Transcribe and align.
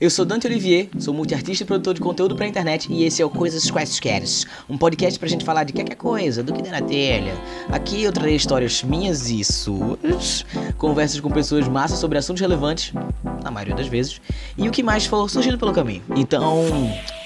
Eu 0.00 0.10
sou 0.10 0.24
Dante 0.24 0.46
Olivier, 0.46 0.88
sou 0.96 1.12
multiartista 1.12 1.64
e 1.64 1.66
produtor 1.66 1.92
de 1.92 2.00
conteúdo 2.00 2.36
pra 2.36 2.46
internet 2.46 2.86
e 2.88 3.02
esse 3.02 3.20
é 3.20 3.24
o 3.24 3.30
Coisas 3.30 3.68
Quaisqueres, 3.68 4.46
um 4.70 4.78
podcast 4.78 5.18
pra 5.18 5.28
gente 5.28 5.44
falar 5.44 5.64
de 5.64 5.72
qualquer 5.72 5.96
coisa, 5.96 6.40
do 6.40 6.52
que 6.52 6.62
der 6.62 6.70
na 6.70 6.80
telha. 6.80 7.34
Aqui 7.68 8.04
eu 8.04 8.12
trarei 8.12 8.36
histórias 8.36 8.84
minhas 8.84 9.28
e 9.28 9.42
suas, 9.42 10.46
conversas 10.76 11.18
com 11.18 11.28
pessoas 11.28 11.66
massas 11.66 11.98
sobre 11.98 12.16
assuntos 12.16 12.40
relevantes, 12.40 12.92
na 13.42 13.50
maioria 13.50 13.74
das 13.74 13.88
vezes, 13.88 14.20
e 14.56 14.68
o 14.68 14.70
que 14.70 14.84
mais 14.84 15.04
for 15.04 15.28
surgindo 15.28 15.58
pelo 15.58 15.72
caminho. 15.72 16.04
Então, 16.14 16.64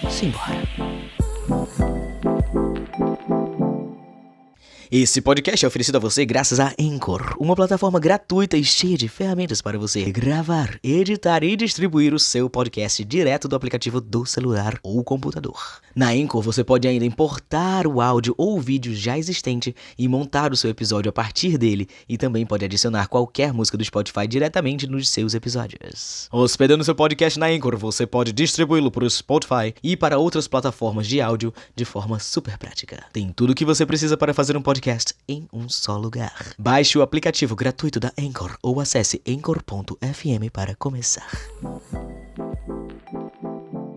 simbora. 0.08 1.21
Esse 4.94 5.22
podcast 5.22 5.64
é 5.64 5.68
oferecido 5.68 5.96
a 5.96 5.98
você 5.98 6.22
graças 6.26 6.60
a 6.60 6.74
Anchor, 6.78 7.34
uma 7.40 7.56
plataforma 7.56 7.98
gratuita 7.98 8.58
e 8.58 8.62
cheia 8.62 8.98
de 8.98 9.08
ferramentas 9.08 9.62
para 9.62 9.78
você 9.78 10.04
gravar, 10.12 10.78
editar 10.84 11.42
e 11.42 11.56
distribuir 11.56 12.12
o 12.12 12.18
seu 12.18 12.50
podcast 12.50 13.02
direto 13.02 13.48
do 13.48 13.56
aplicativo 13.56 14.02
do 14.02 14.26
celular 14.26 14.78
ou 14.82 15.02
computador. 15.02 15.80
Na 15.96 16.10
Anchor 16.10 16.42
você 16.42 16.62
pode 16.62 16.86
ainda 16.86 17.06
importar 17.06 17.86
o 17.86 18.02
áudio 18.02 18.34
ou 18.36 18.60
vídeo 18.60 18.94
já 18.94 19.16
existente 19.16 19.74
e 19.98 20.06
montar 20.06 20.52
o 20.52 20.56
seu 20.58 20.68
episódio 20.68 21.08
a 21.08 21.12
partir 21.12 21.56
dele, 21.56 21.88
e 22.06 22.18
também 22.18 22.44
pode 22.44 22.66
adicionar 22.66 23.08
qualquer 23.08 23.50
música 23.54 23.78
do 23.78 23.84
Spotify 23.86 24.28
diretamente 24.28 24.86
nos 24.86 25.08
seus 25.08 25.32
episódios. 25.32 26.28
Hospedando 26.30 26.84
seu 26.84 26.94
podcast 26.94 27.38
na 27.38 27.46
Anchor, 27.46 27.78
você 27.78 28.06
pode 28.06 28.30
distribuí-lo 28.30 28.90
para 28.90 29.06
o 29.06 29.10
Spotify 29.10 29.74
e 29.82 29.96
para 29.96 30.18
outras 30.18 30.46
plataformas 30.46 31.06
de 31.06 31.18
áudio 31.18 31.50
de 31.74 31.86
forma 31.86 32.18
super 32.18 32.58
prática. 32.58 33.06
Tem 33.10 33.32
tudo 33.32 33.52
o 33.52 33.54
que 33.54 33.64
você 33.64 33.86
precisa 33.86 34.18
para 34.18 34.34
fazer 34.34 34.54
um 34.54 34.60
podcast 34.60 34.81
podcast 34.82 35.14
em 35.28 35.46
um 35.52 35.68
só 35.68 35.96
lugar. 35.96 36.54
Baixe 36.58 36.98
o 36.98 37.02
aplicativo 37.02 37.54
gratuito 37.54 38.00
da 38.00 38.12
Anchor 38.18 38.58
ou 38.60 38.80
acesse 38.80 39.22
anchor.fm 39.26 40.50
para 40.52 40.74
começar. 40.74 41.30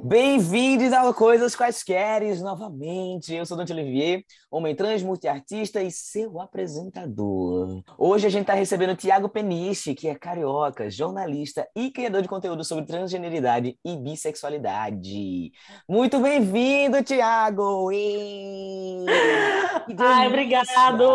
Bem-vindos 0.07 0.93
ao 0.93 1.11
Coisas 1.15 1.55
Quaisqueres 1.55 2.39
novamente. 2.39 3.33
Eu 3.33 3.43
sou 3.43 3.57
Dante 3.57 3.73
Olivier, 3.73 4.23
homem 4.51 4.75
trans, 4.75 5.01
multiartista 5.01 5.81
e 5.81 5.89
seu 5.89 6.39
apresentador. 6.39 7.81
Hoje 7.97 8.27
a 8.27 8.29
gente 8.29 8.43
está 8.43 8.53
recebendo 8.53 8.91
o 8.91 8.95
Tiago 8.95 9.27
Peniche, 9.27 9.95
que 9.95 10.07
é 10.07 10.13
carioca, 10.13 10.91
jornalista 10.91 11.67
e 11.75 11.89
criador 11.89 12.21
de 12.21 12.27
conteúdo 12.27 12.63
sobre 12.63 12.85
transgeneridade 12.85 13.79
e 13.83 13.97
bissexualidade. 13.97 15.51
Muito 15.89 16.19
bem-vindo, 16.19 17.01
Tiago! 17.01 17.89
Ai, 19.97 20.27
obrigado! 20.27 21.07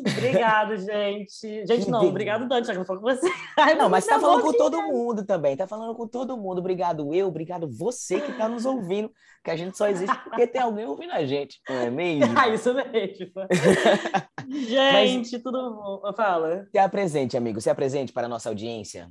Obrigado, 0.00 0.76
gente. 0.76 1.66
Gente, 1.66 1.90
não, 1.90 2.06
obrigado, 2.06 2.48
Dante, 2.48 2.66
já 2.66 2.72
que 2.72 2.80
eu 2.80 2.84
falo 2.84 3.00
com 3.00 3.06
você. 3.06 3.28
Ai, 3.56 3.74
não, 3.74 3.88
mas 3.88 4.06
tá 4.06 4.18
falando 4.18 4.42
com 4.42 4.52
todo 4.52 4.82
mundo 4.82 5.24
também. 5.24 5.56
Tá 5.56 5.66
falando 5.66 5.94
com 5.94 6.06
todo 6.06 6.36
mundo. 6.36 6.58
Obrigado 6.58 7.14
eu, 7.14 7.28
obrigado 7.28 7.68
você 7.68 8.20
que 8.20 8.32
tá 8.32 8.48
nos 8.48 8.64
ouvindo, 8.64 9.10
que 9.42 9.50
a 9.50 9.56
gente 9.56 9.76
só 9.76 9.88
existe 9.88 10.16
porque 10.24 10.46
tem 10.46 10.60
alguém 10.60 10.86
ouvindo 10.86 11.12
a 11.12 11.24
gente, 11.24 11.60
não 11.68 11.76
é 11.76 11.90
mesmo? 11.90 12.28
Ah, 12.38 12.48
isso 12.48 12.72
mesmo. 12.72 13.32
gente, 14.48 15.32
mas, 15.32 15.42
tudo 15.42 15.74
bom? 15.74 16.12
Fala. 16.14 16.68
Se 16.70 16.78
apresente, 16.78 17.36
amigo, 17.36 17.60
se 17.60 17.70
apresente 17.70 18.12
para 18.12 18.26
a 18.26 18.28
nossa 18.28 18.48
audiência. 18.48 19.10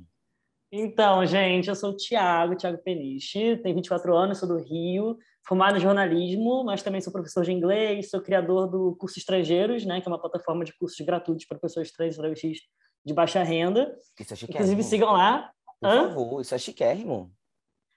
Então, 0.70 1.24
gente, 1.24 1.68
eu 1.68 1.74
sou 1.74 1.90
o 1.90 1.96
Tiago, 1.96 2.54
Tiago 2.54 2.78
Peniche, 2.78 3.56
tenho 3.62 3.74
24 3.74 4.14
anos, 4.14 4.38
sou 4.38 4.48
do 4.48 4.58
Rio, 4.58 5.16
formado 5.48 5.78
em 5.78 5.80
jornalismo, 5.80 6.62
mas 6.62 6.82
também 6.82 7.00
sou 7.00 7.10
professor 7.10 7.42
de 7.42 7.50
inglês, 7.50 8.10
sou 8.10 8.20
criador 8.20 8.68
do 8.68 8.94
Curso 8.96 9.18
Estrangeiros, 9.18 9.86
né, 9.86 9.98
que 9.98 10.06
é 10.06 10.12
uma 10.12 10.20
plataforma 10.20 10.62
de 10.62 10.76
cursos 10.76 11.00
gratuitos 11.04 11.46
para 11.46 11.58
pessoas 11.58 11.90
trans 11.90 12.14
e 12.14 12.18
travestis 12.18 12.58
de 13.02 13.14
baixa 13.14 13.42
renda. 13.42 13.96
Isso 14.20 14.34
é 14.34 14.36
chiquérrimo. 14.36 14.64
Inclusive, 14.64 14.82
sigam 14.82 15.12
lá. 15.12 15.50
Por 15.80 15.88
Hã? 15.88 16.08
favor, 16.08 16.40
isso 16.42 16.54
é 16.54 16.58
chiquérrimo. 16.58 17.32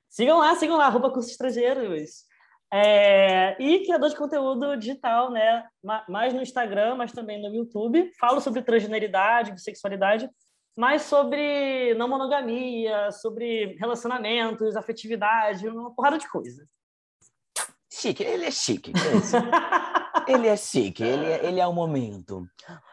Sigam 0.09 0.39
lá, 0.39 0.55
sigam 0.55 0.77
lá, 0.77 0.85
arroba 0.85 1.11
Cursos 1.11 1.33
Estrangeiros. 1.33 2.23
É, 2.73 3.61
e 3.61 3.83
criador 3.83 4.09
de 4.09 4.15
conteúdo 4.15 4.77
digital, 4.77 5.29
né? 5.29 5.65
Mais 6.07 6.33
no 6.33 6.41
Instagram, 6.41 6.95
mas 6.95 7.11
também 7.11 7.41
no 7.41 7.53
YouTube. 7.53 8.13
Falo 8.17 8.39
sobre 8.39 8.61
transgeneridade, 8.61 9.51
bissexualidade, 9.51 10.29
mas 10.77 11.01
sobre 11.01 11.93
não 11.95 12.07
monogamia, 12.07 13.11
sobre 13.11 13.75
relacionamentos, 13.77 14.77
afetividade, 14.77 15.67
uma 15.67 15.93
porrada 15.93 16.17
de 16.17 16.29
coisa. 16.29 16.65
Chique, 18.01 18.23
ele 18.23 18.45
é 18.45 18.51
chique. 18.51 18.91
ele 20.27 20.47
é 20.47 20.57
chique, 20.57 21.03
ele 21.03 21.23
é, 21.23 21.45
ele 21.45 21.59
é 21.59 21.67
o 21.67 21.71
momento. 21.71 22.47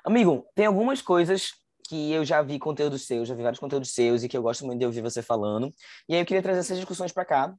Amigo, 0.05 0.47
tem 0.55 0.67
algumas 0.67 1.01
coisas 1.01 1.53
que 1.89 2.13
eu 2.13 2.27
já 2.27 2.43
vi 2.43 2.59
conteúdos 2.59 3.07
seus, 3.07 3.27
já 3.27 3.35
vi 3.35 3.43
vários 3.43 3.59
conteúdos 3.59 3.95
seus 3.95 4.23
e 4.23 4.29
que 4.29 4.37
eu 4.37 4.43
gosto 4.43 4.67
muito 4.67 4.81
de 4.81 4.85
ouvir 4.85 5.01
você 5.01 5.23
falando. 5.23 5.73
E 6.07 6.15
aí 6.15 6.21
eu 6.21 6.27
queria 6.27 6.43
trazer 6.43 6.61
essas 6.61 6.77
discussões 6.77 7.11
para 7.11 7.25
cá. 7.25 7.55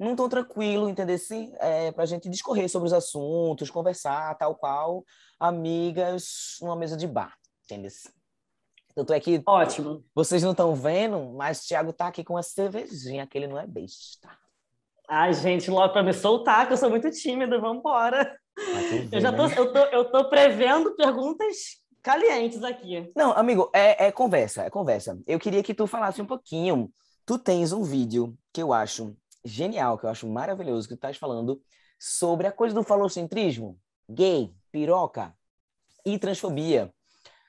Num 0.00 0.16
tom 0.16 0.30
tranquilo, 0.30 0.88
entender 0.88 1.18
se 1.18 1.52
é, 1.60 1.92
para 1.92 2.04
a 2.04 2.06
gente 2.06 2.26
discorrer 2.26 2.70
sobre 2.70 2.86
os 2.86 2.94
assuntos, 2.94 3.68
conversar, 3.68 4.34
tal 4.38 4.54
qual 4.54 5.04
amigas 5.38 6.56
numa 6.62 6.74
mesa 6.74 6.96
de 6.96 7.06
bar, 7.06 7.36
entendeu? 7.64 7.90
Tanto 8.94 9.12
é 9.12 9.20
que. 9.20 9.42
Ótimo. 9.46 10.02
Vocês 10.14 10.42
não 10.42 10.52
estão 10.52 10.74
vendo, 10.74 11.34
mas 11.34 11.60
o 11.60 11.68
Thiago 11.68 11.92
tá 11.92 12.06
aqui 12.06 12.24
com 12.24 12.32
uma 12.32 12.42
cervejinha, 12.42 13.26
que 13.26 13.36
ele 13.36 13.46
não 13.46 13.58
é 13.58 13.66
besta. 13.66 14.30
Ai, 15.08 15.32
gente, 15.32 15.70
logo 15.70 15.92
para 15.92 16.02
me 16.02 16.12
soltar, 16.12 16.66
que 16.66 16.74
eu 16.74 16.76
sou 16.76 16.90
muito 16.90 17.10
tímida, 17.10 17.58
vamos 17.58 17.78
embora. 17.78 18.38
Eu 19.10 19.20
já 19.20 19.32
tô, 19.32 19.46
eu 19.46 19.72
tô, 19.72 19.78
eu 19.78 20.04
tô 20.10 20.28
prevendo 20.28 20.94
perguntas 20.96 21.56
calientes 22.02 22.62
aqui. 22.62 23.10
Não, 23.16 23.32
amigo, 23.32 23.70
é, 23.72 24.06
é 24.08 24.12
conversa, 24.12 24.64
é 24.64 24.70
conversa. 24.70 25.18
Eu 25.26 25.38
queria 25.38 25.62
que 25.62 25.72
tu 25.72 25.86
falasse 25.86 26.20
um 26.20 26.26
pouquinho. 26.26 26.92
Tu 27.24 27.38
tens 27.38 27.72
um 27.72 27.82
vídeo 27.82 28.36
que 28.52 28.62
eu 28.62 28.72
acho 28.72 29.16
genial, 29.44 29.96
que 29.96 30.04
eu 30.04 30.10
acho 30.10 30.28
maravilhoso, 30.28 30.86
que 30.86 30.94
tu 30.94 30.98
estás 30.98 31.16
falando 31.16 31.60
sobre 31.98 32.46
a 32.46 32.52
coisa 32.52 32.74
do 32.74 32.82
falocentrismo, 32.82 33.78
gay, 34.08 34.52
piroca 34.70 35.34
e 36.04 36.18
transfobia. 36.18 36.92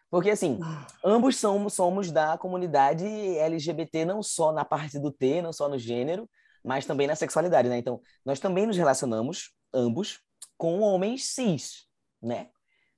Porque, 0.09 0.29
assim, 0.29 0.59
ambos 1.03 1.37
somos, 1.37 1.73
somos 1.73 2.11
da 2.11 2.37
comunidade 2.37 3.05
LGBT, 3.05 4.05
não 4.05 4.23
só 4.23 4.51
na 4.51 4.65
parte 4.65 4.97
do 4.97 5.11
T, 5.11 5.41
não 5.41 5.53
só 5.53 5.69
no 5.69 5.77
gênero, 5.77 6.27
mas 6.63 6.85
também 6.85 7.07
na 7.07 7.15
sexualidade, 7.15 7.69
né? 7.69 7.77
Então, 7.77 8.01
nós 8.25 8.39
também 8.39 8.65
nos 8.65 8.77
relacionamos, 8.77 9.53
ambos, 9.73 10.21
com 10.57 10.79
homens 10.81 11.25
cis, 11.25 11.87
né? 12.21 12.49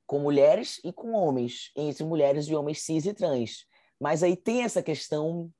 Com 0.05 0.19
mulheres 0.19 0.79
e 0.83 0.91
com 0.91 1.13
homens, 1.13 1.71
entre 1.75 2.03
mulheres 2.03 2.47
e 2.47 2.55
homens 2.55 2.81
cis 2.81 3.05
e 3.05 3.13
trans. 3.13 3.65
Mas 3.99 4.23
aí 4.23 4.35
tem 4.35 4.63
essa 4.63 4.81
questão 4.81 5.51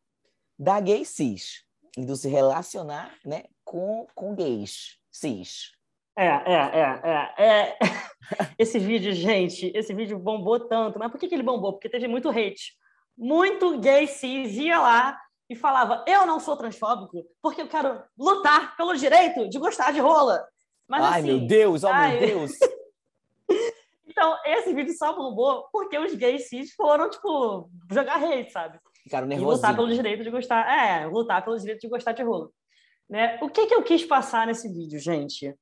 da 0.57 0.79
gay 0.79 1.05
cis, 1.05 1.65
e 1.97 2.05
do 2.05 2.15
se 2.15 2.29
relacionar, 2.29 3.15
né, 3.25 3.43
com, 3.63 4.07
com 4.15 4.35
gays 4.35 4.97
cis. 5.11 5.71
É, 6.17 6.25
é, 6.25 6.53
é, 6.55 7.01
é, 7.03 7.45
é. 7.45 7.77
Esse 8.57 8.79
vídeo, 8.79 9.11
gente, 9.13 9.71
esse 9.75 9.93
vídeo 9.93 10.17
bombou 10.17 10.59
tanto. 10.67 10.97
Mas 10.99 11.11
por 11.11 11.19
que, 11.19 11.27
que 11.27 11.35
ele 11.35 11.43
bombou? 11.43 11.73
Porque 11.73 11.89
teve 11.89 12.07
muito 12.07 12.29
hate. 12.29 12.73
Muito 13.17 13.79
gay 13.79 14.07
cis 14.07 14.55
ia 14.55 14.79
lá 14.79 15.19
e 15.51 15.55
falava: 15.55 16.03
Eu 16.07 16.25
não 16.25 16.39
sou 16.39 16.55
transfóbico 16.55 17.25
porque 17.41 17.61
eu 17.61 17.67
quero 17.67 18.01
lutar 18.17 18.75
pelo 18.77 18.95
direito 18.95 19.49
de 19.49 19.59
gostar 19.59 19.91
de 19.91 19.99
rola. 19.99 20.47
Mas, 20.87 21.03
ai, 21.03 21.19
assim, 21.19 21.27
meu 21.27 21.47
Deus, 21.47 21.83
oh 21.83 21.87
ai... 21.87 22.19
meu 22.19 22.27
Deus. 22.27 22.51
então, 24.07 24.37
esse 24.45 24.73
vídeo 24.73 24.93
só 24.93 25.13
bombou 25.13 25.67
porque 25.71 25.97
os 25.99 26.15
gays 26.15 26.47
cis 26.47 26.73
foram, 26.73 27.09
tipo, 27.09 27.69
jogar 27.91 28.23
hate, 28.23 28.51
sabe? 28.51 28.79
Ficaram 29.03 29.27
nervosos. 29.27 29.55
lutar 29.55 29.75
pelo 29.75 29.93
direito 29.93 30.23
de 30.23 30.29
gostar. 30.29 30.65
É, 30.69 31.05
lutar 31.05 31.43
pelo 31.43 31.59
direito 31.59 31.81
de 31.81 31.89
gostar 31.89 32.13
de 32.13 32.23
rola. 32.23 32.49
Né? 33.09 33.37
O 33.41 33.49
que, 33.49 33.67
que 33.67 33.75
eu 33.75 33.83
quis 33.83 34.05
passar 34.05 34.47
nesse 34.47 34.71
vídeo, 34.71 34.99
gente? 34.99 35.53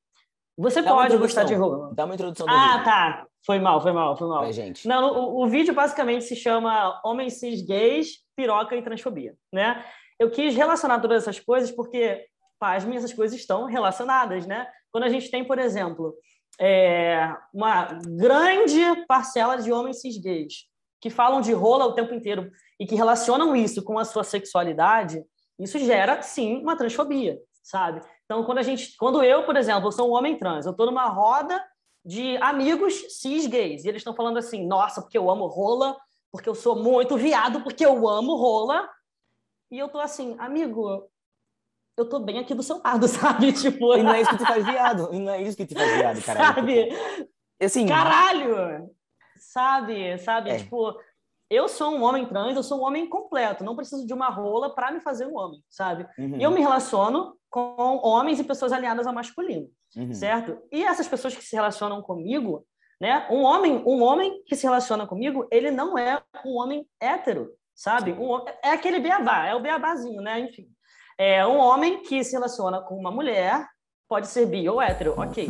Você 0.56 0.84
Dá 0.84 0.94
pode 0.94 1.18
gostar 1.18 1.46
de 1.46 1.56
rola. 1.56 1.92
Dá 1.96 2.06
uma 2.06 2.14
introdução 2.14 2.46
do 2.46 2.54
Ah, 2.54 2.74
vídeo. 2.74 2.84
tá. 2.86 3.26
Foi 3.46 3.58
mal, 3.58 3.82
foi 3.82 3.92
mal, 3.92 4.16
foi 4.18 4.28
mal. 4.28 4.52
Gente. 4.52 4.88
Não, 4.88 5.14
o, 5.14 5.44
o, 5.44 5.48
vídeo 5.48 5.74
basicamente 5.74 6.26
se 6.26 6.36
chama 6.36 7.00
Homens 7.04 7.40
Cis 7.40 7.62
Gays, 7.62 8.20
Piroca 8.40 8.74
e 8.74 8.82
Transfobia, 8.82 9.36
né? 9.52 9.84
Eu 10.18 10.32
quis 10.32 10.56
relacionar 10.56 11.02
todas 11.02 11.24
essas 11.24 11.42
coisas 11.42 11.70
porque, 11.72 12.26
pasmem, 12.58 12.98
essas 12.98 13.12
coisas 13.12 13.38
estão 13.38 13.66
relacionadas, 13.66 14.48
né? 14.48 14.66
Quando 14.94 15.04
a 15.04 15.10
gente 15.10 15.30
tem, 15.30 15.44
por 15.44 15.60
exemplo, 15.60 16.16
é, 16.58 17.36
uma 17.54 18.00
grande 18.18 18.82
parcela 19.10 19.58
de 19.58 19.74
homens 19.74 20.00
cis 20.00 20.18
gays 20.18 20.70
que 21.02 21.10
falam 21.10 21.42
de 21.42 21.52
rola 21.52 21.86
o 21.86 21.94
tempo 21.94 22.14
inteiro 22.14 22.50
e 22.80 22.88
que 22.88 22.96
relacionam 22.96 23.54
isso 23.56 23.84
com 23.84 24.00
a 24.00 24.06
sua 24.06 24.24
sexualidade, 24.24 25.22
isso 25.60 25.78
gera, 25.80 26.22
sim, 26.22 26.62
uma 26.62 26.78
transfobia, 26.78 27.38
sabe? 27.62 28.02
Então, 28.24 28.46
quando 28.46 28.60
a 28.60 28.64
gente, 28.64 28.96
quando 28.98 29.22
eu, 29.22 29.44
por 29.44 29.58
exemplo, 29.58 29.92
sou 29.92 30.10
um 30.10 30.14
homem 30.14 30.38
trans, 30.38 30.66
eu 30.66 30.72
estou 30.72 30.86
numa 30.86 31.08
roda 31.08 31.62
de 32.06 32.38
amigos 32.38 33.20
cis 33.20 33.46
gays 33.48 33.84
e 33.84 33.90
eles 33.90 34.00
estão 34.00 34.16
falando 34.16 34.38
assim, 34.38 34.66
nossa, 34.66 35.02
porque 35.02 35.18
eu 35.18 35.30
amo 35.30 35.48
rola, 35.48 35.98
porque 36.32 36.50
eu 36.50 36.56
sou 36.56 36.76
muito 36.76 37.18
viado, 37.18 37.62
porque 37.62 37.86
eu 37.86 38.08
amo 38.08 38.36
rola, 38.36 38.90
e 39.72 39.78
eu 39.78 39.90
tô 39.90 40.00
assim, 40.00 40.36
amigo, 40.40 41.08
eu 41.98 42.08
tô 42.08 42.20
bem 42.20 42.40
aqui 42.40 42.54
do 42.54 42.64
seu 42.64 42.82
lado, 42.84 43.08
sabe? 43.10 43.52
Tipo, 43.54 43.96
e 43.96 44.04
não 44.04 44.14
é 44.14 44.22
isso 44.22 44.32
que 44.32 44.38
te 44.38 44.46
faz 44.46 44.66
viado, 44.66 45.10
e 45.14 45.20
não 45.20 45.34
é 45.34 45.42
isso 45.42 45.58
que 45.58 45.66
te 45.66 45.76
faz 45.76 45.92
viado, 45.96 46.24
caralho. 46.24 46.56
Sabe? 46.56 46.90
Assim, 47.62 47.86
caralho! 47.88 48.90
Sabe? 49.38 50.18
Sabe? 50.20 50.50
É. 50.52 50.58
Tipo, 50.60 50.98
eu 51.50 51.68
sou 51.68 51.94
um 51.94 52.04
homem 52.04 52.26
trans, 52.26 52.56
eu 52.56 52.64
sou 52.64 52.80
um 52.80 52.84
homem 52.84 53.10
completo, 53.10 53.64
não 53.64 53.76
preciso 53.76 54.06
de 54.06 54.14
uma 54.14 54.30
rola 54.30 54.74
para 54.74 54.92
me 54.92 55.02
fazer 55.02 55.26
um 55.26 55.36
homem, 55.36 55.62
sabe? 55.68 56.08
Uhum. 56.18 56.38
E 56.38 56.44
eu 56.44 56.52
me 56.52 56.62
relaciono 56.62 57.36
com 57.50 58.00
homens 58.04 58.40
e 58.40 58.44
pessoas 58.44 58.72
alinhadas 58.72 59.08
ao 59.08 59.14
masculino, 59.14 59.68
uhum. 59.98 60.14
certo? 60.14 60.58
E 60.72 60.84
essas 60.84 61.08
pessoas 61.08 61.36
que 61.36 61.44
se 61.44 61.56
relacionam 61.56 62.02
comigo, 62.02 62.66
né? 63.00 63.26
Um 63.30 63.44
homem, 63.44 63.82
um 63.86 64.02
homem 64.04 64.44
que 64.46 64.56
se 64.56 64.64
relaciona 64.64 65.08
comigo, 65.08 65.48
ele 65.52 65.72
não 65.72 65.98
é 65.98 66.22
um 66.46 66.58
homem 66.58 66.86
hétero, 67.00 67.50
sabe? 67.74 68.12
Um, 68.12 68.44
é 68.64 68.72
aquele 68.72 69.00
beabá, 69.00 69.48
é 69.48 69.56
o 69.56 69.62
beabazinho, 69.62 70.22
né? 70.22 70.40
Enfim. 70.40 70.68
É 71.18 71.46
um 71.46 71.58
homem 71.58 72.02
que 72.04 72.24
se 72.24 72.34
relaciona 72.34 72.82
com 72.82 72.96
uma 72.96 73.12
mulher, 73.12 73.68
pode 74.08 74.28
ser 74.28 74.46
bi 74.46 74.68
ou 74.68 74.82
hétero, 74.82 75.14
ok. 75.18 75.48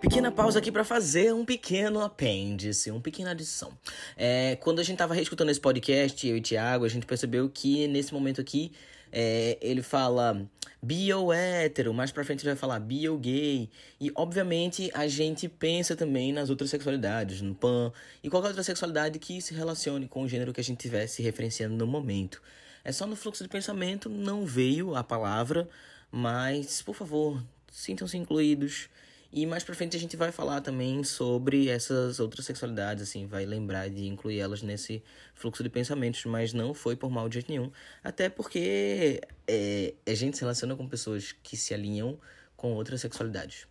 Pequena 0.00 0.32
pausa 0.32 0.58
aqui 0.58 0.72
para 0.72 0.84
fazer 0.84 1.32
um 1.32 1.44
pequeno 1.44 2.00
apêndice, 2.00 2.90
uma 2.90 3.00
pequena 3.00 3.30
adição. 3.30 3.72
É, 4.16 4.56
quando 4.56 4.80
a 4.80 4.82
gente 4.82 4.98
tava 4.98 5.14
reescutando 5.14 5.50
esse 5.50 5.60
podcast, 5.60 6.26
eu 6.26 6.36
e 6.36 6.40
o 6.40 6.42
Thiago, 6.42 6.84
a 6.84 6.88
gente 6.88 7.06
percebeu 7.06 7.48
que 7.48 7.86
nesse 7.86 8.12
momento 8.12 8.40
aqui 8.40 8.72
é, 9.12 9.58
ele 9.60 9.82
fala 9.82 10.48
bio 10.82 11.32
hétero, 11.32 11.94
mais 11.94 12.10
pra 12.10 12.24
frente 12.24 12.40
ele 12.40 12.50
vai 12.50 12.56
falar 12.56 12.80
bio 12.80 13.16
gay. 13.18 13.68
E 14.00 14.10
obviamente 14.14 14.90
a 14.94 15.06
gente 15.06 15.48
pensa 15.48 15.94
também 15.94 16.32
nas 16.32 16.50
outras 16.50 16.70
sexualidades, 16.70 17.40
no 17.42 17.54
pan 17.54 17.92
e 18.22 18.30
qualquer 18.30 18.48
outra 18.48 18.62
sexualidade 18.62 19.18
que 19.18 19.40
se 19.40 19.54
relacione 19.54 20.08
com 20.08 20.22
o 20.22 20.28
gênero 20.28 20.52
que 20.52 20.60
a 20.60 20.64
gente 20.64 20.78
tivesse 20.78 21.22
referenciando 21.22 21.76
no 21.76 21.86
momento. 21.86 22.42
É 22.82 22.90
só 22.90 23.06
no 23.06 23.14
fluxo 23.14 23.44
de 23.44 23.48
pensamento, 23.48 24.08
não 24.08 24.44
veio 24.44 24.96
a 24.96 25.04
palavra, 25.04 25.68
mas 26.10 26.82
por 26.82 26.94
favor, 26.94 27.40
sintam-se 27.70 28.16
incluídos. 28.16 28.88
E 29.32 29.46
mais 29.46 29.64
pra 29.64 29.74
frente 29.74 29.96
a 29.96 30.00
gente 30.00 30.14
vai 30.14 30.30
falar 30.30 30.60
também 30.60 31.02
sobre 31.02 31.68
essas 31.68 32.20
outras 32.20 32.44
sexualidades, 32.44 33.02
assim, 33.02 33.26
vai 33.26 33.46
lembrar 33.46 33.88
de 33.88 34.06
incluir 34.06 34.38
elas 34.38 34.60
nesse 34.60 35.02
fluxo 35.34 35.62
de 35.62 35.70
pensamentos, 35.70 36.22
mas 36.26 36.52
não 36.52 36.74
foi 36.74 36.96
por 36.96 37.10
mal 37.10 37.30
de 37.30 37.34
jeito 37.34 37.50
nenhum. 37.50 37.72
Até 38.04 38.28
porque 38.28 39.22
é, 39.48 39.94
a 40.06 40.14
gente 40.14 40.36
se 40.36 40.42
relaciona 40.42 40.76
com 40.76 40.86
pessoas 40.86 41.32
que 41.42 41.56
se 41.56 41.72
alinham 41.72 42.18
com 42.54 42.74
outras 42.74 43.00
sexualidades. 43.00 43.66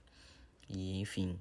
E, 0.68 1.00
enfim, 1.00 1.38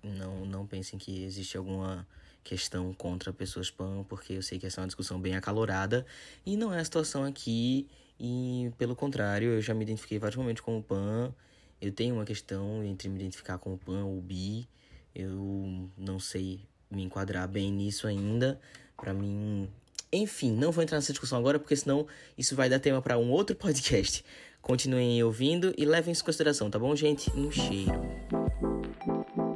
não, 0.00 0.46
não 0.46 0.64
pensem 0.64 0.96
que 0.96 1.24
existe 1.24 1.56
alguma 1.56 2.06
questão 2.44 2.94
contra 2.94 3.32
pessoas 3.32 3.68
pan, 3.68 4.04
porque 4.08 4.34
eu 4.34 4.42
sei 4.42 4.60
que 4.60 4.66
essa 4.66 4.80
é 4.80 4.82
uma 4.82 4.86
discussão 4.86 5.20
bem 5.20 5.34
acalorada 5.34 6.06
e 6.44 6.56
não 6.56 6.72
é 6.72 6.78
a 6.78 6.84
situação 6.84 7.24
aqui. 7.24 7.88
E 8.20 8.70
pelo 8.78 8.94
contrário, 8.94 9.54
eu 9.54 9.60
já 9.60 9.74
me 9.74 9.82
identifiquei 9.82 10.20
vários 10.20 10.36
momentos 10.36 10.62
com 10.62 10.78
o 10.78 10.82
pan 10.82 11.34
eu 11.80 11.92
tenho 11.92 12.14
uma 12.14 12.24
questão 12.24 12.82
entre 12.82 13.08
me 13.08 13.16
identificar 13.16 13.58
com 13.58 13.74
o 13.74 13.78
pan 13.78 14.04
ou 14.04 14.20
bi. 14.20 14.68
Eu 15.14 15.90
não 15.96 16.18
sei 16.18 16.60
me 16.90 17.02
enquadrar 17.02 17.46
bem 17.48 17.70
nisso 17.70 18.06
ainda. 18.06 18.60
Para 18.96 19.12
mim, 19.12 19.70
enfim, 20.12 20.52
não 20.52 20.72
vou 20.72 20.82
entrar 20.82 20.96
nessa 20.96 21.12
discussão 21.12 21.38
agora 21.38 21.58
porque 21.58 21.76
senão 21.76 22.06
isso 22.36 22.56
vai 22.56 22.68
dar 22.68 22.78
tema 22.78 23.02
para 23.02 23.18
um 23.18 23.30
outro 23.30 23.54
podcast. 23.56 24.24
Continuem 24.62 25.22
ouvindo 25.22 25.72
e 25.76 25.84
levem 25.84 26.12
isso 26.12 26.22
em 26.22 26.26
consideração, 26.26 26.70
tá 26.70 26.78
bom, 26.78 26.94
gente? 26.96 27.30
Um 27.30 27.50
cheiro. 27.50 27.92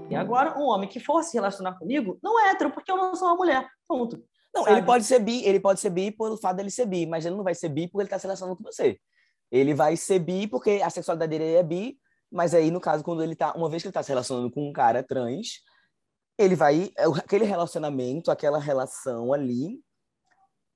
E 0.09 0.15
agora, 0.15 0.59
um 0.59 0.67
homem 0.67 0.89
que 0.89 1.01
for 1.01 1.23
se 1.23 1.35
relacionar 1.35 1.79
comigo 1.79 2.19
não 2.23 2.39
é 2.39 2.51
hétero, 2.51 2.71
porque 2.71 2.91
eu 2.91 2.97
não 2.97 3.15
sou 3.15 3.29
uma 3.29 3.37
mulher. 3.37 3.67
Ponto. 3.89 4.23
Não, 4.55 4.65
Sabe? 4.65 4.77
ele 4.77 4.87
pode 4.87 5.05
ser 5.05 5.21
bi, 5.21 5.45
ele 5.45 5.61
pode 5.61 5.81
ser 5.81 5.91
bi 5.91 6.11
pelo 6.11 6.37
fato 6.37 6.57
dele 6.57 6.71
ser 6.71 6.87
bi, 6.87 7.07
mas 7.07 7.25
ele 7.25 7.37
não 7.37 7.45
vai 7.45 7.55
ser 7.55 7.69
bi 7.69 7.89
porque 7.89 8.03
ele 8.03 8.09
tá 8.09 8.19
se 8.19 8.25
relacionando 8.25 8.57
com 8.57 8.65
você. 8.65 8.99
Ele 9.51 9.75
vai 9.75 9.97
ser 9.97 10.19
bi 10.19 10.47
porque 10.47 10.81
a 10.83 10.91
sexualidade 10.91 11.31
dele 11.31 11.55
é 11.55 11.63
bi, 11.63 11.99
mas 12.31 12.55
aí, 12.55 12.71
no 12.71 12.81
caso, 12.81 13.03
quando 13.03 13.23
ele 13.23 13.35
tá. 13.35 13.53
Uma 13.55 13.69
vez 13.69 13.83
que 13.83 13.89
ele 13.89 13.93
tá 13.93 14.03
se 14.03 14.11
relacionando 14.11 14.51
com 14.51 14.69
um 14.69 14.73
cara 14.73 15.03
trans, 15.03 15.61
ele 16.39 16.55
vai. 16.55 16.93
É 16.97 17.05
aquele 17.05 17.45
relacionamento, 17.45 18.31
aquela 18.31 18.59
relação 18.59 19.33
ali, 19.33 19.81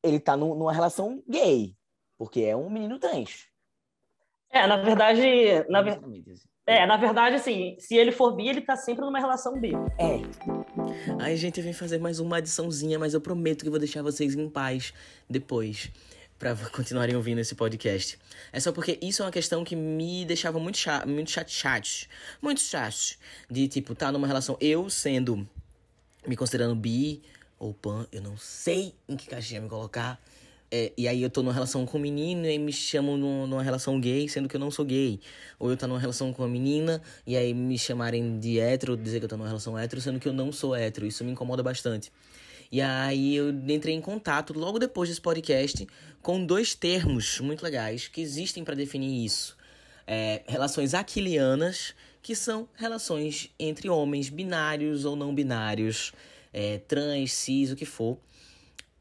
ele 0.03 0.19
tá 0.19 0.37
numa 0.37 0.73
relação 0.73 1.23
gay. 1.29 1.75
Porque 2.19 2.43
é 2.43 2.57
um 2.57 2.69
menino 2.69 2.99
trans. 2.99 3.47
É, 4.51 4.67
na 4.67 4.77
verdade. 4.77 5.69
Na 5.69 5.83
ver... 5.83 6.01
É, 6.67 6.87
na 6.87 6.97
verdade, 6.97 7.37
assim, 7.37 7.77
se 7.79 7.95
ele 7.95 8.11
for 8.11 8.35
bi, 8.35 8.49
ele 8.49 8.63
tá 8.63 8.75
sempre 8.75 9.05
numa 9.05 9.19
relação 9.19 9.61
bi. 9.61 9.73
É. 9.99 10.23
Ai, 11.21 11.37
gente, 11.37 11.59
eu 11.59 11.65
vim 11.65 11.75
fazer 11.75 11.99
mais 11.99 12.19
uma 12.19 12.39
adiçãozinha, 12.39 12.99
mas 12.99 13.13
eu 13.13 13.21
prometo 13.21 13.65
que 13.65 13.71
vou 13.71 13.79
deixar 13.79 14.03
vocês 14.03 14.35
em 14.35 14.49
paz 14.49 14.95
depois 15.29 15.93
para 16.39 16.55
continuarem 16.71 17.17
ouvindo 17.17 17.41
esse 17.41 17.55
podcast. 17.55 18.19
É 18.53 18.61
só 18.61 18.73
porque 18.73 18.99
isso 19.03 19.23
é 19.23 19.25
uma 19.27 19.33
questão 19.33 19.65
que 19.65 19.77
me 19.77 20.25
deixava 20.25 20.59
muito 20.59 20.79
chato, 20.79 21.09
muito 21.09 21.31
chateado, 21.31 21.89
muito 22.41 22.61
chato, 22.61 23.17
de 23.51 23.69
tipo, 23.69 23.95
tá 23.95 24.11
numa 24.13 24.27
relação, 24.27 24.57
eu 24.61 24.89
sendo, 24.91 25.49
me 26.27 26.37
considerando 26.37 26.75
bi 26.75 27.23
ou 27.59 27.73
pan, 27.73 28.07
eu 28.13 28.21
não 28.21 28.37
sei 28.37 28.95
em 29.09 29.17
que 29.17 29.27
caixinha 29.27 29.61
me 29.61 29.69
colocar, 29.69 30.21
é, 30.77 30.93
e 30.97 31.07
aí 31.07 31.23
eu 31.23 31.31
tô 31.31 31.41
numa 31.41 31.53
relação 31.53 31.87
com 31.87 31.99
um 31.99 32.01
menino 32.01 32.45
e 32.45 32.49
aí 32.49 32.59
me 32.59 32.73
chamam 32.73 33.17
numa 33.17 33.63
relação 33.63 34.01
gay, 34.01 34.29
sendo 34.29 34.49
que 34.49 34.57
eu 34.57 34.61
não 34.61 34.73
sou 34.73 34.85
gay. 34.85 35.21
Ou 35.57 35.71
eu 35.71 35.77
tô 35.77 35.87
numa 35.87 36.01
relação 36.01 36.33
com 36.33 36.43
uma 36.43 36.49
menina 36.49 37.01
e 37.25 37.37
aí 37.37 37.55
me 37.55 37.79
chamarem 37.79 38.41
de 38.41 38.59
hétero, 38.59 38.97
dizer 38.97 39.21
que 39.21 39.27
eu 39.27 39.29
tô 39.29 39.37
numa 39.37 39.47
relação 39.47 39.79
hétero, 39.79 40.01
sendo 40.01 40.19
que 40.19 40.29
eu 40.29 40.33
não 40.33 40.51
sou 40.51 40.75
hétero. 40.75 41.07
Isso 41.07 41.23
me 41.23 41.31
incomoda 41.31 41.63
bastante. 41.63 42.11
E 42.71 42.81
aí 42.81 43.37
eu 43.37 43.51
entrei 43.51 43.95
em 43.95 44.01
contato 44.01 44.53
logo 44.59 44.79
depois 44.79 45.09
desse 45.09 45.21
podcast 45.21 45.87
com 46.23 46.45
dois 46.45 46.75
termos 46.75 47.39
muito 47.41 47.63
legais 47.63 48.09
que 48.09 48.21
existem 48.21 48.65
para 48.65 48.75
definir 48.75 49.25
isso. 49.25 49.57
É, 50.07 50.43
relações 50.47 50.95
aquilianas, 50.95 51.95
que 52.23 52.35
são 52.35 52.69
relações 52.75 53.51
entre 53.59 53.89
homens 53.89 54.29
binários 54.29 55.05
ou 55.05 55.15
não 55.15 55.35
binários, 55.35 56.13
é, 56.53 56.79
trans, 56.79 57.33
cis, 57.33 57.71
o 57.71 57.77
que 57.77 57.85
for, 57.85 58.19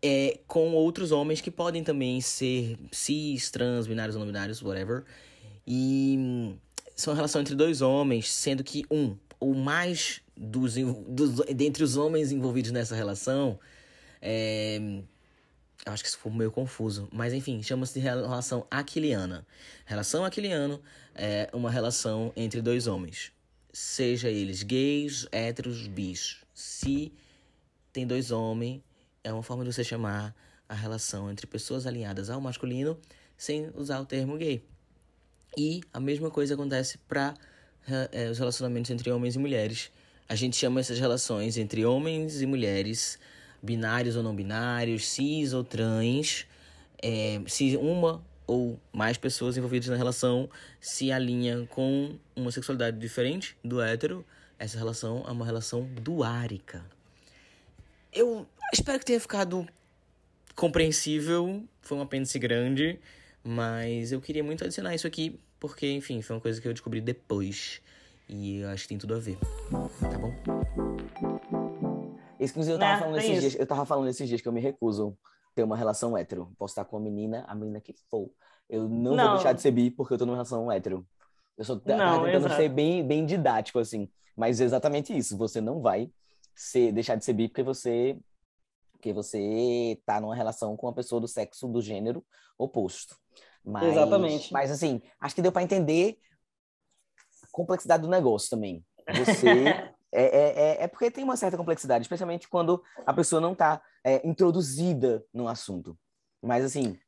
é, 0.01 0.39
com 0.48 0.74
outros 0.74 1.13
homens 1.13 1.39
que 1.39 1.50
podem 1.50 1.81
também 1.81 2.19
ser 2.19 2.77
cis, 2.92 3.50
trans, 3.50 3.88
binários 3.88 4.16
ou 4.16 4.19
não 4.19 4.27
binários, 4.27 4.62
whatever. 4.62 5.06
E 5.66 6.54
são 6.94 7.13
relações 7.13 7.42
entre 7.42 7.56
dois 7.56 7.81
homens, 7.81 8.30
sendo 8.30 8.63
que 8.63 8.86
um, 8.92 9.16
o 9.44 9.54
mais 9.54 10.22
dos, 10.36 10.75
dos, 11.07 11.45
dentre 11.54 11.84
os 11.84 11.98
homens 11.98 12.31
envolvidos 12.31 12.72
nessa 12.72 12.95
relação, 12.95 13.60
é, 14.22 14.80
acho 15.86 16.04
que 16.04 16.10
isso 16.10 16.18
foi 16.18 16.31
meio 16.31 16.51
confuso, 16.51 17.10
mas 17.12 17.34
enfim, 17.34 17.62
chama-se 17.62 17.94
de 17.94 18.00
relação 18.00 18.66
aquiliana. 18.72 19.45
Relação 19.86 20.24
aquiliano 20.24 20.81
é 21.13 21.50
uma 21.54 21.69
relação 21.69 22.31
entre 22.36 22.62
dois 22.62 22.88
homens, 22.88 23.31
seja 23.72 24.30
eles 24.30 24.63
gays, 24.63 25.28
héteros, 25.31 25.88
bis. 25.88 26.38
Se 26.54 27.12
tem 27.92 28.07
dois 28.07 28.31
homens, 28.31 28.81
é 29.24 29.31
uma 29.31 29.44
forma 29.44 29.63
de 29.63 29.74
você 29.74 29.84
chamar 29.84 30.36
a 30.68 30.74
relação 30.74 31.30
entre 31.30 31.45
pessoas 31.45 31.86
alinhadas 31.86 32.30
ao 32.30 32.40
masculino 32.40 32.98
sem 33.38 33.69
usar 33.76 34.00
o 34.00 34.06
termo 34.06 34.38
gay. 34.38 34.64
E 35.57 35.81
a 35.94 36.00
mesma 36.00 36.31
coisa 36.31 36.54
acontece 36.54 36.97
para 36.97 37.35
os 38.31 38.37
relacionamentos 38.40 38.90
entre 38.92 39.11
homens 39.11 39.35
e 39.35 39.40
mulheres 39.40 39.92
a 40.28 40.35
gente 40.35 40.56
chama 40.56 40.80
essas 40.80 40.99
relações 40.99 41.57
entre 41.57 41.85
homens 41.85 42.42
e 42.42 42.45
mulheres, 42.45 43.19
binários 43.61 44.16
ou 44.16 44.23
não 44.23 44.35
binários, 44.35 45.07
cis 45.07 45.54
ou 45.54 45.63
trans, 45.63 46.47
é, 47.02 47.42
se 47.45 47.75
uma 47.78 48.23
ou 48.47 48.80
mais 48.92 49.18
pessoas 49.18 49.57
envolvidas 49.57 49.90
na 49.90 49.95
relação 49.95 50.49
se 50.80 51.11
alinham 51.11 51.66
com 51.66 52.18
uma 52.35 52.52
sexualidade 52.52 52.97
diferente 52.97 53.56
do 53.63 53.81
hétero, 53.81 54.25
essa 54.57 54.78
relação 54.78 55.23
é 55.28 55.31
uma 55.31 55.45
relação 55.45 55.83
duárica. 56.02 56.83
Eu 58.11 58.47
espero 58.73 58.99
que 58.99 59.06
tenha 59.06 59.19
ficado 59.19 59.68
compreensível, 60.56 61.63
foi 61.81 61.97
um 61.97 62.02
apêndice 62.02 62.40
grande, 62.40 62.99
mas 63.44 64.11
eu 64.11 64.21
queria 64.21 64.44
muito 64.44 64.63
adicionar 64.63 64.95
isso 64.95 65.07
aqui, 65.07 65.37
porque, 65.63 65.89
enfim, 65.89 66.21
foi 66.21 66.35
uma 66.35 66.41
coisa 66.41 66.59
que 66.59 66.67
eu 66.67 66.73
descobri 66.73 66.99
depois. 66.99 67.81
E 68.27 68.57
eu 68.57 68.69
acho 68.69 68.83
que 68.83 68.89
tem 68.89 68.97
tudo 68.97 69.15
a 69.15 69.19
ver. 69.19 69.37
Tá 70.01 70.19
bom? 70.19 70.33
Inclusive, 72.37 72.75
eu 72.75 72.79
tava, 72.79 72.97
é, 72.97 72.99
falando 72.99 73.17
esses 73.17 73.39
dias, 73.39 73.55
eu 73.55 73.65
tava 73.65 73.85
falando 73.85 74.09
esses 74.09 74.27
dias 74.27 74.41
que 74.41 74.47
eu 74.49 74.51
me 74.51 74.59
recuso 74.59 75.17
ter 75.55 75.63
uma 75.63 75.77
relação 75.77 76.17
hétero. 76.17 76.51
Posso 76.59 76.73
estar 76.73 76.83
com 76.83 76.97
uma 76.97 77.01
menina, 77.01 77.45
a 77.47 77.55
menina 77.55 77.79
que 77.79 77.95
for. 78.11 78.29
Eu 78.69 78.89
não, 78.89 79.15
não. 79.15 79.23
vou 79.23 79.33
deixar 79.35 79.53
de 79.53 79.61
ser 79.61 79.71
bi 79.71 79.89
porque 79.89 80.13
eu 80.13 80.17
tô 80.17 80.25
numa 80.25 80.35
relação 80.35 80.69
hétero. 80.69 81.07
Eu 81.57 81.63
sou 81.63 81.77
não, 81.77 82.25
tentando 82.25 82.45
exato. 82.45 82.55
ser 82.57 82.67
bem, 82.67 83.07
bem 83.07 83.25
didático, 83.25 83.79
assim. 83.79 84.09
Mas 84.35 84.59
é 84.59 84.65
exatamente 84.65 85.15
isso. 85.15 85.37
Você 85.37 85.61
não 85.61 85.79
vai 85.79 86.11
ser, 86.53 86.91
deixar 86.91 87.15
de 87.15 87.23
ser 87.23 87.31
bi 87.31 87.47
porque 87.47 87.63
você 87.63 88.19
porque 88.91 89.13
você 89.13 90.01
tá 90.05 90.19
numa 90.19 90.35
relação 90.35 90.75
com 90.75 90.87
uma 90.87 90.93
pessoa 90.93 91.21
do 91.21 91.27
sexo 91.27 91.69
do 91.69 91.81
gênero 91.81 92.21
oposto. 92.57 93.15
Mas, 93.63 93.91
Exatamente. 93.91 94.51
Mas 94.51 94.71
assim, 94.71 95.01
acho 95.19 95.35
que 95.35 95.41
deu 95.41 95.51
para 95.51 95.63
entender 95.63 96.17
complexidade 97.53 98.01
do 98.01 98.09
negócio 98.09 98.49
também. 98.49 98.83
Você 99.15 99.47
é, 100.11 100.23
é, 100.23 100.61
é, 100.81 100.83
é, 100.83 100.87
porque 100.87 101.11
tem 101.11 101.23
uma 101.23 101.37
certa 101.37 101.55
complexidade, 101.55 102.03
especialmente 102.03 102.49
quando 102.49 102.83
a 103.05 103.13
pessoa 103.13 103.39
não 103.39 103.53
está 103.53 103.81
é, 104.03 104.27
introduzida 104.27 105.23
no 105.33 105.47
assunto. 105.47 105.97
Mas 106.41 106.65
assim, 106.65 106.99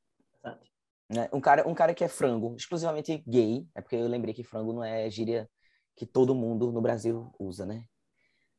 né, 1.10 1.28
um 1.34 1.42
cara, 1.42 1.68
um 1.68 1.74
cara 1.74 1.94
que 1.94 2.04
é 2.04 2.08
frango, 2.08 2.56
exclusivamente 2.56 3.24
gay, 3.28 3.68
é 3.76 3.82
porque 3.82 3.96
eu 3.96 4.08
lembrei 4.08 4.34
que 4.34 4.44
frango 4.44 4.72
não 4.72 4.84
é 4.84 5.10
gíria 5.10 5.50
que 5.96 6.06
todo 6.06 6.36
mundo 6.36 6.72
no 6.72 6.82
Brasil 6.82 7.34
usa, 7.40 7.66
né? 7.66 7.84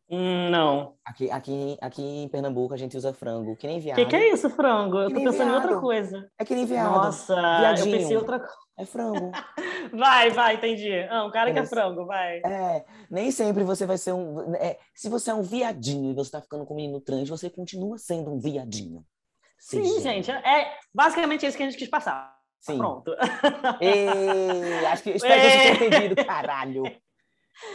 Hum, 0.08 0.50
não. 0.50 0.94
Aqui, 1.04 1.28
aqui, 1.30 1.76
aqui 1.80 2.02
em 2.02 2.28
Pernambuco 2.28 2.72
a 2.72 2.76
gente 2.76 2.96
usa 2.96 3.12
frango, 3.12 3.56
que 3.56 3.66
nem 3.66 3.78
O 3.78 3.80
viado. 3.80 3.96
que, 3.96 4.06
que 4.06 4.14
é 4.14 4.32
isso, 4.32 4.48
frango? 4.50 4.98
Eu 4.98 5.08
tô 5.08 5.16
pensando 5.16 5.50
em 5.50 5.54
outra 5.54 5.68
viado. 5.70 5.80
coisa. 5.80 6.30
É 6.38 6.44
que 6.44 6.54
nem 6.54 6.64
viado. 6.64 6.92
Nossa, 6.92 7.34
Viadinho. 7.34 7.94
eu 7.94 7.98
pensei 8.00 8.16
outra 8.16 8.38
coisa. 8.38 8.54
É 8.78 8.84
frango. 8.84 9.32
Vai, 9.92 10.30
vai, 10.30 10.56
entendi. 10.56 10.92
Ah, 11.08 11.25
um 11.25 11.30
cara 11.30 11.52
que 11.52 11.58
é 11.60 11.64
frango, 11.64 12.04
vai. 12.06 12.38
É, 12.44 12.84
nem 13.08 13.30
sempre 13.30 13.62
você 13.62 13.86
vai 13.86 13.96
ser 13.96 14.12
um. 14.12 14.52
é, 14.56 14.76
se 14.94 15.08
você 15.08 15.30
é 15.30 15.34
um 15.34 15.42
viadinho 15.42 16.10
e 16.10 16.14
você 16.14 16.32
tá 16.32 16.40
ficando 16.42 16.66
com 16.66 16.75
um 16.75 16.76
menino 16.76 17.00
trans, 17.00 17.28
você 17.28 17.48
continua 17.48 17.96
sendo 17.96 18.32
um 18.32 18.38
viadinho. 18.40 19.04
Sim, 19.60 19.84
Seja. 19.84 20.00
gente. 20.00 20.30
É 20.30 20.72
basicamente 20.92 21.46
isso 21.46 21.56
que 21.56 21.62
a 21.62 21.66
gente 21.66 21.78
quis 21.78 21.88
passar. 21.88 22.34
Sim. 22.60 22.78
Pronto. 22.78 23.14
Ê, 23.80 24.86
acho 24.86 25.02
que 25.04 25.10
espero 25.16 25.40
que 25.40 25.50
você 25.50 25.76
tenha 25.78 25.86
entendido, 25.88 26.26
caralho. 26.26 26.82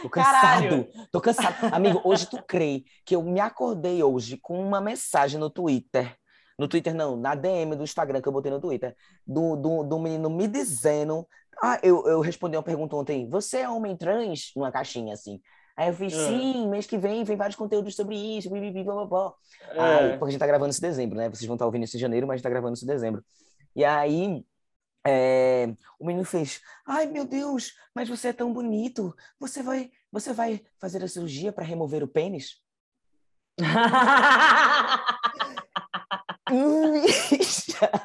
Tô 0.02 0.08
cansado, 0.10 0.40
Caralho. 0.40 0.88
tô 1.10 1.20
cansado. 1.20 1.74
Amigo, 1.74 2.00
hoje 2.04 2.26
tu 2.26 2.42
crê 2.42 2.84
que 3.04 3.14
eu 3.16 3.22
me 3.22 3.40
acordei 3.40 4.02
hoje 4.02 4.36
com 4.38 4.60
uma 4.60 4.80
mensagem 4.80 5.38
no 5.40 5.50
Twitter. 5.50 6.14
No 6.58 6.68
Twitter, 6.68 6.94
não, 6.94 7.16
na 7.16 7.34
DM 7.34 7.74
do 7.74 7.82
Instagram 7.82 8.20
que 8.20 8.28
eu 8.28 8.32
botei 8.32 8.50
no 8.52 8.60
Twitter, 8.60 8.94
do, 9.26 9.56
do, 9.56 9.82
do 9.82 9.98
menino 9.98 10.30
me 10.30 10.46
dizendo. 10.46 11.26
Ah, 11.62 11.78
eu, 11.82 12.06
eu 12.06 12.20
respondi 12.20 12.56
uma 12.56 12.62
pergunta 12.62 12.94
ontem. 12.96 13.28
Você 13.28 13.58
é 13.58 13.68
homem 13.68 13.96
trans? 13.96 14.52
Numa 14.54 14.70
caixinha 14.70 15.14
assim. 15.14 15.40
Aí 15.76 15.88
eu 15.88 15.94
fiz, 15.94 16.12
Ah. 16.14 16.28
sim, 16.28 16.68
mês 16.68 16.86
que 16.86 16.98
vem 16.98 17.24
vem 17.24 17.36
vários 17.36 17.56
conteúdos 17.56 17.96
sobre 17.96 18.14
isso, 18.14 18.50
blá, 18.50 18.60
blá, 18.84 19.06
blá. 19.06 19.32
Aí, 19.70 20.04
É. 20.04 20.16
porque 20.18 20.24
a 20.28 20.30
gente 20.32 20.40
tá 20.40 20.46
gravando 20.46 20.70
isso 20.70 20.84
em 20.84 20.88
dezembro, 20.88 21.16
né? 21.16 21.28
Vocês 21.30 21.46
vão 21.46 21.54
estar 21.54 21.64
ouvindo 21.64 21.84
isso 21.84 21.96
em 21.96 22.00
janeiro, 22.00 22.26
mas 22.26 22.34
a 22.34 22.36
gente 22.36 22.44
tá 22.44 22.50
gravando 22.50 22.74
isso 22.74 22.84
em 22.84 22.88
dezembro. 22.88 23.24
E 23.74 23.82
aí, 23.84 24.44
é, 25.06 25.68
o 25.98 26.06
menino 26.06 26.24
fez, 26.24 26.60
ai 26.86 27.06
meu 27.06 27.24
Deus, 27.24 27.72
mas 27.94 28.08
você 28.08 28.28
é 28.28 28.32
tão 28.32 28.52
bonito. 28.52 29.14
Você 29.38 29.62
vai, 29.62 29.90
você 30.10 30.32
vai 30.32 30.62
fazer 30.80 31.02
a 31.02 31.08
cirurgia 31.08 31.52
para 31.52 31.64
remover 31.64 32.02
o 32.02 32.08
pênis? 32.08 32.60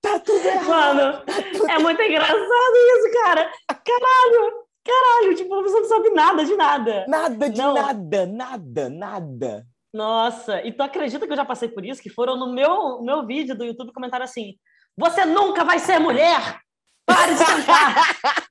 Tá 0.00 0.18
tudo 0.20 0.46
errado. 0.46 0.96
Mano, 0.96 1.24
é 1.68 1.78
muito 1.78 2.00
engraçado 2.00 2.38
isso, 2.38 3.12
cara. 3.22 3.52
Caralho, 3.66 4.64
caralho, 4.84 5.36
tipo, 5.36 5.62
você 5.62 5.80
não 5.80 5.88
sabe 5.88 6.10
nada 6.10 6.44
de 6.44 6.56
nada. 6.56 7.04
Nada 7.08 7.50
de 7.50 7.58
Não. 7.58 7.74
nada, 7.74 8.26
nada, 8.26 8.88
nada. 8.88 9.66
Nossa, 9.92 10.62
e 10.64 10.72
tu 10.72 10.82
acredita 10.82 11.26
que 11.26 11.32
eu 11.32 11.36
já 11.36 11.44
passei 11.44 11.68
por 11.68 11.84
isso? 11.84 12.02
Que 12.02 12.10
foram 12.10 12.36
no 12.36 12.52
meu, 12.52 13.02
meu 13.02 13.26
vídeo 13.26 13.56
do 13.56 13.64
YouTube 13.64 13.92
comentaram 13.92 14.24
assim: 14.24 14.54
Você 14.98 15.24
nunca 15.24 15.64
vai 15.64 15.78
ser 15.78 16.00
mulher! 16.00 16.60
Pare 17.06 17.32
de 17.32 17.44
tentar! 17.44 18.48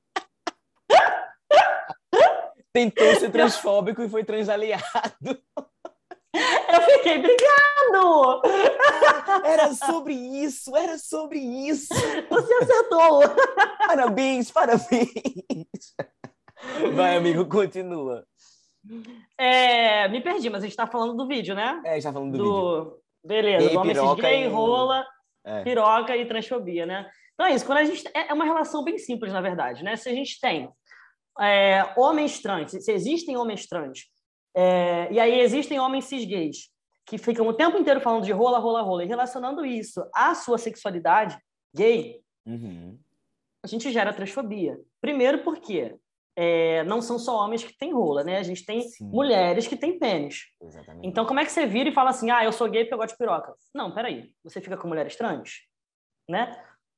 Tentou 2.71 3.15
ser 3.15 3.29
transfóbico 3.31 4.01
e 4.01 4.07
foi 4.07 4.23
transaliado. 4.23 4.83
Eu 6.33 6.81
fiquei, 6.83 7.17
obrigado! 7.17 8.41
Era 9.43 9.73
sobre 9.73 10.13
isso, 10.13 10.75
era 10.75 10.97
sobre 10.97 11.39
isso. 11.39 11.93
Você 12.29 12.53
acertou! 12.53 13.23
Parabéns, 13.85 14.49
parabéns. 14.49 15.07
Vai, 16.95 17.17
amigo, 17.17 17.45
continua. 17.45 18.25
É, 19.37 20.07
me 20.07 20.21
perdi, 20.21 20.49
mas 20.49 20.63
a 20.63 20.65
gente 20.65 20.77
tá 20.77 20.87
falando 20.87 21.13
do 21.13 21.27
vídeo, 21.27 21.53
né? 21.53 21.81
É, 21.83 21.99
já 21.99 22.13
falando 22.13 22.31
do, 22.31 22.37
vídeo. 22.37 22.51
Do. 22.51 22.99
Beleza, 23.25 23.65
Gay, 23.65 23.73
do 23.73 23.79
homem 23.81 23.95
cis 23.95 24.13
gay, 24.15 24.47
rola, 24.47 25.05
É. 25.45 25.63
piroca 25.63 26.15
e 26.15 26.25
transfobia, 26.25 26.85
né? 26.85 27.09
Então 27.33 27.45
é 27.45 27.53
isso, 27.53 27.65
quando 27.65 27.77
a 27.79 27.85
gente. 27.85 28.05
É 28.13 28.29
é 28.29 28.33
uma 28.33 28.45
relação 28.45 28.83
bem 28.83 28.97
simples, 28.97 29.31
na 29.31 29.41
verdade, 29.41 29.83
né? 29.83 29.95
Se 29.95 30.09
a 30.09 30.13
gente 30.13 30.39
tem 30.41 30.69
é, 31.39 31.93
homens 31.95 32.41
trans, 32.41 32.71
se 32.71 32.91
existem 32.91 33.37
homens 33.37 33.67
trans, 33.67 33.99
é, 34.55 35.07
e 35.11 35.19
aí 35.19 35.39
existem 35.39 35.79
homens 35.79 36.05
cis 36.05 36.25
gays, 36.25 36.69
que 37.05 37.17
ficam 37.17 37.47
o 37.47 37.53
tempo 37.53 37.77
inteiro 37.77 38.01
falando 38.01 38.25
de 38.25 38.31
rola, 38.31 38.59
rola, 38.59 38.81
rola, 38.81 39.03
e 39.03 39.07
relacionando 39.07 39.65
isso 39.65 40.03
à 40.13 40.33
sua 40.35 40.57
sexualidade 40.57 41.37
gay, 41.75 42.19
Uhum. 42.45 42.97
a 43.63 43.67
gente 43.67 43.91
gera 43.91 44.13
transfobia. 44.13 44.77
Primeiro 45.01 45.43
porque 45.43 45.95
é, 46.39 46.83
não 46.83 47.01
são 47.01 47.17
só 47.17 47.35
homens 47.43 47.63
que 47.63 47.75
têm 47.75 47.91
rola, 47.91 48.23
né? 48.23 48.37
A 48.37 48.43
gente 48.43 48.63
tem 48.63 48.81
Sim. 48.81 49.09
mulheres 49.09 49.65
que 49.67 49.75
têm 49.75 49.97
pênis. 49.97 50.43
Exatamente. 50.61 51.07
Então, 51.07 51.25
como 51.25 51.39
é 51.39 51.45
que 51.45 51.51
você 51.51 51.65
vira 51.65 51.89
e 51.89 51.93
fala 51.93 52.11
assim, 52.11 52.29
ah, 52.29 52.45
eu 52.45 52.51
sou 52.51 52.69
gay 52.69 52.83
porque 52.83 52.93
eu 52.93 52.99
gosto 52.99 53.13
de 53.13 53.17
piroca? 53.17 53.55
Não, 53.73 53.91
peraí. 53.91 54.29
Você 54.43 54.61
fica 54.61 54.77
com 54.77 54.87
mulheres 54.87 55.15
trans? 55.15 55.61
Né? 56.29 56.55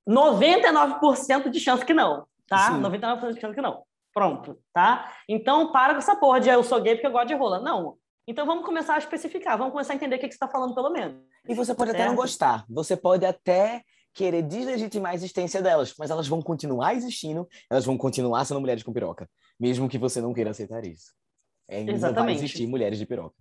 99% 0.08 1.50
de 1.50 1.60
chance 1.60 1.86
que 1.86 1.94
não, 1.94 2.28
tá? 2.46 2.74
Sim. 2.74 2.82
99% 2.82 3.34
de 3.34 3.40
chance 3.40 3.56
que 3.56 3.62
não. 3.62 3.84
Pronto, 4.14 4.60
tá? 4.74 5.10
Então, 5.30 5.72
para 5.72 5.94
com 5.94 6.00
essa 6.00 6.18
porra 6.18 6.42
de 6.42 6.50
ah, 6.50 6.56
eu 6.56 6.64
sou 6.64 6.82
gay 6.82 6.96
porque 6.96 7.08
eu 7.08 7.12
gosto 7.12 7.30
de 7.30 7.36
rola. 7.36 7.62
Não. 7.62 7.96
Então, 8.28 8.46
vamos 8.46 8.66
começar 8.66 8.96
a 8.96 8.98
especificar. 8.98 9.58
Vamos 9.58 9.72
começar 9.72 9.94
a 9.94 9.96
entender 9.96 10.18
o 10.18 10.20
que 10.20 10.26
você 10.26 10.34
está 10.34 10.50
falando, 10.50 10.76
pelo 10.76 10.90
menos. 10.90 11.16
E 11.48 11.54
você 11.54 11.74
pode 11.74 11.92
até 11.92 12.00
não 12.00 12.08
Certo. 12.10 12.22
gostar, 12.22 12.66
você 12.70 12.98
pode 12.98 13.26
até 13.26 13.84
querer 14.14 14.42
deslegitimar 14.42 15.12
a 15.12 15.16
existência 15.16 15.62
delas, 15.62 15.94
mas 15.98 16.10
elas 16.10 16.28
vão 16.28 16.42
continuar 16.42 16.94
existindo, 16.96 17.48
elas 17.70 17.86
vão 17.86 17.98
continuar 17.98 18.46
sendo 18.46 18.60
mulheres 18.60 18.84
com 18.84 18.94
piroca, 18.94 19.30
mesmo 19.60 19.88
que 19.88 19.98
você 19.98 20.22
não 20.22 20.34
queira 20.34 20.52
aceitar 20.52 20.86
isso. 20.86 21.14
É, 21.68 21.78
ainda 21.78 21.92
vai 21.92 21.96
Exatamente. 21.96 22.38
existir 22.38 22.68
mulheres 22.68 22.98
de 22.98 23.06
piroca. 23.06 23.36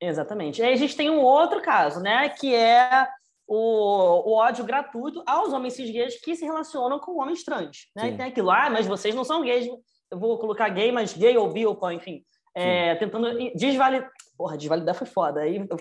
Exatamente. 0.00 0.60
E 0.60 0.64
aí 0.64 0.72
a 0.72 0.76
gente 0.76 0.96
tem 0.96 1.10
um 1.10 1.20
outro 1.20 1.60
caso, 1.60 2.00
né? 2.00 2.28
Que 2.28 2.54
é 2.54 3.08
o, 3.46 4.30
o 4.30 4.34
ódio 4.34 4.64
gratuito 4.64 5.22
aos 5.26 5.52
homens 5.52 5.74
cis 5.74 5.90
gays 5.90 6.20
que 6.20 6.36
se 6.36 6.44
relacionam 6.44 6.98
com 6.98 7.20
homens 7.20 7.44
trans. 7.44 7.88
Né? 7.96 8.02
Sim. 8.02 8.08
E 8.08 8.16
tem 8.16 8.26
aquilo, 8.26 8.50
ah, 8.50 8.70
mas 8.70 8.86
vocês 8.86 9.14
não 9.14 9.24
são 9.24 9.42
gays. 9.42 9.66
Eu 10.10 10.18
vou 10.18 10.38
colocar 10.38 10.68
gay, 10.68 10.92
mas 10.92 11.16
gay 11.16 11.36
ou 11.36 11.52
bi 11.52 11.66
ou 11.66 11.74
pan, 11.74 11.94
enfim. 11.94 12.24
É, 12.54 12.94
tentando 12.94 13.36
desvalidar. 13.54 14.10
Porra, 14.36 14.56
desvalidar 14.56 14.94
foi 14.94 15.06
foda. 15.06 15.40
Aí 15.40 15.56
eu 15.56 15.76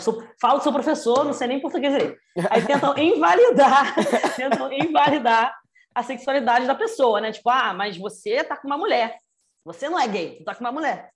sou- 0.00 0.22
falo 0.40 0.58
que 0.58 0.64
sou 0.64 0.72
professor, 0.72 1.24
não 1.24 1.32
sei 1.32 1.48
nem 1.48 1.60
português 1.60 1.92
direito. 1.92 2.18
Aí 2.50 2.64
tentam 2.66 2.96
invalidar, 2.98 3.94
tentam 4.36 4.72
invalidar 4.72 5.54
a 5.94 6.02
sexualidade 6.02 6.66
da 6.66 6.74
pessoa, 6.74 7.20
né? 7.20 7.32
Tipo, 7.32 7.50
ah, 7.50 7.74
mas 7.74 7.96
você 7.96 8.42
tá 8.44 8.56
com 8.56 8.66
uma 8.66 8.78
mulher. 8.78 9.16
Você 9.64 9.88
não 9.88 9.98
é 9.98 10.08
gay, 10.08 10.36
tu 10.38 10.44
tá 10.44 10.54
com 10.54 10.60
uma 10.64 10.72
mulher. 10.72 11.10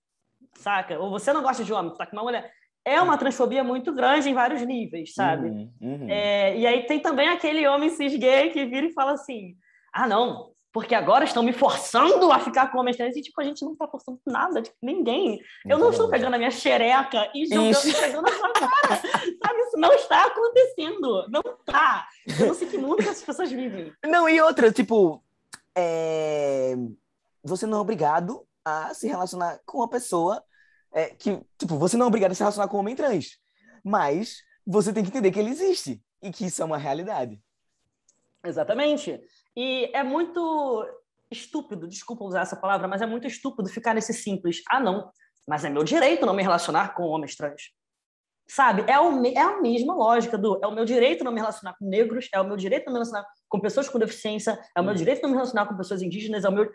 Saca? 0.59 0.99
Ou 0.99 1.11
você 1.11 1.33
não 1.33 1.43
gosta 1.43 1.65
de 1.65 1.73
homem, 1.73 1.93
tu 1.93 1.97
tá 1.99 2.07
com 2.07 2.17
uma 2.17 2.23
mulher. 2.23 2.51
É 2.85 3.01
uma 3.01 3.19
transfobia 3.19 3.65
muito 3.65 3.93
grande 3.93 4.29
em 4.31 4.35
vários 4.35 4.63
níveis, 4.63 5.13
sabe? 5.13 5.49
Uhum, 5.49 5.73
uhum. 5.81 6.07
É, 6.09 6.57
e 6.57 6.67
aí 6.67 6.87
tem 6.87 7.01
também 7.01 7.29
aquele 7.29 7.67
homem 7.67 7.91
cis 7.91 8.15
gay 8.17 8.51
que 8.51 8.65
vira 8.65 8.87
e 8.87 8.93
fala 8.93 9.13
assim: 9.13 9.57
ah, 9.93 10.07
não, 10.07 10.53
porque 10.77 10.95
agora 10.95 11.25
estão 11.25 11.43
me 11.43 11.55
forçando 11.55 12.31
a 12.31 12.39
ficar 12.39 12.71
com 12.71 12.77
homens 12.77 12.99
trans. 12.99 13.17
E, 13.17 13.23
tipo, 13.23 13.41
a 13.41 13.45
gente 13.45 13.65
não 13.65 13.75
tá 13.75 13.89
forçando 13.89 14.21
nada 14.27 14.61
de 14.61 14.71
ninguém. 14.83 15.41
Eu 15.67 15.79
não 15.79 15.89
estou 15.89 16.11
pegando 16.11 16.35
a 16.35 16.37
minha 16.37 16.51
xereca 16.51 17.31
e 17.35 17.47
jogando, 17.47 17.71
Isso. 17.71 17.93
pegando 17.99 18.21
na 18.21 18.37
sua 18.37 18.53
cara. 18.53 18.97
Sabe? 18.97 19.61
Isso 19.63 19.79
não 19.79 19.91
está 19.95 20.27
acontecendo. 20.27 21.29
Não 21.31 21.43
tá. 21.65 22.07
Eu 22.39 22.49
não 22.49 22.55
sei 22.55 22.69
que 22.69 22.77
mundo 22.77 22.97
que 22.97 23.09
essas 23.09 23.25
pessoas 23.25 23.51
vivem. 23.51 23.91
Não, 24.05 24.29
e 24.29 24.39
outra, 24.39 24.71
tipo, 24.71 25.25
é, 25.75 26.75
você 27.43 27.65
não 27.65 27.79
é 27.79 27.81
obrigado 27.81 28.47
a 28.63 28.93
se 28.93 29.09
relacionar 29.09 29.59
com 29.65 29.79
uma 29.79 29.89
pessoa 29.89 30.45
é, 30.93 31.07
que, 31.07 31.41
tipo, 31.57 31.79
você 31.79 31.97
não 31.97 32.05
é 32.05 32.09
obrigado 32.09 32.33
a 32.33 32.35
se 32.35 32.43
relacionar 32.43 32.69
com 32.69 32.77
um 32.77 32.81
homem 32.81 32.95
trans, 32.95 33.39
mas 33.83 34.43
você 34.67 34.93
tem 34.93 35.03
que 35.03 35.09
entender 35.09 35.31
que 35.31 35.39
ele 35.39 35.49
existe 35.49 36.03
e 36.21 36.31
que 36.31 36.45
isso 36.45 36.61
é 36.61 36.67
uma 36.67 36.77
realidade. 36.77 37.41
Exatamente. 38.45 39.19
E 39.57 39.91
é 39.95 40.03
muito 40.03 40.87
estúpido, 41.31 41.89
desculpa 41.89 42.25
usar 42.25 42.43
essa 42.43 42.57
palavra, 42.57 42.87
mas 42.87 43.03
é 43.03 43.07
muito 43.07 43.27
estúpido 43.27 43.69
ficar 43.69 43.95
nesse 43.95 44.13
simples. 44.13 44.63
Ah, 44.69 44.79
não, 44.81 45.11
mas 45.49 45.65
é 45.65 45.71
meu 45.71 45.83
direito 45.83 46.27
não 46.27 46.35
me 46.35 46.43
relacionar 46.43 46.95
com 46.95 47.05
homens 47.05 47.35
trans. 47.37 47.71
Sabe? 48.49 48.85
É, 48.89 48.99
o, 49.01 49.25
é 49.27 49.39
a 49.41 49.61
mesma 49.61 49.93
lógica 49.95 50.39
do 50.39 50.61
é 50.63 50.67
o 50.69 50.73
meu 50.73 50.85
direito 50.85 51.25
não 51.25 51.33
me 51.33 51.41
relacionar 51.41 51.75
com 51.79 51.85
negros, 51.89 52.29
é 52.33 52.41
o 52.41 52.45
meu 52.47 52.57
direito 52.57 52.85
não 52.87 52.93
me 52.93 52.99
relacionar 52.99 53.27
com 53.49 53.59
pessoas 53.59 53.89
com 53.89 53.99
deficiência, 53.99 54.57
é 54.77 54.81
o 54.81 54.85
meu 54.85 54.93
Hum. 54.93 54.97
direito 54.97 55.23
não 55.23 55.31
me 55.31 55.35
relacionar 55.37 55.67
com 55.67 55.77
pessoas 55.77 56.01
indígenas, 56.01 56.45
é 56.45 56.49
o 56.49 56.53
meu. 56.53 56.71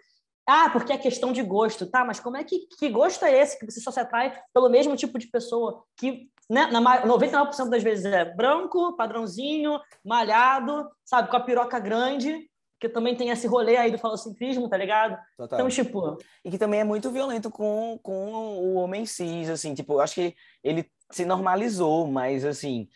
Ah, 0.46 0.70
porque 0.72 0.92
é 0.92 0.98
questão 0.98 1.32
de 1.32 1.42
gosto, 1.44 1.86
tá? 1.90 2.04
Mas 2.04 2.20
como 2.20 2.36
é 2.36 2.44
que, 2.44 2.68
que 2.78 2.90
gosto 2.90 3.24
é 3.24 3.38
esse 3.38 3.58
que 3.58 3.66
você 3.66 3.80
só 3.80 3.90
se 3.92 4.00
atrai 4.02 4.38
pelo 4.54 4.70
mesmo 4.70 4.98
tipo 4.98 5.18
de 5.18 5.28
pessoa 5.28 5.86
que, 5.96 6.30
né, 6.50 6.66
na 6.66 6.82
ma- 6.82 7.06
99% 7.06 7.70
das 7.70 7.84
vezes 7.84 8.04
é 8.06 8.26
branco, 8.26 8.98
padrãozinho, 8.98 9.80
malhado, 10.04 10.90
sabe, 11.06 11.30
com 11.30 11.38
a 11.38 11.42
piroca 11.42 11.80
grande, 11.80 12.50
que 12.82 12.90
também 12.90 13.16
tem 13.16 13.30
esse 13.30 13.48
rolê 13.48 13.78
aí 13.78 13.92
do 13.92 13.98
falocentrismo, 14.00 14.68
tá 14.68 14.76
ligado? 14.76 15.18
Total. 15.38 15.60
Então, 15.60 15.70
tipo, 15.70 16.18
E 16.44 16.50
que 16.50 16.58
também 16.58 16.80
é 16.80 16.84
muito 16.84 17.12
violento 17.12 17.52
com, 17.52 18.00
com 18.02 18.34
o 18.34 18.74
homem 18.74 19.06
cis, 19.06 19.50
assim, 19.50 19.76
tipo, 19.76 19.94
eu 19.94 20.02
acho 20.02 20.16
que 20.16 20.36
ele 20.64 20.92
se 21.12 21.24
normalizou, 21.24 22.08
mas 22.08 22.44
assim, 22.44 22.88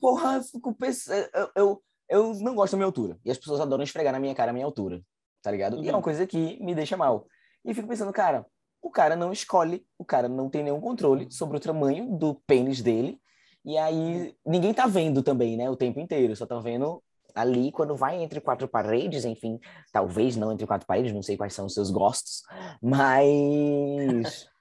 porra, 0.00 0.36
eu 0.36 0.42
fico 0.42 0.74
pens- 0.74 1.08
eu, 1.08 1.50
eu, 1.56 1.82
eu 2.08 2.34
não 2.40 2.54
gosto 2.54 2.72
da 2.72 2.78
minha 2.78 2.86
altura. 2.86 3.18
E 3.24 3.30
as 3.30 3.38
pessoas 3.38 3.60
adoram 3.60 3.84
esfregar 3.84 4.12
na 4.12 4.20
minha 4.20 4.34
cara 4.34 4.50
a 4.50 4.54
minha 4.54 4.66
altura, 4.66 5.02
tá 5.42 5.50
ligado? 5.50 5.76
E 5.76 5.88
é 5.88 5.92
Uhum. 5.92 5.98
uma 5.98 6.02
coisa 6.02 6.26
que 6.26 6.58
me 6.62 6.74
deixa 6.74 6.96
mal. 6.96 7.26
E 7.64 7.74
fico 7.74 7.88
pensando, 7.88 8.12
cara, 8.12 8.46
o 8.82 8.90
cara 8.90 9.16
não 9.16 9.32
escolhe, 9.32 9.86
o 9.98 10.04
cara 10.04 10.28
não 10.28 10.48
tem 10.50 10.62
nenhum 10.62 10.80
controle 10.80 11.30
sobre 11.30 11.56
o 11.56 11.60
tamanho 11.60 12.16
do 12.18 12.34
pênis 12.46 12.82
dele. 12.82 13.20
E 13.64 13.78
aí 13.78 14.36
ninguém 14.44 14.74
tá 14.74 14.86
vendo 14.86 15.22
também, 15.22 15.56
né, 15.56 15.70
o 15.70 15.76
tempo 15.76 15.98
inteiro, 16.00 16.36
só 16.36 16.46
tá 16.46 16.58
vendo 16.60 17.02
ali 17.34 17.72
quando 17.72 17.96
vai 17.96 18.22
entre 18.22 18.40
quatro 18.40 18.68
paredes, 18.68 19.24
enfim, 19.24 19.58
talvez 19.92 20.36
não 20.36 20.52
entre 20.52 20.66
quatro 20.66 20.86
paredes, 20.86 21.12
não 21.12 21.22
sei 21.22 21.36
quais 21.36 21.52
são 21.52 21.66
os 21.66 21.74
seus 21.74 21.90
gostos, 21.90 22.42
mas 22.80 24.46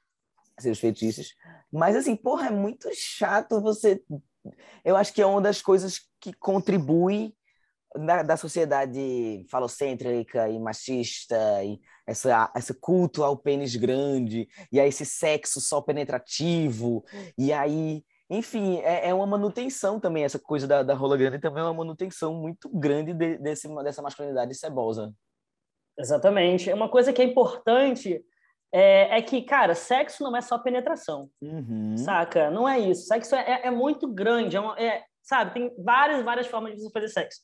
seus 0.59 0.79
feitiços. 0.79 1.35
Mas, 1.71 1.95
assim, 1.95 2.15
porra, 2.15 2.47
é 2.47 2.51
muito 2.51 2.89
chato 2.93 3.61
você. 3.61 4.01
Eu 4.83 4.95
acho 4.95 5.13
que 5.13 5.21
é 5.21 5.25
uma 5.25 5.41
das 5.41 5.61
coisas 5.61 6.01
que 6.19 6.33
contribui 6.33 7.33
da, 7.95 8.23
da 8.23 8.37
sociedade 8.37 9.45
falocêntrica 9.49 10.49
e 10.49 10.59
machista, 10.59 11.63
e 11.63 11.79
essa, 12.07 12.51
esse 12.55 12.73
culto 12.73 13.23
ao 13.23 13.37
pênis 13.37 13.75
grande, 13.75 14.47
e 14.71 14.79
a 14.79 14.87
esse 14.87 15.05
sexo 15.05 15.61
só 15.61 15.81
penetrativo, 15.81 17.03
e 17.37 17.53
aí, 17.53 18.03
enfim, 18.29 18.77
é, 18.79 19.09
é 19.09 19.13
uma 19.13 19.27
manutenção 19.27 19.99
também, 19.99 20.23
essa 20.23 20.39
coisa 20.39 20.67
da, 20.67 20.83
da 20.83 20.93
rola 20.93 21.17
grande 21.17 21.39
também 21.39 21.61
é 21.61 21.65
uma 21.65 21.73
manutenção 21.73 22.33
muito 22.33 22.69
grande 22.69 23.13
de, 23.13 23.37
desse, 23.37 23.67
dessa 23.83 24.01
masculinidade 24.01 24.55
cebosa. 24.55 25.13
Exatamente. 25.97 26.71
Uma 26.71 26.89
coisa 26.89 27.13
que 27.13 27.21
é 27.21 27.25
importante 27.25 28.23
é, 28.73 29.19
é, 29.19 29.21
que, 29.21 29.43
cara, 29.43 29.75
sexo 29.75 30.23
não 30.23 30.35
é 30.35 30.41
só 30.41 30.57
penetração, 30.57 31.29
uhum. 31.39 31.95
saca? 31.95 32.49
Não 32.49 32.67
é 32.67 32.79
isso. 32.79 33.05
Sexo 33.05 33.35
é, 33.35 33.41
é, 33.41 33.67
é 33.67 33.71
muito 33.71 34.11
grande, 34.11 34.57
é, 34.57 34.59
uma, 34.59 34.79
é, 34.79 35.03
sabe? 35.21 35.53
Tem 35.53 35.75
várias, 35.83 36.23
várias 36.23 36.47
formas 36.47 36.73
de 36.73 36.81
você 36.81 36.89
fazer 36.89 37.09
sexo. 37.09 37.41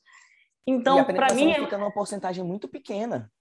Então, 0.65 1.03
para 1.05 1.33
mim. 1.33 1.51
É 1.51 1.59
fica 1.59 1.77
numa 1.77 1.93
porcentagem 1.93 2.43
muito 2.43 2.67
pequena. 2.67 3.31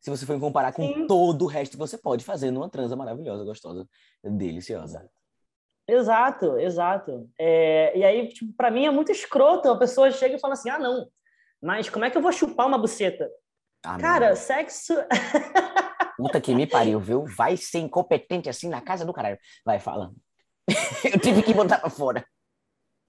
Se 0.00 0.10
você 0.10 0.24
for 0.24 0.38
comparar 0.38 0.72
com 0.72 0.86
Sim. 0.86 1.06
todo 1.06 1.42
o 1.46 1.48
resto 1.48 1.72
que 1.72 1.78
você 1.78 1.98
pode 1.98 2.24
fazer 2.24 2.50
numa 2.50 2.68
transa 2.68 2.94
maravilhosa, 2.94 3.44
gostosa, 3.44 3.88
deliciosa. 4.22 4.98
Exato, 4.98 5.17
exato. 6.58 7.30
É, 7.38 7.96
e 7.96 8.04
aí, 8.04 8.28
tipo, 8.28 8.52
para 8.54 8.70
mim 8.70 8.86
é 8.86 8.90
muito 8.90 9.10
escroto. 9.10 9.70
A 9.70 9.78
pessoa 9.78 10.10
chega 10.10 10.36
e 10.36 10.40
fala 10.40 10.54
assim: 10.54 10.70
ah, 10.70 10.78
não, 10.78 11.08
mas 11.62 11.88
como 11.88 12.04
é 12.04 12.10
que 12.10 12.16
eu 12.16 12.22
vou 12.22 12.32
chupar 12.32 12.66
uma 12.66 12.78
buceta? 12.78 13.30
Ah, 13.84 13.98
Cara, 13.98 14.36
sexo. 14.36 14.94
Puta 16.16 16.40
que 16.40 16.54
me 16.54 16.66
pariu, 16.66 16.98
viu? 16.98 17.24
Vai 17.24 17.56
ser 17.56 17.78
incompetente 17.78 18.48
assim 18.48 18.68
na 18.68 18.80
casa 18.80 19.04
do 19.04 19.12
caralho. 19.12 19.38
Vai, 19.64 19.78
fala. 19.78 20.12
eu 21.04 21.18
tive 21.20 21.42
que 21.42 21.54
botar 21.54 21.78
pra 21.78 21.88
fora. 21.88 22.26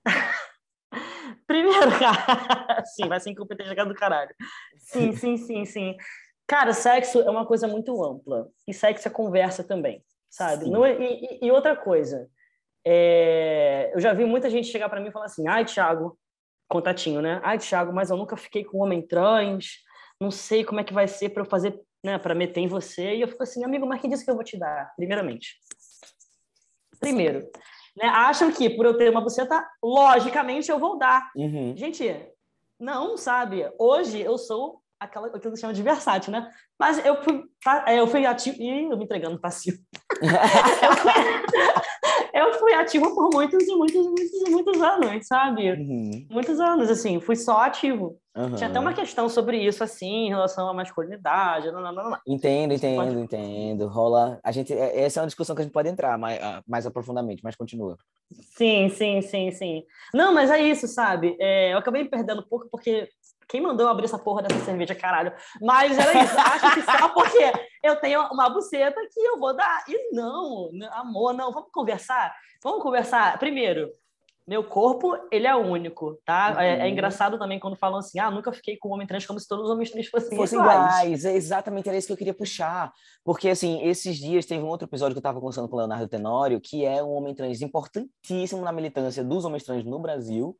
Primeiro, 1.47 1.97
cara. 1.97 2.85
sim, 2.85 3.07
vai 3.07 3.19
ser 3.19 3.31
incompetente 3.31 3.73
do 3.73 3.95
caralho. 3.95 4.33
Sim, 4.77 5.11
sim, 5.13 5.37
sim, 5.37 5.65
sim. 5.65 5.97
Cara, 6.47 6.73
sexo 6.73 7.19
é 7.21 7.29
uma 7.29 7.45
coisa 7.45 7.67
muito 7.67 8.03
ampla. 8.03 8.47
E 8.67 8.73
sexo 8.73 9.07
é 9.07 9.11
conversa 9.11 9.63
também, 9.63 10.03
sabe? 10.29 10.69
Não 10.69 10.85
é, 10.85 10.95
e, 10.99 11.39
e, 11.41 11.51
outra 11.51 11.75
coisa. 11.75 12.29
É, 12.91 13.91
eu 13.93 13.99
já 13.99 14.13
vi 14.13 14.25
muita 14.25 14.49
gente 14.49 14.67
chegar 14.67 14.89
para 14.89 14.99
mim 14.99 15.09
e 15.09 15.11
falar 15.11 15.25
assim: 15.25 15.47
ai, 15.47 15.63
Thiago, 15.63 16.17
contatinho, 16.67 17.21
né? 17.21 17.39
Ai, 17.43 17.59
Thiago, 17.59 17.93
mas 17.93 18.09
eu 18.09 18.17
nunca 18.17 18.35
fiquei 18.35 18.63
com 18.63 18.79
um 18.79 18.81
homem 18.81 18.99
trans, 18.99 19.83
não 20.19 20.31
sei 20.31 20.65
como 20.65 20.79
é 20.79 20.83
que 20.83 20.91
vai 20.91 21.07
ser 21.07 21.29
para 21.29 21.43
eu 21.43 21.45
fazer, 21.45 21.79
né, 22.03 22.17
para 22.17 22.33
meter 22.33 22.61
em 22.61 22.67
você. 22.67 23.13
E 23.13 23.21
eu 23.21 23.27
fico 23.27 23.43
assim, 23.43 23.63
amigo, 23.63 23.85
mas 23.85 24.01
quem 24.01 24.09
disse 24.09 24.25
que 24.25 24.31
eu 24.31 24.35
vou 24.35 24.43
te 24.43 24.57
dar? 24.57 24.91
Primeiramente. 24.95 25.59
Primeiro, 26.99 27.47
né? 27.95 28.07
Acham 28.07 28.51
que 28.51 28.71
por 28.71 28.87
eu 28.87 28.97
ter 28.97 29.11
uma 29.11 29.21
buceta, 29.21 29.63
logicamente 29.83 30.71
eu 30.71 30.79
vou 30.79 30.97
dar. 30.97 31.29
Uhum. 31.35 31.77
Gente, 31.77 32.11
não, 32.79 33.17
sabe? 33.17 33.71
Hoje 33.77 34.19
eu 34.19 34.35
sou 34.39 34.81
aquela 34.99 35.27
aquilo 35.27 35.53
que 35.53 35.59
chama 35.59 35.73
de 35.73 35.81
versátil, 35.81 36.31
né? 36.31 36.49
Mas 36.77 37.03
eu 37.05 37.23
fui, 37.23 37.43
eu 37.87 38.07
fui 38.07 38.25
ativo. 38.25 38.57
Ih, 38.61 38.89
eu 38.89 38.97
me 38.97 39.05
entregando 39.05 39.39
passivo. 39.39 39.77
eu, 40.21 40.95
fui, 40.95 41.11
eu 42.33 42.53
fui 42.59 42.73
ativo 42.73 43.15
por 43.15 43.29
muitos 43.33 43.67
e 43.67 43.75
muitos 43.75 44.05
e 44.05 44.09
muitos 44.09 44.47
e 44.47 44.49
muitos 44.49 44.81
anos, 44.81 45.27
sabe? 45.27 45.71
Uhum. 45.71 46.27
Muitos 46.29 46.59
anos, 46.59 46.89
assim, 46.89 47.19
fui 47.19 47.35
só 47.35 47.61
ativo. 47.61 48.19
Uhum. 48.35 48.55
Tinha 48.55 48.69
até 48.69 48.79
uma 48.79 48.93
questão 48.93 49.27
sobre 49.27 49.57
isso, 49.57 49.83
assim, 49.83 50.27
em 50.27 50.29
relação 50.29 50.69
à 50.69 50.73
masculinidade. 50.73 51.71
Não, 51.71 51.81
não, 51.81 51.91
não, 51.91 52.09
não. 52.11 52.17
Entendo, 52.27 52.73
entendo, 52.73 53.03
pode... 53.03 53.19
entendo. 53.19 53.87
Rola. 53.87 54.39
A 54.43 54.51
gente, 54.51 54.73
é, 54.73 55.01
essa 55.01 55.19
é 55.19 55.21
uma 55.21 55.27
discussão 55.27 55.55
que 55.55 55.61
a 55.61 55.65
gente 55.65 55.73
pode 55.73 55.89
entrar 55.89 56.17
mais, 56.17 56.41
ah, 56.41 56.61
mais 56.67 56.85
aprofundadamente, 56.85 57.43
mas 57.43 57.55
continua. 57.55 57.97
Sim, 58.31 58.89
sim, 58.89 59.21
sim, 59.21 59.51
sim. 59.51 59.83
Não, 60.13 60.33
mas 60.33 60.51
é 60.51 60.61
isso, 60.61 60.87
sabe? 60.87 61.35
É, 61.39 61.73
eu 61.73 61.79
acabei 61.79 62.03
me 62.03 62.09
perdendo 62.09 62.41
um 62.41 62.47
pouco 62.47 62.69
porque 62.71 63.09
quem 63.49 63.59
mandou 63.59 63.87
eu 63.87 63.91
abrir 63.91 64.05
essa 64.05 64.19
porra 64.19 64.43
dessa 64.43 64.63
cerveja, 64.63 64.93
caralho? 64.93 65.33
Mas 65.59 65.97
era 65.97 66.23
isso. 66.23 66.37
Acho 66.37 66.73
que 66.75 66.81
só 66.83 67.09
porque 67.09 67.51
eu 67.83 67.95
tenho 67.95 68.21
uma 68.31 68.47
buceta 68.47 69.01
que 69.11 69.19
eu 69.19 69.39
vou 69.39 69.55
dar. 69.55 69.83
E 69.87 70.13
não, 70.13 70.69
amor, 70.91 71.33
não. 71.33 71.51
Vamos 71.51 71.71
conversar? 71.71 72.33
Vamos 72.63 72.83
conversar. 72.83 73.39
Primeiro, 73.39 73.89
meu 74.47 74.63
corpo, 74.63 75.15
ele 75.31 75.45
é 75.47 75.55
único, 75.55 76.19
tá? 76.25 76.53
Uhum. 76.53 76.59
É, 76.59 76.79
é, 76.79 76.83
uhum. 76.83 76.89
engraçado 76.89 77.37
também 77.37 77.59
quando 77.59 77.75
falam 77.75 77.99
assim, 77.99 78.19
ah, 78.19 78.31
nunca 78.31 78.51
fiquei 78.51 78.77
com 78.77 78.89
um 78.89 78.93
homem 78.93 79.05
trans 79.05 79.25
como 79.25 79.39
se 79.39 79.47
todos 79.47 79.65
os 79.65 79.71
homens 79.71 79.91
trans 79.91 80.07
fossem, 80.07 80.35
fossem 80.35 80.59
iguais. 80.59 80.79
iguais. 80.79 81.25
É 81.25 81.35
exatamente, 81.35 81.87
era 81.87 81.97
isso 81.97 82.07
que 82.07 82.13
eu 82.13 82.17
queria 82.17 82.33
puxar. 82.33 82.91
Porque, 83.23 83.49
assim, 83.49 83.81
esses 83.83 84.17
dias 84.17 84.45
teve 84.45 84.63
um 84.63 84.67
outro 84.67 84.87
episódio 84.87 85.13
que 85.13 85.19
eu 85.19 85.21
estava 85.21 85.39
conversando 85.39 85.69
com 85.69 85.75
o 85.75 85.79
Leonardo 85.79 86.07
Tenório, 86.07 86.61
que 86.61 86.83
é 86.83 87.01
um 87.03 87.11
homem 87.11 87.33
trans 87.33 87.61
importantíssimo 87.61 88.61
na 88.61 88.71
militância 88.71 89.23
dos 89.23 89.45
homens 89.45 89.63
trans 89.63 89.83
no 89.83 89.99
Brasil. 89.99 90.57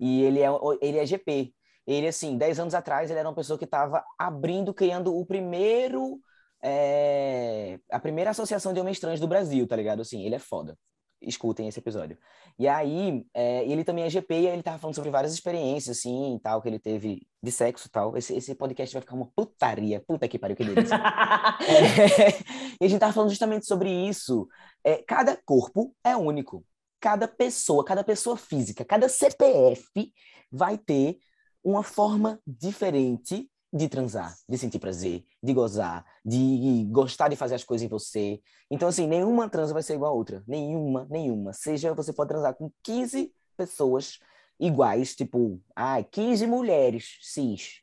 E 0.00 0.22
ele 0.22 0.40
é, 0.40 0.48
ele 0.80 0.98
é 0.98 1.06
GP, 1.06 1.54
ele, 1.92 2.08
assim, 2.08 2.36
10 2.36 2.60
anos 2.60 2.74
atrás, 2.74 3.10
ele 3.10 3.18
era 3.18 3.28
uma 3.28 3.34
pessoa 3.34 3.58
que 3.58 3.64
estava 3.64 4.04
abrindo, 4.18 4.72
criando 4.72 5.14
o 5.14 5.24
primeiro. 5.26 6.20
É... 6.62 7.78
a 7.90 7.98
primeira 7.98 8.30
associação 8.30 8.74
de 8.74 8.80
homens 8.80 9.00
trans 9.00 9.18
do 9.18 9.26
Brasil, 9.26 9.66
tá 9.66 9.74
ligado? 9.76 10.02
Assim, 10.02 10.24
ele 10.24 10.34
é 10.34 10.38
foda. 10.38 10.76
Escutem 11.22 11.68
esse 11.68 11.78
episódio. 11.80 12.18
E 12.58 12.68
aí, 12.68 13.24
é... 13.34 13.64
ele 13.64 13.82
também 13.82 14.04
é 14.04 14.10
GP 14.10 14.34
e 14.34 14.46
ele 14.46 14.62
tava 14.62 14.78
falando 14.78 14.94
sobre 14.94 15.10
várias 15.10 15.32
experiências, 15.32 15.98
assim, 15.98 16.38
tal, 16.42 16.62
que 16.62 16.68
ele 16.68 16.78
teve 16.78 17.26
de 17.42 17.50
sexo 17.50 17.88
e 17.88 17.90
tal. 17.90 18.16
Esse, 18.16 18.34
esse 18.36 18.54
podcast 18.54 18.92
vai 18.94 19.00
ficar 19.00 19.16
uma 19.16 19.30
putaria. 19.34 20.00
Puta 20.06 20.28
que 20.28 20.38
pariu, 20.38 20.56
que 20.56 20.64
delícia. 20.64 20.94
é... 20.94 22.30
E 22.80 22.84
a 22.86 22.88
gente 22.88 23.00
tava 23.00 23.12
falando 23.12 23.30
justamente 23.30 23.66
sobre 23.66 23.90
isso. 23.90 24.48
É, 24.82 25.02
cada 25.02 25.36
corpo 25.44 25.94
é 26.02 26.16
único. 26.16 26.64
Cada 26.98 27.28
pessoa, 27.28 27.84
cada 27.84 28.04
pessoa 28.04 28.36
física, 28.36 28.84
cada 28.84 29.08
CPF 29.08 30.12
vai 30.50 30.78
ter 30.78 31.18
uma 31.62 31.82
forma 31.82 32.40
diferente 32.46 33.50
de 33.72 33.88
transar, 33.88 34.34
de 34.48 34.58
sentir 34.58 34.80
prazer, 34.80 35.24
de 35.42 35.52
gozar, 35.52 36.04
de 36.24 36.84
gostar 36.90 37.28
de 37.28 37.36
fazer 37.36 37.54
as 37.54 37.64
coisas 37.64 37.84
em 37.84 37.88
você. 37.88 38.40
Então, 38.70 38.88
assim, 38.88 39.06
nenhuma 39.06 39.48
transa 39.48 39.72
vai 39.72 39.82
ser 39.82 39.94
igual 39.94 40.12
a 40.12 40.14
outra. 40.14 40.42
Nenhuma, 40.46 41.06
nenhuma. 41.08 41.52
Seja 41.52 41.94
você 41.94 42.12
pode 42.12 42.28
transar 42.28 42.54
com 42.54 42.70
15 42.82 43.32
pessoas 43.56 44.18
iguais, 44.58 45.14
tipo, 45.14 45.60
ai, 45.74 46.04
15 46.04 46.46
mulheres 46.46 47.18
cis. 47.22 47.80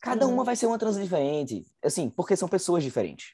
Cada 0.00 0.26
uma 0.26 0.44
vai 0.44 0.56
ser 0.56 0.66
uma 0.66 0.78
transa 0.78 1.00
diferente. 1.00 1.64
Assim, 1.82 2.10
porque 2.10 2.36
são 2.36 2.48
pessoas 2.48 2.82
diferentes. 2.82 3.32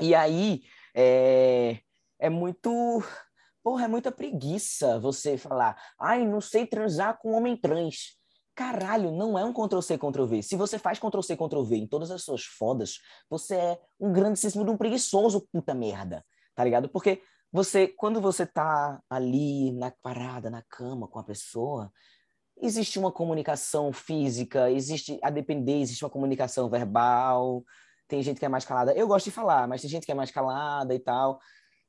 E 0.00 0.14
aí, 0.14 0.62
é, 0.94 1.80
é 2.18 2.30
muito. 2.30 3.02
Porra, 3.62 3.84
é 3.84 3.88
muita 3.88 4.10
preguiça 4.10 4.98
você 4.98 5.36
falar, 5.36 5.80
ai, 5.98 6.26
não 6.26 6.40
sei 6.40 6.66
transar 6.66 7.18
com 7.18 7.32
homem 7.32 7.56
trans. 7.56 8.18
Caralho, 8.54 9.10
não 9.10 9.38
é 9.38 9.44
um 9.44 9.52
Ctrl-C, 9.52 9.96
Ctrl-V. 9.96 10.42
Se 10.42 10.56
você 10.56 10.78
faz 10.78 10.98
Ctrl-C, 10.98 11.36
Ctrl-V 11.36 11.76
em 11.76 11.86
todas 11.86 12.10
as 12.10 12.22
suas 12.22 12.44
fodas, 12.44 12.98
você 13.28 13.54
é 13.56 13.80
um 13.98 14.12
grandíssimo 14.12 14.64
de 14.64 14.70
um 14.70 14.76
preguiçoso 14.76 15.46
puta 15.50 15.74
merda, 15.74 16.24
tá 16.54 16.62
ligado? 16.62 16.88
Porque 16.88 17.22
você, 17.50 17.88
quando 17.88 18.20
você 18.20 18.46
tá 18.46 19.00
ali 19.08 19.72
na 19.72 19.90
parada, 20.02 20.50
na 20.50 20.62
cama 20.62 21.08
com 21.08 21.18
a 21.18 21.24
pessoa, 21.24 21.90
existe 22.60 22.98
uma 22.98 23.10
comunicação 23.10 23.92
física, 23.92 24.70
existe 24.70 25.18
a 25.22 25.30
depender, 25.30 25.80
existe 25.80 26.04
uma 26.04 26.10
comunicação 26.10 26.70
verbal. 26.70 27.64
Tem 28.06 28.22
gente 28.22 28.38
que 28.38 28.44
é 28.44 28.48
mais 28.48 28.64
calada. 28.64 28.92
Eu 28.94 29.08
gosto 29.08 29.26
de 29.26 29.30
falar, 29.30 29.66
mas 29.66 29.80
tem 29.80 29.90
gente 29.90 30.06
que 30.06 30.12
é 30.12 30.14
mais 30.14 30.30
calada 30.30 30.94
e 30.94 30.98
tal. 30.98 31.40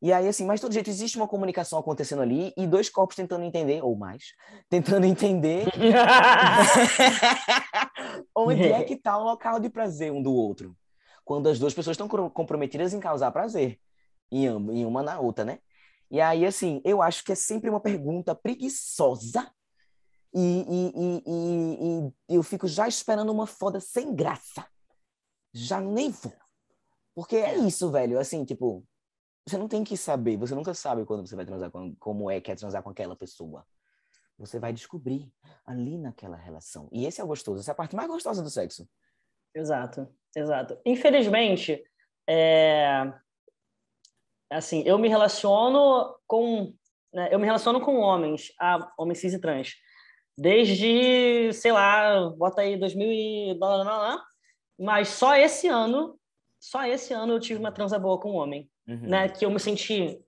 E 0.03 0.11
aí, 0.11 0.27
assim, 0.27 0.45
mas 0.45 0.59
de 0.59 0.63
todo 0.63 0.73
jeito 0.73 0.89
existe 0.89 1.15
uma 1.15 1.29
comunicação 1.29 1.79
acontecendo 1.79 2.21
ali 2.21 2.53
e 2.57 2.67
dois 2.67 2.89
corpos 2.89 3.15
tentando 3.15 3.45
entender, 3.45 3.81
ou 3.81 3.95
mais, 3.95 4.33
tentando 4.69 5.05
entender 5.05 5.65
onde 8.35 8.63
é 8.63 8.83
que 8.83 8.95
está 8.95 9.17
o 9.17 9.23
local 9.23 9.61
de 9.61 9.69
prazer 9.69 10.11
um 10.11 10.21
do 10.21 10.33
outro. 10.33 10.75
Quando 11.23 11.47
as 11.47 11.57
duas 11.57 11.73
pessoas 11.73 11.93
estão 11.93 12.09
comprometidas 12.29 12.93
em 12.93 12.99
causar 12.99 13.31
prazer, 13.31 13.79
em, 14.29 14.43
em 14.43 14.85
uma 14.85 15.01
na 15.01 15.21
outra, 15.21 15.45
né? 15.45 15.59
E 16.11 16.19
aí, 16.19 16.45
assim, 16.45 16.81
eu 16.83 17.01
acho 17.01 17.23
que 17.23 17.31
é 17.31 17.35
sempre 17.35 17.69
uma 17.69 17.79
pergunta 17.79 18.35
preguiçosa 18.35 19.49
e, 20.33 20.65
e, 20.67 20.93
e, 20.97 22.13
e, 22.27 22.35
eu 22.35 22.43
fico 22.43 22.67
já 22.67 22.89
esperando 22.89 23.31
uma 23.31 23.47
foda 23.47 23.79
sem 23.79 24.13
graça. 24.13 24.67
Já 25.53 25.79
nem 25.79 26.09
vou. 26.09 26.33
Porque 27.15 27.37
é 27.37 27.57
isso, 27.57 27.89
velho. 27.89 28.19
Assim, 28.19 28.43
tipo, 28.43 28.83
você 29.45 29.57
não 29.57 29.67
tem 29.67 29.83
que 29.83 29.97
saber, 29.97 30.37
você 30.37 30.55
nunca 30.55 30.73
sabe 30.73 31.05
quando 31.05 31.27
você 31.27 31.35
vai 31.35 31.45
transar, 31.45 31.69
com, 31.69 31.93
como 31.95 32.31
é 32.31 32.39
que 32.39 32.51
é 32.51 32.55
transar 32.55 32.81
com 32.81 32.89
aquela 32.89 33.15
pessoa. 33.15 33.65
Você 34.37 34.57
vai 34.57 34.71
descobrir 34.71 35.31
ali 35.65 35.97
naquela 35.97 36.37
relação. 36.37 36.89
E 36.91 37.05
esse 37.05 37.19
é 37.19 37.23
o 37.23 37.27
gostoso, 37.27 37.59
essa 37.59 37.71
é 37.71 37.73
a 37.73 37.75
parte 37.75 37.95
mais 37.95 38.07
gostosa 38.07 38.41
do 38.41 38.49
sexo. 38.49 38.87
Exato, 39.53 40.07
exato. 40.35 40.79
Infelizmente, 40.85 41.83
é... 42.27 43.13
assim, 44.49 44.81
eu 44.85 44.97
me 44.97 45.09
relaciono 45.09 46.15
com, 46.25 46.73
né, 47.13 47.29
eu 47.31 47.37
me 47.37 47.45
relaciono 47.45 47.81
com 47.81 47.97
homens, 47.97 48.53
a 48.59 48.93
homens 48.97 49.19
cis 49.19 49.33
e 49.33 49.39
trans, 49.39 49.73
desde, 50.37 51.51
sei 51.53 51.73
lá, 51.73 52.29
bota 52.29 52.61
aí 52.61 52.77
2000 52.77 53.11
e 53.11 53.55
blá, 53.59 53.83
blá, 53.83 53.83
blá, 53.83 54.25
mas 54.79 55.09
só 55.09 55.35
esse 55.35 55.67
ano, 55.67 56.17
só 56.59 56.85
esse 56.85 57.13
ano 57.13 57.33
eu 57.33 57.39
tive 57.39 57.59
uma 57.59 57.71
transa 57.71 57.99
boa 57.99 58.19
com 58.19 58.31
um 58.31 58.35
homem 58.35 58.71
uhum. 58.87 59.07
né? 59.07 59.29
Que 59.29 59.45
eu 59.45 59.51
me 59.51 59.59
senti, 59.59 60.19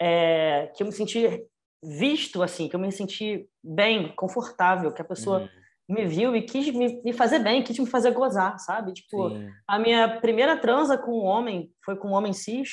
é, 0.00 0.70
que 0.74 0.82
eu 0.82 0.86
me 0.86 0.92
senti 0.92 1.44
visto, 1.82 2.42
assim, 2.42 2.68
que 2.68 2.76
eu 2.76 2.80
me 2.80 2.90
senti 2.90 3.48
bem, 3.62 4.14
confortável, 4.14 4.92
que 4.92 5.02
a 5.02 5.04
pessoa 5.04 5.40
uhum. 5.40 5.48
me 5.88 6.06
viu 6.06 6.34
e 6.34 6.42
quis 6.42 6.72
me, 6.74 7.02
me, 7.02 7.12
fazer 7.12 7.38
bem, 7.38 7.62
quis 7.62 7.78
me 7.78 7.86
fazer 7.86 8.12
gozar, 8.12 8.58
sabe? 8.58 8.92
Tipo, 8.92 9.30
Sim. 9.30 9.50
a 9.68 9.78
minha 9.78 10.20
primeira 10.20 10.56
transa 10.56 10.96
com 10.96 11.12
um 11.12 11.24
homem 11.24 11.70
foi 11.84 11.96
com 11.96 12.08
um 12.08 12.14
homem 12.14 12.32
cis. 12.32 12.70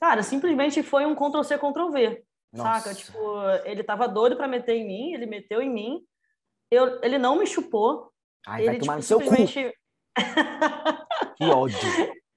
Cara, 0.00 0.22
simplesmente 0.22 0.82
foi 0.82 1.04
um 1.06 1.14
Ctrl-C, 1.14 1.58
Ctrl-V. 1.58 2.22
Saca? 2.54 2.94
Tipo, 2.94 3.18
ele 3.64 3.82
tava 3.82 4.08
doido 4.08 4.36
para 4.36 4.48
meter 4.48 4.74
em 4.76 4.86
mim, 4.86 5.12
ele 5.12 5.26
meteu 5.26 5.60
em 5.60 5.70
mim. 5.70 6.00
Eu, 6.70 7.00
ele 7.02 7.18
não 7.18 7.38
me 7.38 7.46
chupou. 7.46 8.10
Ai, 8.46 8.62
ele, 8.62 8.66
vai 8.66 8.78
tomar 8.78 8.92
tipo, 8.92 8.96
no 8.96 9.02
seu 9.02 9.20
simplesmente... 9.20 9.64
cu. 9.64 9.76
que 11.36 11.44
ódio. 11.44 11.78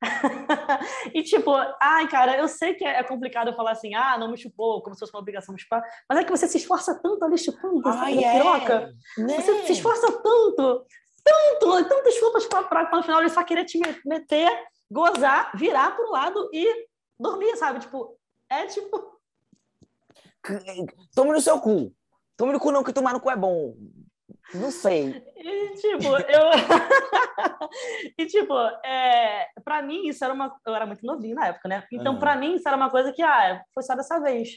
e 1.14 1.24
tipo, 1.24 1.52
ai, 1.82 2.08
cara, 2.08 2.38
eu 2.38 2.48
sei 2.48 2.74
que 2.74 2.86
é 2.86 3.04
complicado 3.04 3.56
falar 3.56 3.72
assim, 3.72 3.94
ah, 3.94 4.18
não 4.18 4.32
me 4.32 4.38
chupou, 4.38 4.82
como 4.82 4.96
se 4.96 5.00
fosse 5.00 5.14
uma 5.14 5.20
obrigação 5.20 5.54
me 5.54 5.60
chupar, 5.60 5.84
mas 6.08 6.20
é 6.20 6.24
que 6.24 6.32
você 6.32 6.48
se 6.48 6.58
esforça 6.58 6.98
tanto 7.02 7.24
ali 7.24 7.38
chupando, 7.38 7.82
ai, 7.86 8.24
é. 8.24 8.34
piroca. 8.34 8.94
Né? 9.18 9.42
Você 9.42 9.66
se 9.66 9.74
esforça 9.74 10.12
tanto, 10.12 10.86
tanto, 11.24 11.90
tantas 11.90 12.14
chupas 12.16 12.46
para 12.46 12.90
no 12.92 13.04
final 13.04 13.20
ele 13.20 13.30
só 13.30 13.44
querer 13.44 13.66
te 13.66 13.80
meter, 14.06 14.50
gozar, 14.90 15.52
virar 15.56 15.96
pro 15.96 16.10
lado 16.10 16.50
e 16.54 16.88
dormir, 17.20 17.56
sabe? 17.58 17.80
Tipo, 17.80 18.18
é 18.50 18.66
tipo. 18.66 19.20
Tome 21.14 21.32
no 21.32 21.42
seu 21.42 21.60
cu. 21.60 21.94
Tome 22.38 22.54
no 22.54 22.60
cu, 22.60 22.72
não, 22.72 22.84
que 22.84 22.94
tomar 22.94 23.14
no 23.14 23.20
cu 23.20 23.30
é 23.30 23.36
bom. 23.36 23.76
Não 24.54 24.72
sei. 24.72 25.24
E, 25.36 25.70
tipo, 25.76 26.08
eu. 26.08 26.50
e, 28.18 28.26
tipo, 28.26 28.54
é... 28.84 29.48
pra 29.64 29.82
mim, 29.82 30.08
isso 30.08 30.24
era 30.24 30.34
uma. 30.34 30.56
Eu 30.66 30.76
era 30.76 30.86
muito 30.86 31.06
novinho 31.06 31.36
na 31.36 31.48
época, 31.48 31.70
né? 31.70 31.84
Então, 31.92 32.14
uhum. 32.14 32.20
pra 32.20 32.36
mim, 32.36 32.56
isso 32.56 32.68
era 32.68 32.78
uma 32.78 32.90
coisa 32.90 33.12
que, 33.14 33.22
ah, 33.22 33.62
foi 33.74 33.84
só 33.84 33.96
dessa 33.96 34.20
vez. 34.20 34.50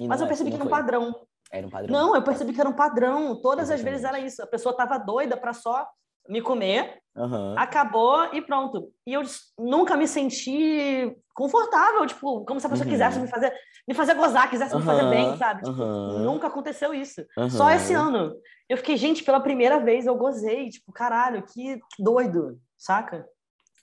Mas 0.00 0.20
eu 0.20 0.26
é, 0.26 0.28
percebi 0.28 0.50
que 0.50 0.56
era 0.56 0.64
um 0.64 0.68
padrão. 0.68 1.14
Era 1.50 1.66
um 1.66 1.70
padrão. 1.70 1.92
Não, 1.92 2.14
eu 2.14 2.22
percebi 2.22 2.52
que 2.52 2.60
era 2.60 2.68
um 2.68 2.76
padrão. 2.76 3.40
Todas 3.40 3.70
Exatamente. 3.70 3.72
as 3.72 3.82
vezes 3.82 4.04
era 4.04 4.20
isso. 4.20 4.42
A 4.42 4.46
pessoa 4.46 4.76
tava 4.76 4.98
doida 4.98 5.36
pra 5.36 5.52
só 5.52 5.86
me 6.28 6.40
comer, 6.40 7.00
uhum. 7.16 7.58
acabou 7.58 8.32
e 8.32 8.40
pronto. 8.40 8.92
E 9.06 9.12
eu 9.14 9.22
nunca 9.58 9.96
me 9.96 10.06
senti 10.06 11.16
confortável, 11.34 12.06
tipo, 12.06 12.44
como 12.44 12.60
se 12.60 12.66
a 12.66 12.70
pessoa 12.70 12.86
uhum. 12.86 12.92
quisesse 12.92 13.18
me 13.18 13.28
fazer, 13.28 13.52
me 13.88 13.94
fazer 13.94 14.14
gozar, 14.14 14.50
quisesse 14.50 14.74
uhum. 14.74 14.80
me 14.80 14.86
fazer 14.86 15.08
bem, 15.10 15.36
sabe? 15.36 15.62
Tipo, 15.62 15.84
nunca 16.18 16.48
aconteceu 16.48 16.94
isso. 16.94 17.24
Só 17.50 17.70
esse 17.70 17.94
ano. 17.94 18.34
Eu 18.68 18.76
fiquei, 18.76 18.96
gente, 18.96 19.24
pela 19.24 19.40
primeira 19.40 19.80
vez 19.80 20.06
eu 20.06 20.14
gozei, 20.14 20.68
tipo, 20.68 20.92
caralho, 20.92 21.42
que, 21.42 21.76
que 21.76 22.02
doido, 22.02 22.60
saca? 22.78 23.26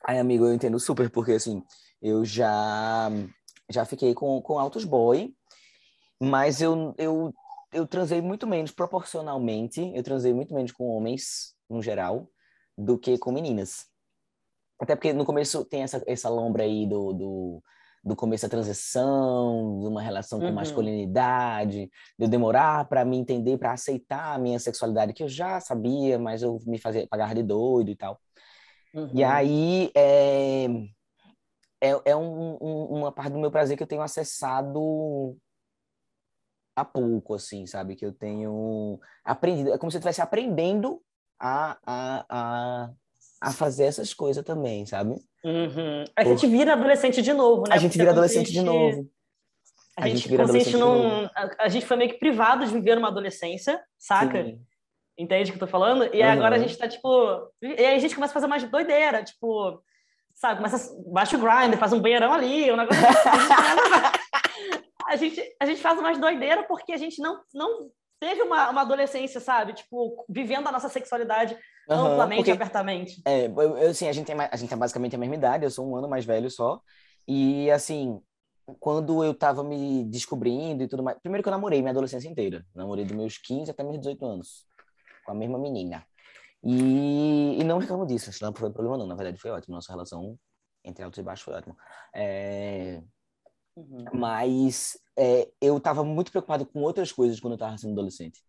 Ai, 0.05 0.19
amigo, 0.19 0.45
eu 0.45 0.53
entendo 0.53 0.79
super, 0.79 1.09
porque 1.09 1.33
assim, 1.33 1.61
eu 2.01 2.23
já 2.23 3.09
já 3.69 3.83
fiquei 3.83 4.13
com, 4.13 4.41
com 4.41 4.57
altos 4.57 4.85
boy, 4.85 5.33
mas 6.21 6.61
eu, 6.61 6.95
eu, 6.97 7.33
eu 7.73 7.85
transei 7.85 8.21
muito 8.21 8.47
menos 8.47 8.71
proporcionalmente, 8.71 9.91
eu 9.93 10.03
transei 10.03 10.33
muito 10.33 10.53
menos 10.53 10.71
com 10.71 10.85
homens, 10.85 11.53
no 11.69 11.81
geral, 11.81 12.29
do 12.77 12.97
que 12.97 13.17
com 13.17 13.31
meninas. 13.31 13.85
Até 14.79 14.95
porque 14.95 15.13
no 15.13 15.25
começo 15.25 15.65
tem 15.65 15.81
essa, 15.81 16.03
essa 16.05 16.29
lombra 16.29 16.63
aí 16.63 16.85
do, 16.85 17.13
do, 17.13 17.63
do 18.03 18.15
começo 18.15 18.45
da 18.45 18.49
transição, 18.49 19.79
de 19.79 19.87
uma 19.87 20.01
relação 20.01 20.39
com 20.39 20.45
uhum. 20.45 20.53
masculinidade, 20.53 21.87
de 22.17 22.25
eu 22.25 22.27
demorar 22.27 22.87
para 22.87 23.03
me 23.03 23.17
entender, 23.17 23.57
para 23.57 23.73
aceitar 23.73 24.35
a 24.35 24.37
minha 24.37 24.59
sexualidade, 24.59 25.13
que 25.13 25.23
eu 25.23 25.27
já 25.27 25.59
sabia, 25.59 26.19
mas 26.19 26.43
eu 26.43 26.59
me 26.65 26.77
fazia 26.77 27.07
pagar 27.07 27.33
de 27.33 27.41
doido 27.41 27.89
e 27.89 27.95
tal. 27.95 28.19
Uhum. 28.93 29.09
E 29.13 29.23
aí 29.23 29.91
é, 29.95 30.65
é, 31.81 32.01
é 32.05 32.15
um, 32.15 32.57
um, 32.61 32.83
uma 32.99 33.11
parte 33.11 33.33
do 33.33 33.39
meu 33.39 33.51
prazer 33.51 33.75
que 33.75 33.83
eu 33.83 33.87
tenho 33.87 34.01
acessado 34.01 35.37
há 36.75 36.85
pouco, 36.85 37.33
assim, 37.33 37.65
sabe? 37.65 37.95
Que 37.95 38.05
eu 38.05 38.13
tenho 38.13 38.99
aprendido. 39.23 39.73
É 39.73 39.77
como 39.77 39.91
se 39.91 39.97
eu 39.97 39.99
estivesse 39.99 40.21
aprendendo 40.21 41.01
a, 41.39 41.77
a, 41.85 42.25
a, 42.29 42.89
a 43.41 43.51
fazer 43.53 43.85
essas 43.85 44.13
coisas 44.13 44.43
também, 44.43 44.85
sabe? 44.85 45.15
Uhum. 45.43 46.03
A 46.15 46.23
Por... 46.23 46.29
gente 46.29 46.47
vira 46.47 46.73
adolescente 46.73 47.21
de 47.21 47.33
novo, 47.33 47.63
né? 47.67 47.75
A 47.75 47.77
gente 47.77 47.97
vira 47.97 48.11
adolescente 48.11 48.51
de 48.51 48.61
novo. 48.61 49.09
A, 49.95 50.03
a 50.03 50.07
gente, 50.07 50.17
gente 50.17 50.29
vira 50.29 50.43
adolescente 50.43 50.77
num... 50.77 51.25
A, 51.25 51.49
a, 51.59 51.69
gente 51.69 51.85
foi 51.85 51.97
meio 51.97 52.11
que 52.11 52.19
privado 52.19 52.65
de 52.65 52.71
viver 52.71 52.97
uma 52.97 53.07
adolescência, 53.07 53.81
saca? 53.97 54.43
Sim. 54.43 54.61
Entende 55.17 55.49
o 55.49 55.53
que 55.53 55.63
eu 55.63 55.67
tô 55.67 55.71
falando? 55.71 56.03
E 56.13 56.21
uhum. 56.21 56.29
agora 56.29 56.55
a 56.55 56.59
gente 56.59 56.77
tá, 56.77 56.87
tipo... 56.87 57.51
E 57.61 57.83
aí 57.83 57.95
a 57.95 57.99
gente 57.99 58.13
começa 58.13 58.31
a 58.31 58.35
fazer 58.35 58.47
mais 58.47 58.63
doideira, 58.63 59.23
tipo... 59.23 59.81
Sabe? 60.35 60.57
Começa... 60.57 60.95
Baixa 61.07 61.35
o 61.35 61.39
grind, 61.39 61.75
faz 61.79 61.93
um 61.93 61.99
banheirão 61.99 62.31
ali, 62.31 62.71
um 62.71 62.77
negócio... 62.77 63.01
a, 65.07 65.15
gente, 65.15 65.41
a 65.59 65.65
gente 65.65 65.81
faz 65.81 65.99
mais 65.99 66.19
doideira 66.19 66.63
porque 66.63 66.93
a 66.93 66.97
gente 66.97 67.19
não, 67.19 67.41
não 67.51 67.89
teve 68.19 68.41
uma, 68.41 68.69
uma 68.69 68.81
adolescência, 68.81 69.39
sabe? 69.39 69.73
Tipo, 69.73 70.25
vivendo 70.29 70.67
a 70.67 70.71
nossa 70.71 70.89
sexualidade 70.89 71.57
uhum, 71.89 72.05
amplamente, 72.05 72.39
porque, 72.39 72.51
abertamente. 72.51 73.21
É, 73.25 73.47
eu, 73.47 73.89
assim, 73.89 74.07
a 74.07 74.11
gente, 74.11 74.25
tem, 74.25 74.35
a 74.39 74.55
gente 74.55 74.69
tem 74.69 74.77
basicamente 74.77 75.15
a 75.15 75.19
mesma 75.19 75.35
idade, 75.35 75.65
eu 75.65 75.71
sou 75.71 75.87
um 75.87 75.95
ano 75.95 76.09
mais 76.09 76.25
velho 76.25 76.49
só. 76.49 76.81
E, 77.27 77.69
assim, 77.71 78.21
quando 78.79 79.23
eu 79.23 79.33
tava 79.33 79.63
me 79.63 80.03
descobrindo 80.05 80.83
e 80.83 80.87
tudo 80.87 81.03
mais... 81.03 81.17
Primeiro 81.19 81.43
que 81.43 81.49
eu 81.49 81.51
namorei 81.51 81.79
minha 81.81 81.91
adolescência 81.91 82.27
inteira. 82.27 82.65
Namorei 82.73 83.05
dos 83.05 83.15
meus 83.15 83.37
15 83.37 83.71
até 83.71 83.83
meus 83.83 83.97
18 83.99 84.25
anos. 84.25 84.65
Com 85.25 85.31
a 85.31 85.35
mesma 85.35 85.57
menina. 85.57 86.05
E, 86.63 87.57
e 87.59 87.63
não 87.63 87.77
reclamo 87.77 88.05
disso. 88.05 88.29
Isso 88.29 88.43
não 88.43 88.53
foi 88.53 88.71
problema 88.71 88.97
não. 88.97 89.07
Na 89.07 89.15
verdade, 89.15 89.39
foi 89.39 89.51
ótimo. 89.51 89.75
Nossa 89.75 89.91
relação 89.91 90.37
entre 90.83 91.03
altos 91.03 91.19
e 91.19 91.23
baixos 91.23 91.43
foi 91.45 91.53
ótima. 91.53 91.75
É... 92.13 93.01
Uhum. 93.77 94.05
Mas 94.11 94.97
é, 95.15 95.47
eu 95.61 95.77
estava 95.77 96.03
muito 96.03 96.31
preocupado 96.31 96.65
com 96.65 96.81
outras 96.81 97.11
coisas 97.11 97.39
quando 97.39 97.53
eu 97.53 97.57
estava 97.57 97.77
sendo 97.77 97.91
adolescente. 97.91 98.43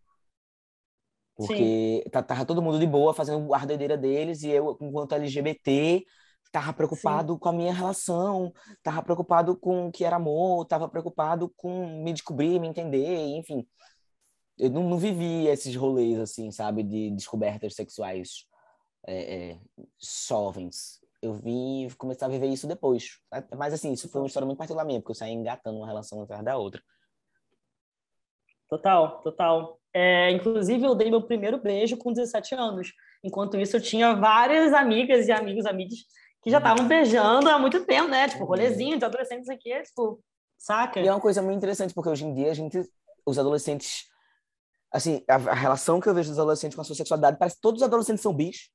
Porque 1.36 2.02
tá, 2.10 2.22
tava 2.22 2.46
todo 2.46 2.62
mundo 2.62 2.78
de 2.80 2.86
boa, 2.86 3.12
fazendo 3.12 3.52
a 3.54 3.64
doideira 3.64 3.96
deles, 3.96 4.42
e 4.42 4.48
eu, 4.48 4.76
enquanto 4.80 5.12
LGBT, 5.12 6.02
tava 6.50 6.72
preocupado 6.72 7.34
Sim. 7.34 7.38
com 7.38 7.48
a 7.48 7.52
minha 7.52 7.72
relação, 7.72 8.52
tava 8.82 9.02
preocupado 9.02 9.54
com 9.56 9.88
o 9.88 9.92
que 9.92 10.02
era 10.02 10.16
amor, 10.16 10.64
tava 10.64 10.88
preocupado 10.88 11.52
com 11.56 12.02
me 12.02 12.12
descobrir, 12.12 12.58
me 12.58 12.66
entender, 12.66 13.36
enfim. 13.36 13.66
Eu 14.58 14.70
não, 14.70 14.88
não 14.88 14.98
vivi 14.98 15.46
esses 15.46 15.76
rolês, 15.76 16.18
assim, 16.18 16.50
sabe, 16.50 16.82
de 16.82 17.10
descobertas 17.10 17.74
sexuais 17.74 18.46
é, 19.06 19.50
é, 19.50 19.60
jovens 20.26 20.97
eu 21.20 21.34
vim 21.34 21.88
começar 21.98 22.26
a 22.26 22.28
viver 22.28 22.46
isso 22.46 22.66
depois. 22.66 23.18
Mas 23.56 23.74
assim, 23.74 23.92
isso 23.92 24.08
foi 24.08 24.20
uma 24.20 24.26
história 24.26 24.46
muito 24.46 24.58
particular 24.58 24.84
minha, 24.84 25.00
porque 25.00 25.10
eu 25.10 25.16
saí 25.16 25.32
engatando 25.32 25.78
uma 25.78 25.86
relação 25.86 26.22
atrás 26.22 26.44
da 26.44 26.56
outra. 26.56 26.82
Total, 28.68 29.20
total. 29.22 29.80
É, 29.92 30.30
inclusive, 30.30 30.84
eu 30.84 30.94
dei 30.94 31.10
meu 31.10 31.22
primeiro 31.22 31.58
beijo 31.58 31.96
com 31.96 32.12
17 32.12 32.54
anos. 32.54 32.92
Enquanto 33.24 33.56
isso, 33.56 33.76
eu 33.76 33.80
tinha 33.80 34.14
várias 34.14 34.72
amigas 34.72 35.26
e 35.26 35.32
amigos, 35.32 35.66
amigas, 35.66 35.98
que 36.42 36.50
já 36.50 36.58
estavam 36.58 36.86
beijando 36.86 37.48
há 37.48 37.58
muito 37.58 37.84
tempo, 37.84 38.08
né? 38.08 38.28
Tipo, 38.28 38.44
rolezinho 38.44 38.98
de 38.98 39.04
adolescentes 39.04 39.48
aqui, 39.48 39.82
tipo, 39.82 40.22
saca? 40.56 41.00
E 41.00 41.08
é 41.08 41.12
uma 41.12 41.20
coisa 41.20 41.42
muito 41.42 41.56
interessante, 41.56 41.94
porque 41.94 42.10
hoje 42.10 42.26
em 42.26 42.34
dia 42.34 42.50
a 42.50 42.54
gente, 42.54 42.80
os 43.26 43.38
adolescentes, 43.38 44.04
assim, 44.92 45.24
a, 45.28 45.34
a 45.34 45.54
relação 45.54 45.98
que 45.98 46.08
eu 46.08 46.14
vejo 46.14 46.28
dos 46.28 46.38
adolescentes 46.38 46.76
com 46.76 46.82
a 46.82 46.84
sua 46.84 46.94
sexualidade, 46.94 47.38
parece 47.38 47.56
que 47.56 47.62
todos 47.62 47.80
os 47.80 47.86
adolescentes 47.86 48.22
são 48.22 48.32
bichos 48.32 48.70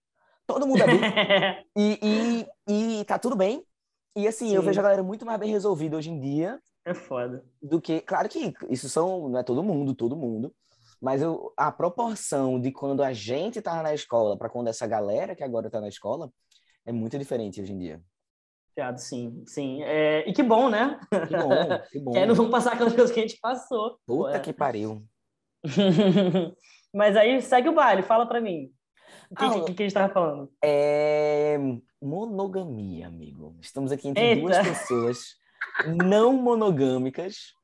todo 0.48 0.68
mundo 0.68 0.82
é 0.82 0.88
bi. 0.88 1.00
e, 1.78 2.48
e, 2.68 3.00
e 3.00 3.06
tá 3.06 3.18
tudo 3.18 3.36
bem. 3.36 3.66
E 4.16 4.28
assim, 4.28 4.50
Sim. 4.50 4.56
eu 4.56 4.62
vejo 4.62 4.80
a 4.80 4.84
galera 4.84 5.04
muito 5.04 5.26
mais 5.26 5.40
bem 5.40 5.52
resolvida 5.52 5.98
hoje 5.98 6.12
em 6.12 6.20
dia. 6.20 6.60
É 6.86 6.94
foda. 6.94 7.44
Do 7.62 7.82
que. 7.82 8.02
Claro 8.02 8.30
que 8.30 8.54
isso 8.70 8.90
são. 8.90 9.30
Não 9.30 9.40
é 9.40 9.44
todo 9.44 9.64
mundo, 9.64 9.96
todo 9.96 10.16
mundo. 10.16 10.54
Mas 11.02 11.22
eu, 11.22 11.52
a 11.58 11.72
proporção 11.72 12.60
de 12.60 12.72
quando 12.72 13.04
a 13.04 13.12
gente 13.12 13.62
tava 13.62 13.84
na 13.84 13.94
escola 13.94 14.38
para 14.38 14.50
quando 14.50 14.70
essa 14.70 14.88
galera 14.88 15.36
que 15.36 15.44
agora 15.44 15.70
tá 15.70 15.82
na 15.82 15.90
escola 15.90 16.32
é 16.86 16.92
muito 16.92 17.18
diferente 17.18 17.62
hoje 17.62 17.74
em 17.74 17.78
dia. 17.78 18.02
Piado, 18.76 19.00
sim, 19.00 19.44
sim. 19.46 19.84
É, 19.84 20.28
e 20.28 20.34
que 20.34 20.42
bom, 20.42 20.70
né? 20.70 21.00
Que 21.10 21.38
bom, 21.38 21.50
que 21.92 22.00
bom. 22.02 22.18
aí 22.18 22.26
não 22.26 22.34
vão 22.34 22.50
passar 22.50 22.74
aquelas 22.74 22.94
coisas 22.94 23.12
que 23.12 23.20
a 23.20 23.28
gente 23.28 23.40
passou. 23.40 24.00
Puta 24.06 24.40
que 24.40 24.54
pariu. 24.54 25.04
Mas 26.94 27.16
aí 27.16 27.42
segue 27.42 27.70
o 27.70 27.74
baile, 27.74 28.02
fala 28.02 28.26
para 28.26 28.42
mim. 28.42 28.72
O 29.34 29.36
que, 29.36 29.46
ah, 29.46 29.50
que, 29.50 29.60
que, 29.60 29.62
a 29.62 29.66
gente 29.66 29.86
estava 29.88 30.14
falando? 30.14 30.48
É 30.64 31.58
monogamia, 32.00 33.08
amigo. 33.08 33.58
Estamos 33.60 33.92
aqui 33.92 34.08
entre 34.08 34.24
Eita. 34.24 34.42
duas 34.42 34.60
pessoas 34.60 35.18
não 35.88 36.34
monogâmicas. 36.34 37.56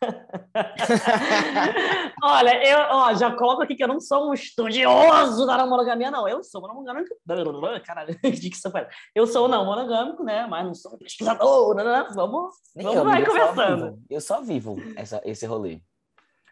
Olha, 2.22 2.64
eu 2.64 2.78
ó, 2.90 3.12
já 3.14 3.34
coloco 3.34 3.62
aqui 3.62 3.74
que 3.74 3.82
eu 3.82 3.88
não 3.88 4.00
sou 4.00 4.30
um 4.30 4.34
estudioso 4.34 5.44
da 5.46 5.58
não 5.58 5.68
monogamia, 5.68 6.12
não. 6.12 6.28
Eu 6.28 6.44
sou 6.44 6.60
monogâmico. 6.60 7.12
Caralho, 7.84 8.16
que 8.22 8.70
foi? 8.70 8.86
Eu 9.16 9.26
sou 9.26 9.48
não 9.48 9.64
monogâmico, 9.64 10.22
né? 10.22 10.46
Mas 10.46 10.64
não 10.64 10.74
sou 10.74 10.94
um 10.94 10.98
pesquisador. 10.98 11.74
Né? 11.74 12.06
Vamos, 12.14 12.54
vamos 12.76 12.94
eu, 12.94 13.04
vai 13.04 13.26
conversando. 13.26 13.98
Eu 14.08 14.20
só 14.20 14.40
vivo 14.40 14.76
essa, 14.94 15.20
esse 15.24 15.44
rolê. 15.44 15.80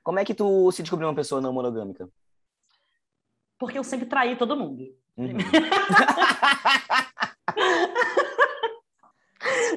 Como 0.03 0.19
é 0.19 0.25
que 0.25 0.35
tu 0.35 0.73
se 0.73 0.83
descobriu 0.83 1.09
uma 1.09 1.15
pessoa 1.15 1.41
não 1.41 1.53
monogâmica? 1.53 2.09
Porque 3.62 3.79
eu 3.79 3.85
sempre 3.85 4.07
traí 4.07 4.35
todo 4.35 4.57
mundo. 4.57 4.83
Uhum. 5.16 5.37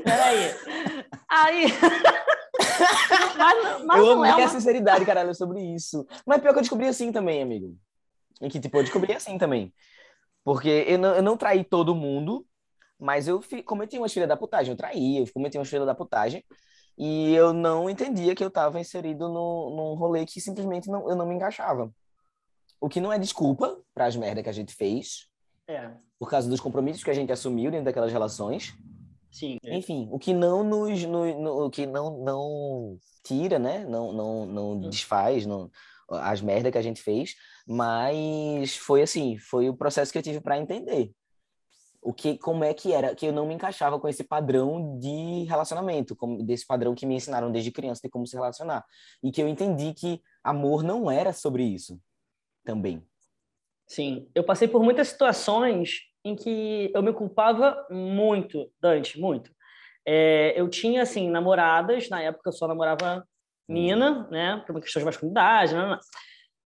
Peraí. 0.04 0.56
Aí. 1.30 1.68
mas, 3.38 3.84
mas 3.86 4.00
eu 4.00 4.14
amei 4.14 4.32
é 4.32 4.36
uma... 4.38 4.46
a 4.46 4.48
sinceridade, 4.48 5.06
caralho, 5.06 5.36
sobre 5.36 5.62
isso. 5.62 6.04
Mas 6.26 6.42
pior 6.42 6.52
que 6.52 6.58
eu 6.58 6.64
descobri 6.64 6.88
assim 6.88 7.12
também, 7.12 7.44
amigo. 7.44 7.78
Em 8.42 8.50
que, 8.50 8.60
tipo, 8.60 8.76
eu 8.76 8.82
descobri 8.82 9.14
assim 9.14 9.38
também. 9.38 9.72
Porque 10.44 10.84
eu 10.88 10.98
não, 10.98 11.16
eu 11.18 11.22
não 11.22 11.38
traí 11.38 11.64
todo 11.64 11.94
mundo, 11.94 12.44
mas 13.00 13.28
eu 13.28 13.40
fi, 13.40 13.62
cometi 13.62 14.00
uma 14.00 14.10
filha 14.10 14.26
da 14.26 14.36
putagem. 14.36 14.72
Eu 14.72 14.78
traí, 14.78 15.20
eu 15.20 15.32
cometi 15.32 15.60
uma 15.60 15.66
filha 15.66 15.86
da 15.86 15.94
putagem. 15.94 16.44
E 16.98 17.36
eu 17.36 17.54
não 17.54 17.88
entendia 17.88 18.34
que 18.34 18.44
eu 18.44 18.48
estava 18.48 18.80
inserido 18.80 19.30
no, 19.30 19.70
num 19.76 19.94
rolê 19.94 20.26
que 20.26 20.42
simplesmente 20.42 20.90
não, 20.90 21.08
eu 21.08 21.16
não 21.16 21.28
me 21.28 21.36
encaixava. 21.36 21.94
O 22.86 22.88
que 22.88 23.02
não 23.02 23.12
é 23.12 23.18
desculpa 23.18 23.82
para 23.96 24.06
as 24.06 24.16
merdas 24.16 24.44
que 24.44 24.50
a 24.50 24.54
gente 24.54 24.72
fez. 24.72 25.28
É. 25.68 25.90
Por 26.20 26.30
causa 26.30 26.48
dos 26.48 26.60
compromissos 26.60 27.04
que 27.04 27.10
a 27.10 27.16
gente 27.16 27.32
assumiu 27.32 27.72
dentro 27.72 27.86
daquelas 27.86 28.12
relações. 28.12 28.76
Sim. 29.32 29.58
Enfim, 29.64 30.08
o 30.12 30.20
que 30.20 30.36
não 30.36 30.64
nos, 30.64 31.04
no, 31.04 31.42
no, 31.42 31.66
o 31.66 31.70
que 31.72 31.88
não, 31.88 32.20
não 32.20 33.00
tira, 33.24 33.58
né? 33.58 33.84
Não, 33.86 34.14
não, 34.14 34.46
não 34.46 34.80
desfaz 34.80 35.48
não, 35.48 35.72
as 36.12 36.42
merdas 36.42 36.72
que 36.72 36.78
a 36.78 36.82
gente 36.84 37.02
fez, 37.02 37.34
mas 37.68 38.78
foi 38.78 39.02
assim, 39.02 39.36
foi 39.40 39.68
o 39.68 39.76
processo 39.76 40.12
que 40.12 40.20
eu 40.20 40.24
tive 40.24 40.40
para 40.40 40.60
entender 40.60 41.12
o 42.04 42.14
que 42.14 42.38
como 42.38 42.64
é 42.64 42.72
que 42.72 42.94
era 42.94 43.16
que 43.16 43.26
eu 43.26 43.34
não 43.34 43.48
me 43.48 43.56
encaixava 43.56 44.00
com 44.00 44.08
esse 44.08 44.24
padrão 44.24 45.00
de 45.00 45.44
relacionamento 45.46 46.16
como 46.16 46.44
desse 46.44 46.64
padrão 46.64 46.94
que 46.94 47.04
me 47.04 47.16
ensinaram 47.16 47.52
desde 47.52 47.72
criança 47.72 48.02
de 48.04 48.10
como 48.10 48.28
se 48.28 48.36
relacionar 48.36 48.86
e 49.24 49.32
que 49.32 49.42
eu 49.42 49.48
entendi 49.48 49.92
que 49.92 50.22
amor 50.44 50.84
não 50.84 51.10
era 51.10 51.34
sobre 51.34 51.64
isso 51.64 52.00
também 52.66 53.06
sim 53.88 54.30
eu 54.36 54.44
passei 54.44 54.68
por 54.68 54.84
muitas 54.84 55.08
situações 55.08 56.02
em 56.24 56.36
que 56.36 56.92
eu 56.94 57.04
me 57.04 57.14
culpava 57.14 57.86
muito 57.90 58.70
Dante 58.82 59.20
muito 59.20 59.52
é, 60.06 60.60
eu 60.60 60.68
tinha 60.68 61.04
assim 61.04 61.30
namoradas 61.30 62.10
na 62.10 62.22
época 62.22 62.50
eu 62.50 62.54
só 62.54 62.68
namorava 62.68 63.26
mina 63.70 64.28
né 64.30 64.62
por 64.66 64.74
uma 64.76 64.82
questão 64.82 65.00
de 65.00 65.06
masculinidade 65.06 65.74
né? 65.76 66.00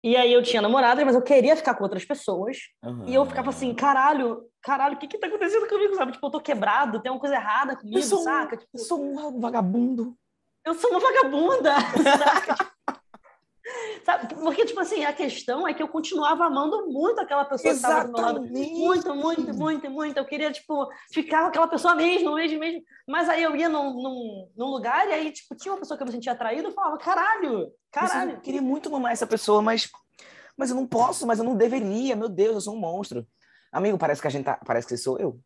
E 0.02 0.16
aí 0.16 0.32
eu 0.32 0.42
tinha 0.42 0.62
namorada, 0.62 1.04
mas 1.04 1.14
eu 1.14 1.22
queria 1.22 1.56
ficar 1.56 1.74
com 1.74 1.82
outras 1.82 2.04
pessoas. 2.04 2.58
Uhum. 2.84 3.04
E 3.06 3.14
eu 3.14 3.26
ficava 3.26 3.50
assim, 3.50 3.74
caralho, 3.74 4.48
caralho, 4.62 4.94
o 4.94 4.98
que 4.98 5.08
que 5.08 5.18
tá 5.18 5.26
acontecendo 5.26 5.68
comigo, 5.68 5.96
sabe? 5.96 6.12
Tipo, 6.12 6.26
eu 6.26 6.30
tô 6.30 6.40
quebrado, 6.40 7.00
tem 7.00 7.10
uma 7.10 7.20
coisa 7.20 7.34
errada 7.34 7.76
comigo, 7.76 7.98
eu 7.98 8.02
sou 8.02 8.22
saca? 8.22 8.56
Tipo, 8.56 8.70
eu 8.74 8.84
sou 8.84 9.02
um 9.02 9.40
vagabundo. 9.40 10.16
Eu 10.64 10.74
sou 10.74 10.90
uma 10.90 11.00
vagabunda, 11.00 11.74
saca? 12.16 12.70
Sabe? 14.08 14.34
Porque, 14.36 14.64
tipo 14.64 14.80
assim, 14.80 15.04
a 15.04 15.12
questão 15.12 15.68
é 15.68 15.74
que 15.74 15.82
eu 15.82 15.88
continuava 15.88 16.46
amando 16.46 16.90
muito 16.90 17.20
aquela 17.20 17.44
pessoa 17.44 17.70
Exatamente. 17.70 18.14
que 18.14 18.18
estava 18.18 18.38
do 18.38 18.40
meu 18.40 18.62
lado. 18.62 18.78
Muito, 18.78 19.14
muito, 19.14 19.54
muito, 19.54 19.90
muito. 19.90 20.16
Eu 20.16 20.24
queria, 20.24 20.50
tipo, 20.50 20.88
ficar 21.12 21.42
com 21.42 21.48
aquela 21.48 21.68
pessoa 21.68 21.94
mesmo, 21.94 22.34
mesmo, 22.34 22.58
mesmo. 22.58 22.82
Mas 23.06 23.28
aí 23.28 23.42
eu 23.42 23.54
ia 23.54 23.68
num, 23.68 23.92
num, 23.92 24.50
num 24.56 24.66
lugar 24.68 25.06
e 25.08 25.12
aí, 25.12 25.30
tipo, 25.30 25.54
tinha 25.54 25.74
uma 25.74 25.80
pessoa 25.80 25.98
que 25.98 26.02
eu 26.02 26.06
me 26.06 26.12
sentia 26.12 26.32
atraído 26.32 26.70
e 26.70 26.72
falava, 26.72 26.96
caralho, 26.96 27.70
caralho. 27.92 28.30
Eu 28.30 28.40
queria 28.40 28.62
muito 28.62 28.90
mamar 28.90 29.12
essa 29.12 29.26
pessoa, 29.26 29.60
mas, 29.60 29.90
mas 30.56 30.70
eu 30.70 30.76
não 30.76 30.86
posso, 30.86 31.26
mas 31.26 31.38
eu 31.38 31.44
não 31.44 31.54
deveria. 31.54 32.16
Meu 32.16 32.30
Deus, 32.30 32.54
eu 32.54 32.60
sou 32.62 32.74
um 32.76 32.80
monstro. 32.80 33.26
Amigo, 33.70 33.98
parece 33.98 34.22
que 34.22 34.26
a 34.26 34.30
gente 34.30 34.46
tá... 34.46 34.58
Parece 34.64 34.88
que 34.88 34.96
sou 34.96 35.18
eu. 35.18 35.38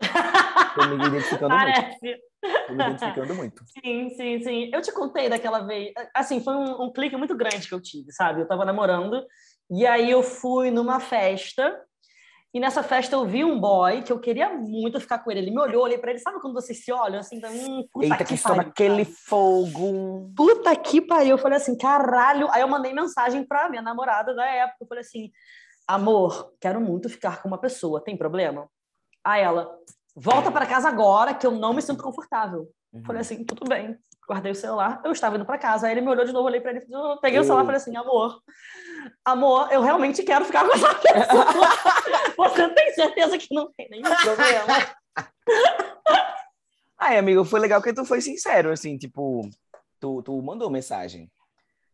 Tô 0.76 0.84
me 0.84 1.06
identificando 1.06 1.48
Parece. 1.48 1.98
muito. 2.02 2.20
Tô 2.66 2.74
me 2.74 2.84
identificando 2.84 3.34
muito. 3.34 3.64
Sim, 3.82 4.10
sim, 4.10 4.40
sim. 4.40 4.70
Eu 4.72 4.82
te 4.82 4.92
contei 4.92 5.28
daquela 5.28 5.60
vez. 5.60 5.92
Assim, 6.14 6.42
foi 6.42 6.54
um, 6.54 6.84
um 6.84 6.92
clique 6.92 7.16
muito 7.16 7.34
grande 7.34 7.66
que 7.66 7.74
eu 7.74 7.80
tive, 7.80 8.12
sabe? 8.12 8.42
Eu 8.42 8.48
tava 8.48 8.64
namorando 8.64 9.24
e 9.70 9.86
aí 9.86 10.10
eu 10.10 10.22
fui 10.22 10.70
numa 10.70 11.00
festa 11.00 11.74
e 12.54 12.60
nessa 12.60 12.82
festa 12.82 13.16
eu 13.16 13.26
vi 13.26 13.44
um 13.44 13.60
boy 13.60 14.02
que 14.02 14.12
eu 14.12 14.20
queria 14.20 14.52
muito 14.54 15.00
ficar 15.00 15.18
com 15.18 15.30
ele. 15.30 15.40
Ele 15.40 15.50
me 15.50 15.60
olhou, 15.60 15.82
olhei 15.82 15.98
pra 15.98 16.10
ele. 16.10 16.20
Sabe 16.20 16.40
quando 16.40 16.54
vocês 16.54 16.84
se 16.84 16.92
olham 16.92 17.20
assim? 17.20 17.40
Hum, 17.44 17.86
puta 17.92 18.06
Eita, 18.06 18.24
que, 18.24 18.36
que 18.36 18.42
pariu, 18.42 18.60
aquele 18.60 19.04
fogo. 19.04 20.32
Puta 20.36 20.74
que 20.76 21.00
pariu. 21.00 21.32
Eu 21.32 21.38
falei 21.38 21.58
assim, 21.58 21.76
caralho. 21.76 22.50
Aí 22.50 22.60
eu 22.60 22.68
mandei 22.68 22.92
mensagem 22.92 23.46
pra 23.46 23.68
minha 23.68 23.82
namorada 23.82 24.34
da 24.34 24.46
época. 24.46 24.78
Eu 24.80 24.86
falei 24.86 25.02
assim, 25.02 25.30
amor, 25.86 26.54
quero 26.60 26.80
muito 26.80 27.08
ficar 27.08 27.42
com 27.42 27.48
uma 27.48 27.58
pessoa. 27.58 28.02
Tem 28.02 28.16
problema? 28.16 28.68
Aí 29.22 29.42
ela, 29.42 29.68
volta 30.16 30.50
para 30.50 30.64
casa 30.66 30.88
agora 30.88 31.34
que 31.34 31.46
eu 31.46 31.50
não 31.50 31.74
me 31.74 31.82
sinto 31.82 32.02
confortável. 32.02 32.66
Uhum. 32.92 33.04
Falei 33.04 33.20
assim, 33.20 33.44
tudo 33.44 33.68
bem. 33.68 33.98
Guardei 34.26 34.50
o 34.50 34.56
celular, 34.56 35.00
eu 35.04 35.12
estava 35.12 35.36
indo 35.36 35.44
para 35.44 35.58
casa. 35.58 35.86
Aí 35.86 35.92
ele 35.92 36.00
me 36.00 36.08
olhou 36.08 36.24
de 36.24 36.32
novo, 36.32 36.46
olhei 36.46 36.60
para 36.60 36.72
ele, 36.72 36.86
peguei 37.20 37.38
o 37.38 37.44
celular 37.44 37.62
e 37.62 37.66
falei 37.66 37.80
assim, 37.80 37.96
amor, 37.96 38.42
amor, 39.24 39.70
eu 39.70 39.82
realmente 39.82 40.22
quero 40.22 40.44
ficar 40.44 40.66
com 40.66 40.74
essa 40.74 40.94
pessoa. 40.94 41.44
Você 42.36 42.68
tem 42.70 42.92
certeza 42.94 43.38
que 43.38 43.54
não 43.54 43.70
tem 43.76 43.88
nenhum 43.90 44.02
problema? 44.02 44.96
Ai, 46.98 47.18
amigo, 47.18 47.44
foi 47.44 47.60
legal 47.60 47.82
que 47.82 47.92
tu 47.92 48.04
foi 48.04 48.20
sincero, 48.20 48.72
assim, 48.72 48.96
tipo, 48.96 49.48
tu, 50.00 50.22
tu 50.22 50.42
mandou 50.42 50.70
mensagem. 50.70 51.30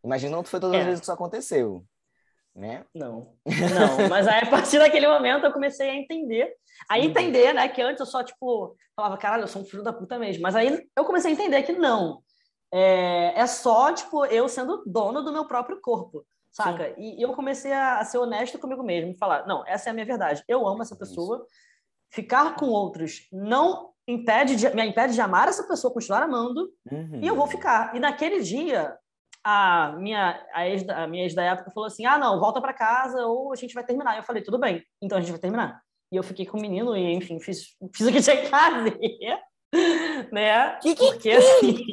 Imagina 0.03 0.37
não 0.37 0.45
foi 0.45 0.61
todas 0.61 0.77
é. 0.77 0.81
as 0.81 0.85
vezes 0.85 1.01
que 1.01 1.05
isso 1.05 1.13
aconteceu 1.13 1.85
né? 2.55 2.85
Não, 2.95 3.35
não. 3.47 4.09
Mas 4.09 4.29
aí, 4.29 4.41
a 4.43 4.51
partir 4.51 4.79
daquele 4.79 5.09
momento, 5.09 5.45
eu 5.45 5.53
comecei 5.53 5.89
a 5.89 5.95
entender. 5.95 6.53
A 6.89 6.97
uhum. 6.97 7.05
entender, 7.05 7.53
né? 7.53 7.69
Que 7.69 7.81
antes 7.81 8.01
eu 8.01 8.07
só, 8.07 8.23
tipo, 8.23 8.77
falava, 8.95 9.17
caralho, 9.17 9.45
eu 9.45 9.49
sou 9.49 9.63
um 9.63 9.65
filho 9.65 9.83
da 9.83 9.93
puta 9.93 10.19
mesmo. 10.19 10.43
Mas 10.43 10.55
aí 10.55 10.87
eu 10.97 11.05
comecei 11.05 11.31
a 11.31 11.35
entender 11.35 11.63
que 11.63 11.73
não. 11.73 12.23
É, 12.73 13.41
é 13.41 13.47
só, 13.47 13.93
tipo, 13.93 14.25
eu 14.27 14.49
sendo 14.49 14.83
dono 14.87 15.23
do 15.23 15.33
meu 15.33 15.47
próprio 15.47 15.81
corpo, 15.81 16.25
saca? 16.51 16.95
E, 16.99 17.19
e, 17.19 17.23
eu 17.23 17.33
comecei 17.35 17.73
a, 17.73 18.05
ser 18.05 18.19
honesto 18.19 18.59
comigo 18.59 18.83
mesmo. 18.83 19.15
Falar, 19.17 19.47
não, 19.47 19.67
essa 19.67 19.89
é 19.89 19.91
a 19.91 19.95
minha 19.95 20.07
verdade. 20.07 20.45
Eu 20.47 20.67
amo 20.67 20.83
essa 20.83 20.97
pessoa. 20.97 21.47
Ficar 22.11 22.57
com 22.57 22.67
outros 22.67 23.29
não 23.33 23.91
impede 24.07 24.57
de, 24.57 24.69
me 24.75 24.85
impede 24.85 25.15
de 25.15 25.21
amar 25.21 25.49
essa 25.49 25.67
pessoa, 25.67 25.93
continuar 25.93 26.23
amando. 26.23 26.71
Uhum. 26.91 27.21
E 27.23 27.27
eu 27.27 27.37
vou 27.37 27.47
ficar. 27.47 27.95
E 27.95 28.01
naquele 28.01 28.41
dia, 28.41 28.97
a 29.45 29.93
minha, 29.99 30.41
a, 30.55 30.69
ex, 30.69 30.89
a 30.89 31.07
minha 31.07 31.25
ex 31.25 31.35
da 31.35 31.43
época 31.43 31.71
falou 31.71 31.87
assim: 31.87 32.07
ah, 32.07 32.19
não, 32.19 32.39
volta 32.39 32.61
para 32.61 32.73
casa 32.73 33.27
ou 33.27 33.53
a 33.53 33.57
gente 33.57 33.75
vai 33.75 33.85
terminar. 33.85 34.17
Eu 34.17 34.23
falei: 34.23 34.43
tudo 34.43 34.59
bem, 34.59 34.83
então 35.01 35.19
a 35.19 35.21
gente 35.21 35.31
vai 35.31 35.41
terminar. 35.41 35.81
E 36.11 36.17
eu 36.17 36.23
fiquei 36.23 36.45
com 36.47 36.59
o 36.59 36.61
menino 36.61 36.97
e, 36.97 37.15
enfim, 37.15 37.41
fiz, 37.41 37.75
fiz 37.95 38.07
o 38.07 38.13
que 38.13 38.21
tinha 38.21 38.37
que 38.37 38.47
fazer, 38.47 38.99
né? 40.31 40.79
Que, 40.81 40.95
que, 40.95 41.07
porque 41.07 41.31
assim. 41.31 41.87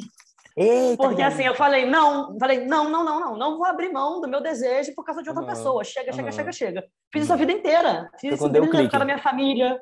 Eita, 0.56 1.02
porque 1.02 1.22
assim, 1.22 1.44
eu 1.44 1.54
falei, 1.54 1.86
não, 1.86 2.36
falei, 2.38 2.66
não, 2.66 2.90
não, 2.90 3.04
não, 3.04 3.20
não, 3.20 3.36
não 3.38 3.56
vou 3.56 3.64
abrir 3.64 3.90
mão 3.90 4.20
do 4.20 4.28
meu 4.28 4.42
desejo 4.42 4.94
por 4.94 5.04
causa 5.04 5.22
de 5.22 5.28
outra 5.28 5.42
uhum. 5.42 5.48
pessoa. 5.48 5.82
Chega, 5.84 6.12
chega, 6.12 6.26
uhum. 6.26 6.32
chega, 6.32 6.52
chega. 6.52 6.84
Fiz 7.12 7.24
isso 7.24 7.32
a 7.32 7.36
vida 7.36 7.52
inteira. 7.52 8.10
Fiz 8.20 8.34
isso 8.34 8.44
a 8.44 8.48
vida 8.48 8.66
inteira 8.66 8.84
por 8.84 8.90
causa 8.90 8.98
da 8.98 9.04
minha 9.04 9.22
família. 9.22 9.80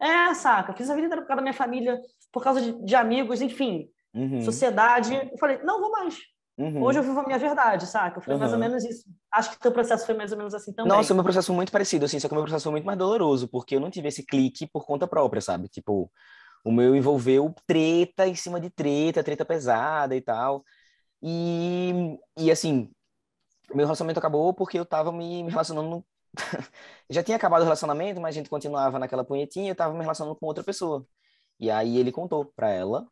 É, 0.00 0.32
saca? 0.34 0.72
Fiz 0.74 0.88
a 0.88 0.94
vida 0.94 1.06
inteira 1.06 1.22
por 1.22 1.28
causa 1.28 1.40
da 1.40 1.42
minha 1.42 1.54
família, 1.54 2.00
por 2.32 2.44
causa 2.44 2.60
de, 2.60 2.84
de 2.84 2.94
amigos, 2.94 3.42
enfim. 3.42 3.88
Uhum. 4.14 4.40
Sociedade. 4.40 5.14
Eu 5.14 5.38
falei, 5.38 5.58
não 5.64 5.80
vou 5.80 5.90
mais. 5.90 6.16
Uhum. 6.60 6.82
Hoje 6.82 6.98
eu 6.98 7.02
vivo 7.02 7.18
a 7.18 7.22
minha 7.22 7.38
verdade, 7.38 7.86
saca? 7.86 8.20
Foi 8.20 8.34
uhum. 8.34 8.40
mais 8.40 8.52
ou 8.52 8.58
menos 8.58 8.84
isso. 8.84 9.04
Acho 9.32 9.50
que 9.50 9.56
o 9.56 9.60
teu 9.60 9.72
processo 9.72 10.04
foi 10.04 10.14
mais 10.14 10.30
ou 10.30 10.36
menos 10.36 10.52
assim 10.52 10.74
também. 10.74 10.92
Nossa, 10.92 11.14
o 11.14 11.16
meu 11.16 11.24
processo 11.24 11.46
foi 11.46 11.56
muito 11.56 11.72
parecido, 11.72 12.04
assim, 12.04 12.20
só 12.20 12.28
que 12.28 12.34
o 12.34 12.36
meu 12.36 12.44
processo 12.44 12.64
foi 12.64 12.72
muito 12.72 12.84
mais 12.84 12.98
doloroso, 12.98 13.48
porque 13.48 13.76
eu 13.76 13.80
não 13.80 13.90
tive 13.90 14.08
esse 14.08 14.22
clique 14.22 14.66
por 14.66 14.84
conta 14.84 15.06
própria, 15.06 15.40
sabe? 15.40 15.68
Tipo, 15.68 16.12
o 16.62 16.70
meu 16.70 16.94
envolveu 16.94 17.54
treta 17.66 18.28
em 18.28 18.34
cima 18.34 18.60
de 18.60 18.68
treta, 18.68 19.24
treta 19.24 19.42
pesada 19.42 20.14
e 20.14 20.20
tal. 20.20 20.62
E, 21.22 22.18
e 22.36 22.50
assim, 22.50 22.90
meu 23.74 23.86
relacionamento 23.86 24.18
acabou 24.18 24.52
porque 24.52 24.78
eu 24.78 24.84
tava 24.84 25.10
me, 25.10 25.42
me 25.42 25.50
relacionando. 25.50 26.04
Já 27.08 27.22
tinha 27.22 27.38
acabado 27.38 27.62
o 27.62 27.64
relacionamento, 27.64 28.20
mas 28.20 28.34
a 28.34 28.38
gente 28.38 28.50
continuava 28.50 28.98
naquela 28.98 29.24
punhetinha, 29.24 29.70
eu 29.70 29.76
tava 29.76 29.94
me 29.94 30.02
relacionando 30.02 30.36
com 30.36 30.44
outra 30.44 30.62
pessoa. 30.62 31.06
E 31.58 31.70
aí 31.70 31.96
ele 31.96 32.12
contou 32.12 32.44
pra 32.54 32.68
ela 32.68 33.06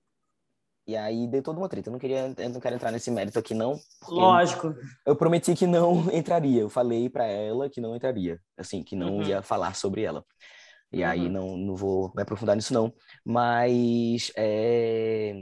e 0.88 0.96
aí 0.96 1.26
deu 1.26 1.42
toda 1.42 1.58
uma 1.58 1.68
treta. 1.68 1.90
Eu 1.90 1.92
não 1.92 1.98
queria, 1.98 2.34
eu 2.38 2.48
não 2.48 2.60
quero 2.60 2.74
entrar 2.74 2.90
nesse 2.90 3.10
mérito 3.10 3.38
aqui 3.38 3.52
não. 3.52 3.78
Lógico. 4.08 4.74
Eu, 5.04 5.14
prometi 5.14 5.54
que 5.54 5.66
não 5.66 6.08
entraria. 6.10 6.62
Eu 6.62 6.70
falei 6.70 7.10
para 7.10 7.26
ela 7.26 7.68
que 7.68 7.78
não 7.78 7.94
entraria, 7.94 8.40
assim, 8.56 8.82
que 8.82 8.96
não 8.96 9.16
uhum. 9.16 9.22
ia 9.22 9.42
falar 9.42 9.74
sobre 9.74 10.02
ela. 10.02 10.24
E 10.90 11.02
uhum. 11.02 11.10
aí 11.10 11.28
não, 11.28 11.58
não 11.58 11.76
vou 11.76 12.10
me 12.16 12.22
aprofundar 12.22 12.56
nisso 12.56 12.72
não. 12.72 12.90
Mas 13.22 14.32
é... 14.34 15.34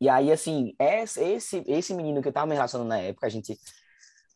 E 0.00 0.08
aí 0.08 0.32
assim, 0.32 0.74
esse 0.80 1.62
esse 1.66 1.94
menino 1.94 2.20
que 2.20 2.26
eu 2.28 2.32
tava 2.32 2.46
me 2.48 2.54
relacionando 2.54 2.88
na 2.88 2.98
época, 2.98 3.28
a 3.28 3.30
gente 3.30 3.56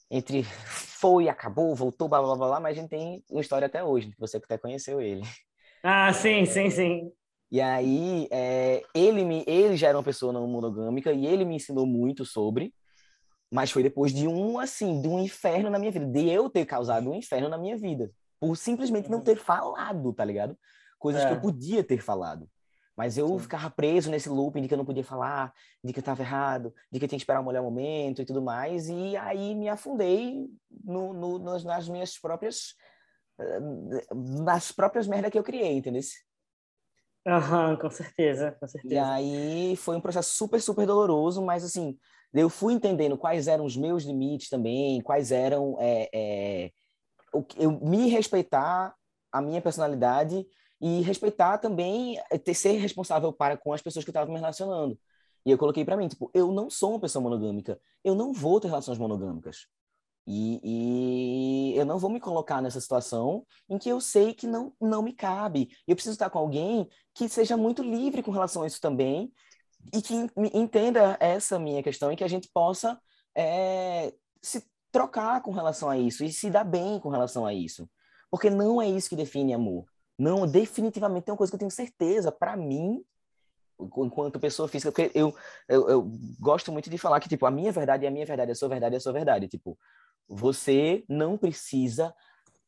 entre 0.08 0.44
foi, 0.44 1.28
acabou, 1.28 1.74
voltou, 1.74 2.08
blá 2.08 2.22
blá 2.22 2.36
blá, 2.36 2.46
blá 2.46 2.60
mas 2.60 2.78
a 2.78 2.80
gente 2.80 2.90
tem 2.90 3.24
uma 3.28 3.40
história 3.40 3.66
até 3.66 3.82
hoje, 3.82 4.14
você 4.18 4.38
que 4.38 4.44
até 4.44 4.56
conheceu 4.56 5.00
ele. 5.00 5.22
Ah, 5.82 6.12
sim, 6.12 6.44
sim, 6.46 6.70
sim. 6.70 7.12
E 7.52 7.60
aí, 7.60 8.28
é, 8.30 8.82
ele, 8.94 9.22
me, 9.26 9.44
ele 9.46 9.76
já 9.76 9.88
era 9.88 9.98
uma 9.98 10.02
pessoa 10.02 10.32
não 10.32 10.46
monogâmica 10.46 11.12
e 11.12 11.26
ele 11.26 11.44
me 11.44 11.56
ensinou 11.56 11.86
muito 11.86 12.24
sobre, 12.24 12.72
mas 13.52 13.70
foi 13.70 13.82
depois 13.82 14.10
de 14.10 14.26
um, 14.26 14.58
assim, 14.58 15.02
de 15.02 15.06
um 15.06 15.20
inferno 15.20 15.68
na 15.68 15.78
minha 15.78 15.92
vida, 15.92 16.06
de 16.06 16.30
eu 16.30 16.48
ter 16.48 16.64
causado 16.64 17.10
um 17.10 17.14
inferno 17.14 17.50
na 17.50 17.58
minha 17.58 17.76
vida, 17.76 18.10
por 18.40 18.56
simplesmente 18.56 19.10
não 19.10 19.20
ter 19.20 19.36
falado, 19.36 20.14
tá 20.14 20.24
ligado? 20.24 20.56
Coisas 20.98 21.24
é. 21.24 21.26
que 21.26 21.34
eu 21.34 21.40
podia 21.42 21.84
ter 21.84 22.00
falado. 22.00 22.48
Mas 22.96 23.18
eu 23.18 23.28
Sim. 23.28 23.38
ficava 23.40 23.68
preso 23.68 24.10
nesse 24.10 24.30
looping 24.30 24.62
de 24.62 24.68
que 24.68 24.72
eu 24.72 24.78
não 24.78 24.86
podia 24.86 25.04
falar, 25.04 25.52
de 25.84 25.92
que 25.92 25.98
eu 25.98 26.02
estava 26.02 26.22
errado, 26.22 26.72
de 26.90 26.98
que 26.98 27.04
eu 27.04 27.08
tinha 27.08 27.18
que 27.18 27.22
esperar 27.22 27.42
um 27.42 27.46
melhor 27.46 27.62
momento 27.62 28.22
e 28.22 28.24
tudo 28.24 28.40
mais. 28.40 28.88
E 28.88 29.14
aí 29.18 29.54
me 29.54 29.68
afundei 29.68 30.48
no, 30.82 31.12
no, 31.12 31.38
nas, 31.38 31.64
nas 31.64 31.86
minhas 31.86 32.18
próprias. 32.18 32.74
nas 34.10 34.72
próprias 34.72 35.06
merdas 35.06 35.30
que 35.30 35.38
eu 35.38 35.42
criei, 35.42 35.76
entendeu? 35.76 36.00
Aham, 37.26 37.76
com 37.76 37.90
certeza, 37.90 38.52
com 38.58 38.66
certeza. 38.66 38.94
E 38.94 38.98
aí 38.98 39.76
foi 39.76 39.96
um 39.96 40.00
processo 40.00 40.34
super, 40.34 40.60
super 40.60 40.86
doloroso, 40.86 41.40
mas 41.40 41.64
assim, 41.64 41.96
eu 42.34 42.48
fui 42.48 42.74
entendendo 42.74 43.16
quais 43.16 43.46
eram 43.46 43.64
os 43.64 43.76
meus 43.76 44.04
limites 44.04 44.48
também, 44.48 45.00
quais 45.00 45.30
eram. 45.30 45.76
É, 45.78 46.08
é, 46.12 46.70
eu 47.56 47.72
me 47.80 48.08
respeitar 48.08 48.94
a 49.30 49.40
minha 49.40 49.62
personalidade 49.62 50.44
e 50.80 51.00
respeitar 51.02 51.58
também, 51.58 52.18
é, 52.30 52.36
ter, 52.36 52.54
ser 52.54 52.72
responsável 52.72 53.32
para 53.32 53.56
com 53.56 53.72
as 53.72 53.80
pessoas 53.80 54.04
que 54.04 54.10
eu 54.10 54.12
estava 54.12 54.30
me 54.30 54.38
relacionando. 54.38 54.98
E 55.46 55.50
eu 55.50 55.58
coloquei 55.58 55.84
para 55.84 55.96
mim, 55.96 56.08
tipo, 56.08 56.30
eu 56.34 56.52
não 56.52 56.68
sou 56.68 56.90
uma 56.90 57.00
pessoa 57.00 57.22
monogâmica, 57.22 57.80
eu 58.04 58.14
não 58.14 58.32
vou 58.32 58.60
ter 58.60 58.68
relações 58.68 58.98
monogâmicas. 58.98 59.66
E, 60.26 61.72
e, 61.72 61.76
eu 61.76 61.84
não 61.84 61.98
vou 61.98 62.10
me 62.10 62.20
colocar 62.20 62.62
nessa 62.62 62.80
situação 62.80 63.44
em 63.68 63.78
que 63.78 63.88
eu 63.88 64.00
sei 64.00 64.32
que 64.32 64.46
não, 64.46 64.72
não 64.80 65.02
me 65.02 65.12
cabe. 65.12 65.70
Eu 65.86 65.96
preciso 65.96 66.14
estar 66.14 66.30
com 66.30 66.38
alguém 66.38 66.88
que 67.14 67.28
seja 67.28 67.56
muito 67.56 67.82
livre 67.82 68.22
com 68.22 68.30
relação 68.30 68.62
a 68.62 68.66
isso 68.66 68.80
também 68.80 69.32
e 69.92 70.00
que 70.00 70.14
entenda 70.54 71.16
essa 71.18 71.58
minha 71.58 71.82
questão 71.82 72.12
e 72.12 72.16
que 72.16 72.24
a 72.24 72.28
gente 72.28 72.48
possa 72.52 73.00
é, 73.36 74.14
se 74.40 74.64
trocar 74.92 75.42
com 75.42 75.50
relação 75.50 75.88
a 75.88 75.98
isso 75.98 76.22
e 76.22 76.32
se 76.32 76.50
dar 76.50 76.64
bem 76.64 77.00
com 77.00 77.08
relação 77.08 77.44
a 77.44 77.52
isso. 77.52 77.88
Porque 78.30 78.48
não 78.48 78.80
é 78.80 78.88
isso 78.88 79.08
que 79.08 79.16
define 79.16 79.54
amor. 79.54 79.86
Não, 80.18 80.46
definitivamente 80.46 81.24
tem 81.24 81.32
uma 81.32 81.38
coisa 81.38 81.50
que 81.50 81.56
eu 81.56 81.58
tenho 81.58 81.70
certeza, 81.70 82.30
para 82.30 82.56
mim, 82.56 83.02
enquanto 83.98 84.38
pessoa 84.38 84.68
física, 84.68 84.92
porque 84.92 85.10
eu, 85.18 85.34
eu, 85.68 85.88
eu, 85.88 86.10
gosto 86.38 86.70
muito 86.70 86.88
de 86.88 86.98
falar 86.98 87.18
que, 87.18 87.28
tipo, 87.28 87.44
a 87.46 87.50
minha 87.50 87.72
verdade 87.72 88.04
é 88.04 88.08
a 88.08 88.10
minha 88.10 88.26
verdade, 88.26 88.52
a 88.52 88.54
sua 88.54 88.68
verdade 88.68 88.94
é 88.94 88.98
a 88.98 89.00
sua 89.00 89.12
verdade. 89.12 89.48
Tipo, 89.48 89.76
você 90.28 91.04
não 91.08 91.36
precisa. 91.36 92.14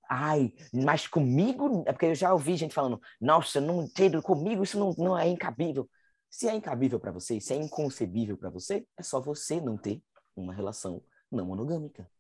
Ai, 0.09 0.53
mas 0.73 1.07
comigo. 1.07 1.85
É 1.87 1.93
porque 1.93 2.07
eu 2.07 2.15
já 2.15 2.33
ouvi 2.33 2.57
gente 2.57 2.75
falando, 2.75 3.01
nossa, 3.21 3.61
não 3.61 3.85
entendo, 3.85 4.23
comigo 4.23 4.63
isso 4.63 4.79
não, 4.79 4.95
não 4.99 5.19
é 5.19 5.29
incabível. 5.29 5.89
Se 6.29 6.49
é 6.49 6.55
incabível 6.55 6.99
para 6.99 7.13
você, 7.13 7.41
se 7.41 7.53
é 7.53 7.57
inconcebível 7.57 8.37
para 8.37 8.51
você, 8.51 8.87
é 8.97 9.03
só 9.03 9.21
você 9.21 9.61
não 9.61 9.77
ter 9.77 10.03
uma 10.35 10.53
relação 10.53 11.03
não 11.31 11.47
monogâmica. 11.47 12.11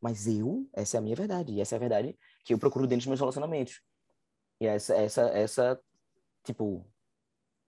Mas 0.00 0.26
eu, 0.26 0.68
essa 0.74 0.96
é 0.96 0.98
a 0.98 1.00
minha 1.00 1.16
verdade, 1.16 1.54
e 1.54 1.60
essa 1.62 1.74
é 1.74 1.76
a 1.76 1.80
verdade 1.80 2.18
que 2.44 2.52
eu 2.52 2.58
procuro 2.58 2.86
dentro 2.86 3.04
dos 3.04 3.06
meus 3.06 3.20
relacionamentos. 3.20 3.80
E 4.60 4.66
essa, 4.66 4.94
essa, 4.94 5.22
essa, 5.30 5.80
tipo, 6.44 6.86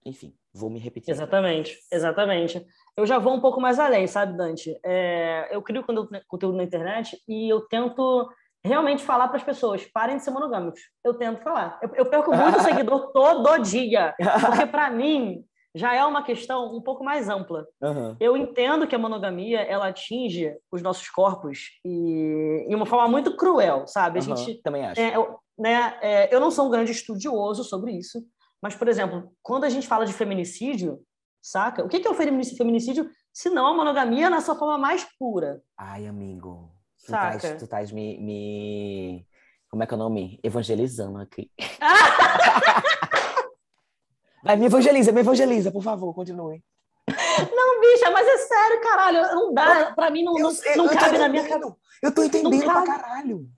enfim, 0.05 0.37
vou 0.57 0.69
me 0.69 0.79
repetir. 0.79 1.11
Exatamente, 1.11 1.77
exatamente. 1.91 2.65
Eu 2.95 3.05
já 3.05 3.19
vou 3.19 3.33
um 3.33 3.39
pouco 3.39 3.61
mais 3.61 3.79
além, 3.79 4.07
sabe, 4.07 4.35
Dante? 4.35 4.77
É, 4.83 5.47
eu 5.51 5.61
crio 5.61 5.85
conteúdo 6.27 6.57
na 6.57 6.63
internet 6.63 7.21
e 7.27 7.47
eu 7.47 7.61
tento 7.61 8.29
realmente 8.63 9.03
falar 9.03 9.27
para 9.27 9.37
as 9.37 9.43
pessoas, 9.43 9.85
parem 9.85 10.17
de 10.17 10.23
ser 10.23 10.31
monogâmicos. 10.31 10.81
Eu 11.03 11.13
tento 11.13 11.41
falar. 11.41 11.79
Eu, 11.81 11.89
eu 11.95 12.05
perco 12.05 12.35
muito 12.35 12.59
seguidor 12.63 13.11
todo 13.11 13.59
dia, 13.59 14.13
porque 14.17 14.65
para 14.65 14.89
mim 14.89 15.43
já 15.75 15.93
é 15.93 16.03
uma 16.03 16.23
questão 16.23 16.75
um 16.75 16.81
pouco 16.81 17.03
mais 17.03 17.29
ampla. 17.29 17.65
Uhum. 17.81 18.15
Eu 18.19 18.35
entendo 18.35 18.87
que 18.87 18.95
a 18.95 18.99
monogamia 18.99 19.61
ela 19.61 19.87
atinge 19.87 20.55
os 20.71 20.81
nossos 20.81 21.09
corpos 21.09 21.69
e, 21.85 22.65
e 22.67 22.75
uma 22.75 22.85
forma 22.85 23.07
muito 23.07 23.37
cruel, 23.37 23.85
sabe? 23.87 24.19
A 24.19 24.23
uhum. 24.23 24.35
gente 24.35 24.61
também 24.61 24.85
acho. 24.85 24.99
É, 24.99 25.15
eu, 25.15 25.37
né, 25.57 25.97
é, 26.01 26.35
eu 26.35 26.39
não 26.39 26.49
sou 26.49 26.67
um 26.67 26.71
grande 26.71 26.91
estudioso 26.91 27.63
sobre 27.63 27.91
isso, 27.91 28.19
mas, 28.61 28.75
por 28.75 28.87
exemplo, 28.87 29.31
quando 29.41 29.63
a 29.65 29.69
gente 29.69 29.87
fala 29.87 30.05
de 30.05 30.13
feminicídio, 30.13 30.99
saca? 31.41 31.83
O 31.83 31.87
que 31.87 32.07
é 32.07 32.09
o 32.09 32.13
feminicídio 32.13 33.09
se 33.31 33.49
não 33.49 33.67
a 33.67 33.73
monogamia 33.73 34.29
na 34.29 34.41
sua 34.41 34.55
forma 34.55 34.77
mais 34.77 35.05
pura? 35.17 35.61
Ai, 35.77 36.07
amigo. 36.07 36.71
Tu 36.99 37.11
saca? 37.11 37.39
Tás, 37.39 37.57
tu 37.57 37.63
estás 37.65 37.91
me, 37.91 38.17
me... 38.19 39.27
Como 39.69 39.83
é 39.83 39.87
que 39.87 39.93
é 39.93 39.95
o 39.95 39.99
nome? 39.99 40.39
Evangelizando 40.43 41.19
aqui. 41.19 41.51
Vai, 44.43 44.55
me 44.55 44.65
evangeliza, 44.67 45.11
me 45.11 45.19
evangeliza, 45.19 45.71
por 45.71 45.83
favor, 45.83 46.13
continue. 46.13 46.63
Não, 47.07 47.81
bicha, 47.81 48.09
mas 48.11 48.27
é 48.27 48.37
sério, 48.37 48.81
caralho. 48.81 49.21
Não 49.35 49.53
dá, 49.53 49.93
pra 49.93 50.09
mim 50.09 50.23
não, 50.23 50.37
eu, 50.37 50.49
não, 50.49 50.85
não 50.85 50.87
cabe 50.87 51.17
na 51.17 51.29
minha 51.29 51.47
cabeça. 51.47 51.75
Eu 52.01 52.13
tô 52.13 52.23
entendendo 52.23 52.63
pra 52.63 52.83
caralho. 52.83 53.49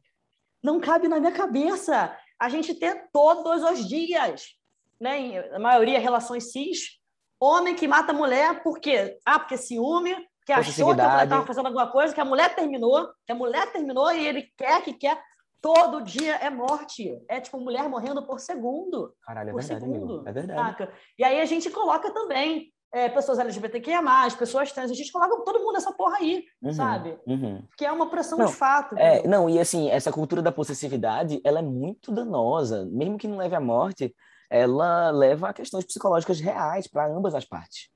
Não 0.63 0.79
cabe 0.79 1.07
na 1.07 1.19
minha 1.19 1.31
cabeça 1.31 2.15
a 2.39 2.49
gente 2.49 2.73
ter 2.73 3.09
todos 3.11 3.63
os 3.63 3.87
dias 3.87 4.58
né, 4.99 5.39
a 5.53 5.59
maioria 5.59 5.99
relações 5.99 6.51
cis, 6.51 6.99
homem 7.39 7.75
que 7.75 7.87
mata 7.87 8.13
mulher 8.13 8.61
por 8.61 8.79
quê? 8.79 9.17
Ah, 9.25 9.39
porque 9.39 9.57
ciúme, 9.57 10.15
que 10.45 10.51
achou 10.51 10.95
que 10.95 11.01
a 11.01 11.09
mulher 11.09 11.23
estava 11.23 11.45
fazendo 11.45 11.67
alguma 11.67 11.91
coisa, 11.91 12.13
que 12.13 12.21
a 12.21 12.25
mulher 12.25 12.55
terminou, 12.55 13.07
que 13.25 13.31
a 13.31 13.35
mulher 13.35 13.71
terminou 13.71 14.11
e 14.11 14.27
ele 14.27 14.51
quer 14.57 14.81
que 14.81 14.93
quer. 14.93 15.21
Todo 15.61 16.01
dia 16.01 16.35
é 16.35 16.49
morte. 16.49 17.21
É 17.27 17.41
tipo 17.41 17.59
mulher 17.59 17.87
morrendo 17.89 18.25
por 18.25 18.39
segundo. 18.39 19.13
Caralho, 19.21 19.49
é 19.49 19.53
verdade, 19.53 19.81
segundo. 19.81 20.27
É 20.27 20.31
verdade. 20.31 20.59
Saca? 20.59 20.93
E 21.17 21.23
aí 21.23 21.41
a 21.41 21.45
gente 21.45 21.69
coloca 21.69 22.13
também 22.13 22.71
é, 22.91 23.09
pessoas 23.09 23.39
LGBTQIA+, 23.39 24.01
pessoas 24.37 24.71
trans, 24.71 24.89
a 24.89 24.93
gente 24.93 25.11
coloca 25.11 25.43
todo 25.43 25.59
mundo 25.59 25.73
nessa 25.73 25.91
porra 25.91 26.17
aí, 26.17 26.43
uhum, 26.61 26.73
sabe? 26.73 27.19
Uhum. 27.27 27.63
Que 27.77 27.85
é 27.85 27.91
uma 27.91 28.09
pressão 28.09 28.37
não, 28.37 28.47
de 28.47 28.53
fato. 28.53 28.97
É, 28.97 29.27
não, 29.27 29.49
e 29.49 29.59
assim, 29.59 29.89
essa 29.89 30.11
cultura 30.11 30.41
da 30.41 30.51
possessividade, 30.51 31.39
ela 31.43 31.59
é 31.59 31.63
muito 31.63 32.11
danosa, 32.11 32.85
mesmo 32.85 33.17
que 33.17 33.27
não 33.27 33.37
leve 33.37 33.55
à 33.55 33.61
morte, 33.61 34.15
ela 34.49 35.11
leva 35.11 35.49
a 35.49 35.53
questões 35.53 35.85
psicológicas 35.85 36.39
reais 36.39 36.87
para 36.87 37.07
ambas 37.07 37.35
as 37.35 37.45
partes. 37.45 37.89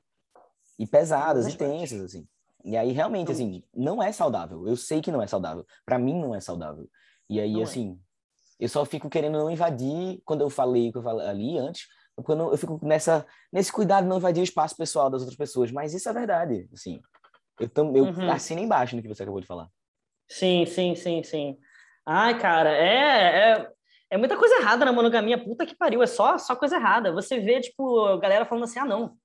E 0.77 0.87
pesadas, 0.87 1.47
e 1.47 1.57
tensas, 1.57 2.01
assim. 2.01 2.27
E 2.63 2.77
aí, 2.77 2.91
realmente, 2.91 3.31
assim, 3.31 3.63
não 3.73 4.01
é 4.01 4.11
saudável. 4.11 4.67
Eu 4.67 4.75
sei 4.75 5.01
que 5.01 5.11
não 5.11 5.21
é 5.21 5.27
saudável. 5.27 5.65
Para 5.85 5.99
mim, 5.99 6.19
não 6.19 6.33
é 6.33 6.39
saudável. 6.39 6.87
E 7.29 7.39
aí, 7.39 7.53
não 7.53 7.61
é. 7.61 7.63
assim, 7.63 7.99
é. 8.59 8.65
eu 8.65 8.69
só 8.69 8.85
fico 8.85 9.09
querendo 9.09 9.37
não 9.37 9.51
invadir, 9.51 10.21
quando 10.23 10.41
eu 10.41 10.49
falei 10.49 10.91
que 10.91 10.97
eu 10.97 11.03
falei 11.03 11.27
ali 11.27 11.57
antes, 11.57 11.87
quando 12.23 12.51
eu 12.51 12.57
fico 12.57 12.79
nessa, 12.83 13.25
nesse 13.51 13.71
cuidado 13.71 14.03
de 14.03 14.09
não 14.09 14.17
invadir 14.17 14.41
o 14.41 14.43
espaço 14.43 14.77
pessoal 14.77 15.09
das 15.09 15.21
outras 15.21 15.37
pessoas. 15.37 15.71
Mas 15.71 15.93
isso 15.93 16.07
é 16.07 16.13
verdade, 16.13 16.69
assim. 16.73 17.01
Eu, 17.59 17.69
tam, 17.69 17.95
eu 17.95 18.05
uhum. 18.05 18.31
assino 18.31 18.61
embaixo 18.61 18.95
no 18.95 19.01
que 19.01 19.07
você 19.07 19.23
acabou 19.23 19.41
de 19.41 19.47
falar. 19.47 19.67
Sim, 20.27 20.65
sim, 20.65 20.95
sim, 20.95 21.23
sim. 21.23 21.57
Ai, 22.05 22.39
cara, 22.39 22.71
é, 22.71 23.51
é, 23.51 23.71
é 24.13 24.17
muita 24.17 24.37
coisa 24.37 24.57
errada 24.57 24.85
na 24.85 24.93
monogamia, 24.93 25.43
puta 25.43 25.65
que 25.65 25.75
pariu, 25.75 26.03
é 26.03 26.05
só, 26.05 26.37
só 26.37 26.55
coisa 26.55 26.75
errada. 26.75 27.11
Você 27.11 27.39
vê, 27.39 27.59
tipo, 27.59 28.15
galera 28.19 28.45
falando 28.45 28.65
assim, 28.65 28.77
ah, 28.77 28.85
não, 28.85 29.15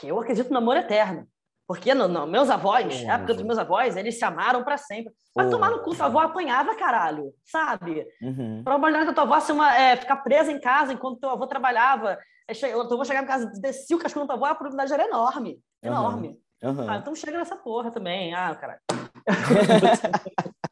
que 0.00 0.08
eu 0.08 0.18
acredito 0.18 0.50
no 0.50 0.58
amor 0.58 0.76
eterno. 0.76 1.28
Porque 1.64 1.94
no, 1.94 2.08
no, 2.08 2.26
meus 2.26 2.50
avós, 2.50 3.04
a 3.08 3.14
época 3.14 3.34
dos 3.34 3.44
meus 3.44 3.56
avós, 3.56 3.96
eles 3.96 4.18
se 4.18 4.24
amaram 4.24 4.64
para 4.64 4.76
sempre. 4.76 5.12
Mas 5.34 5.48
tomar 5.48 5.70
no 5.70 5.80
cu, 5.80 5.94
tua 5.94 6.06
avó 6.06 6.18
apanhava, 6.20 6.74
caralho, 6.74 7.32
sabe? 7.44 8.04
Uhum. 8.20 8.60
A 8.62 8.64
probabilidade 8.64 9.06
da 9.06 9.12
tua 9.12 9.22
avó 9.22 9.38
ser 9.38 9.52
uma, 9.52 9.76
é, 9.76 9.96
ficar 9.96 10.16
presa 10.16 10.50
em 10.50 10.60
casa 10.60 10.92
enquanto 10.92 11.20
teu 11.20 11.30
avô 11.30 11.46
trabalhava, 11.46 12.18
é, 12.48 12.72
eu 12.72 12.88
vou 12.88 13.04
chegar 13.04 13.22
em 13.22 13.26
casa, 13.26 13.46
desci 13.60 13.94
o 13.94 13.98
cachorro 13.98 14.26
da 14.26 14.34
tua 14.34 14.36
avó, 14.36 14.52
a 14.52 14.56
probabilidade 14.56 14.92
era 14.92 15.08
enorme. 15.08 15.60
Enorme. 15.80 16.36
Uhum. 16.62 16.70
Uhum. 16.70 16.90
Ah, 16.90 16.96
então 16.96 17.14
chega 17.14 17.38
nessa 17.38 17.54
porra 17.54 17.92
também. 17.92 18.34
Ah, 18.34 18.52
caralho. 18.56 18.80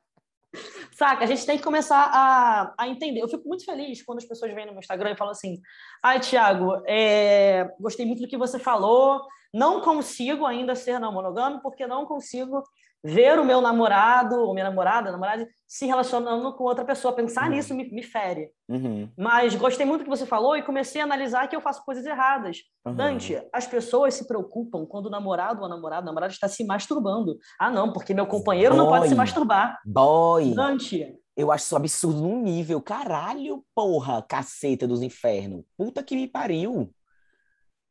Saca? 0.93 1.25
A 1.25 1.27
gente 1.27 1.45
tem 1.45 1.57
que 1.57 1.65
começar 1.65 2.11
a, 2.13 2.75
a 2.79 2.89
entender. 2.89 3.21
Eu 3.21 3.29
fico 3.29 3.49
muito 3.49 3.65
feliz 3.65 4.03
quando 4.03 4.19
as 4.19 4.25
pessoas 4.25 4.55
vêm 4.55 4.67
no 4.67 4.73
meu 4.73 4.81
Instagram 4.81 5.13
e 5.13 5.17
falam 5.17 5.33
assim: 5.33 5.61
ai, 6.03 6.21
Tiago, 6.21 6.83
é... 6.87 7.69
gostei 7.81 8.07
muito 8.07 8.23
do 8.23 8.29
que 8.29 8.37
você 8.37 8.59
falou, 8.59 9.23
não 9.53 9.81
consigo 9.81 10.47
ainda 10.47 10.75
ser 10.75 10.99
não 10.99 11.13
monogâmico 11.13 11.63
porque 11.63 11.87
não 11.87 12.07
consigo 12.07 12.63
ver 13.05 13.39
o 13.39 13.45
meu 13.45 13.61
namorado 13.61 14.37
ou 14.37 14.55
minha 14.55 14.65
namorada, 14.65 15.13
namorada, 15.13 15.47
se 15.69 15.85
relacionando 15.85 16.55
com 16.55 16.65
outra 16.65 16.87
pessoa. 16.87 17.15
Pensar 17.15 17.45
uhum. 17.45 17.51
nisso 17.51 17.75
me, 17.75 17.85
me 17.91 18.03
fere. 18.03 18.49
Uhum. 18.67 19.11
Mas 19.15 19.55
gostei 19.55 19.85
muito 19.85 20.01
do 20.01 20.05
que 20.05 20.17
você 20.17 20.25
falou 20.25 20.57
e 20.57 20.63
comecei 20.63 21.03
a 21.03 21.05
analisar 21.05 21.47
que 21.47 21.55
eu 21.55 21.61
faço 21.61 21.85
coisas 21.85 22.07
erradas. 22.07 22.63
Uhum. 22.87 22.95
Dante, 22.95 23.47
as 23.53 23.67
pessoas 23.67 24.15
se 24.15 24.27
preocupam 24.27 24.87
quando 24.87 25.07
o 25.07 25.11
namorado 25.11 25.61
ou 25.61 25.67
a 25.67 25.69
namorada, 25.69 26.03
a 26.03 26.07
namorada 26.07 26.33
está 26.33 26.49
se 26.49 26.65
masturbando. 26.65 27.37
Ah, 27.61 27.71
não, 27.71 27.93
porque 27.93 28.15
meu 28.15 28.27
companheiro 28.27 28.75
Boy. 28.75 28.83
não 28.83 28.91
pode 28.91 29.09
se 29.09 29.15
masturbar. 29.15 29.79
Boy. 29.85 30.55
Dante. 30.55 31.15
Eu 31.37 31.53
acho 31.53 31.65
isso 31.65 31.77
absurdo 31.77 32.23
num 32.23 32.41
nível. 32.41 32.81
Caralho, 32.81 33.63
porra, 33.75 34.23
caceta 34.23 34.87
dos 34.87 35.03
infernos. 35.03 35.65
Puta 35.77 36.03
que 36.03 36.17
me 36.17 36.27
pariu. 36.27 36.91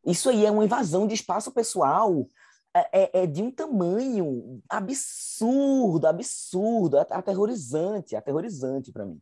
Isso 0.05 0.29
aí 0.29 0.45
é 0.45 0.51
uma 0.51 0.65
invasão 0.65 1.05
de 1.05 1.13
espaço 1.13 1.51
pessoal 1.51 2.25
é, 2.75 3.03
é, 3.03 3.23
é, 3.23 3.27
de 3.27 3.41
um 3.43 3.51
tamanho 3.51 4.61
absurdo, 4.67 6.07
absurdo, 6.07 6.97
aterrorizante, 6.97 8.15
aterrorizante 8.15 8.91
para 8.91 9.05
mim. 9.05 9.19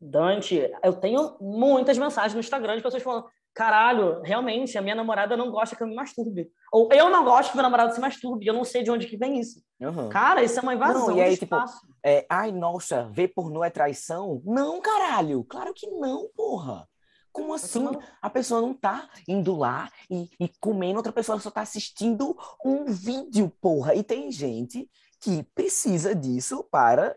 Dante, 0.00 0.70
eu 0.82 0.92
tenho 0.94 1.36
muitas 1.40 1.96
mensagens 1.96 2.34
no 2.34 2.40
Instagram 2.40 2.76
de 2.76 2.82
pessoas 2.82 3.02
falando: 3.02 3.26
caralho, 3.54 4.20
realmente, 4.22 4.76
a 4.76 4.82
minha 4.82 4.94
namorada 4.94 5.36
não 5.36 5.50
gosta 5.50 5.76
que 5.76 5.82
eu 5.82 5.86
me 5.86 5.94
masturbe. 5.94 6.50
Ou 6.72 6.88
eu 6.92 7.08
não 7.08 7.24
gosto 7.24 7.50
que 7.50 7.56
meu 7.56 7.62
namorado 7.62 7.94
se 7.94 8.00
masturbe, 8.00 8.46
eu 8.46 8.54
não 8.54 8.64
sei 8.64 8.82
de 8.82 8.90
onde 8.90 9.06
que 9.06 9.16
vem 9.16 9.38
isso. 9.38 9.62
Uhum. 9.80 10.08
Cara, 10.08 10.42
isso 10.42 10.58
é 10.58 10.62
uma 10.62 10.74
invasão 10.74 11.08
não, 11.08 11.16
e 11.16 11.20
aí, 11.20 11.36
tipo, 11.36 11.56
é, 12.04 12.26
ai, 12.28 12.50
nossa, 12.50 13.08
ver 13.12 13.28
pornô 13.28 13.62
é 13.62 13.70
traição? 13.70 14.42
Não, 14.44 14.80
caralho, 14.80 15.44
claro 15.44 15.72
que 15.72 15.86
não, 15.86 16.28
porra. 16.34 16.88
Como 17.32 17.54
assim? 17.54 17.84
A 18.20 18.28
pessoa 18.28 18.60
não 18.60 18.74
tá 18.74 19.08
indo 19.26 19.56
lá 19.56 19.90
e, 20.10 20.28
e 20.38 20.48
comendo, 20.60 20.98
outra 20.98 21.12
pessoa 21.12 21.40
só 21.40 21.50
tá 21.50 21.62
assistindo 21.62 22.36
um 22.64 22.84
vídeo, 22.84 23.50
porra. 23.60 23.94
E 23.94 24.04
tem 24.04 24.30
gente 24.30 24.88
que 25.18 25.42
precisa 25.54 26.14
disso 26.14 26.64
para 26.70 27.14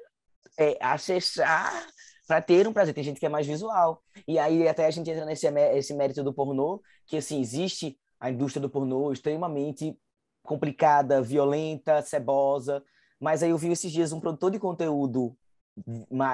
é, 0.58 0.78
acessar 0.80 1.88
para 2.28 2.42
ter 2.42 2.68
um 2.68 2.74
prazer. 2.74 2.94
Tem 2.94 3.04
gente 3.04 3.20
que 3.20 3.26
é 3.26 3.30
mais 3.30 3.46
visual. 3.46 4.02
E 4.28 4.40
aí 4.40 4.68
até 4.68 4.86
a 4.86 4.92
gente 4.92 5.10
entra 5.10 5.26
nesse 5.26 5.48
esse 5.48 5.94
mérito 5.94 6.24
do 6.24 6.34
pornô, 6.34 6.82
que 7.06 7.18
assim, 7.18 7.40
existe 7.42 7.98
a 8.20 8.30
indústria 8.30 8.62
do 8.62 8.70
pornô 8.70 9.12
extremamente 9.12 9.98
complicada, 10.44 11.22
violenta, 11.22 12.02
cebosa. 12.02 12.84
Mas 13.20 13.44
aí 13.44 13.50
eu 13.50 13.58
vi 13.58 13.72
esses 13.72 13.92
dias 13.92 14.12
um 14.12 14.20
produtor 14.20 14.52
de 14.52 14.60
conteúdo, 14.60 15.36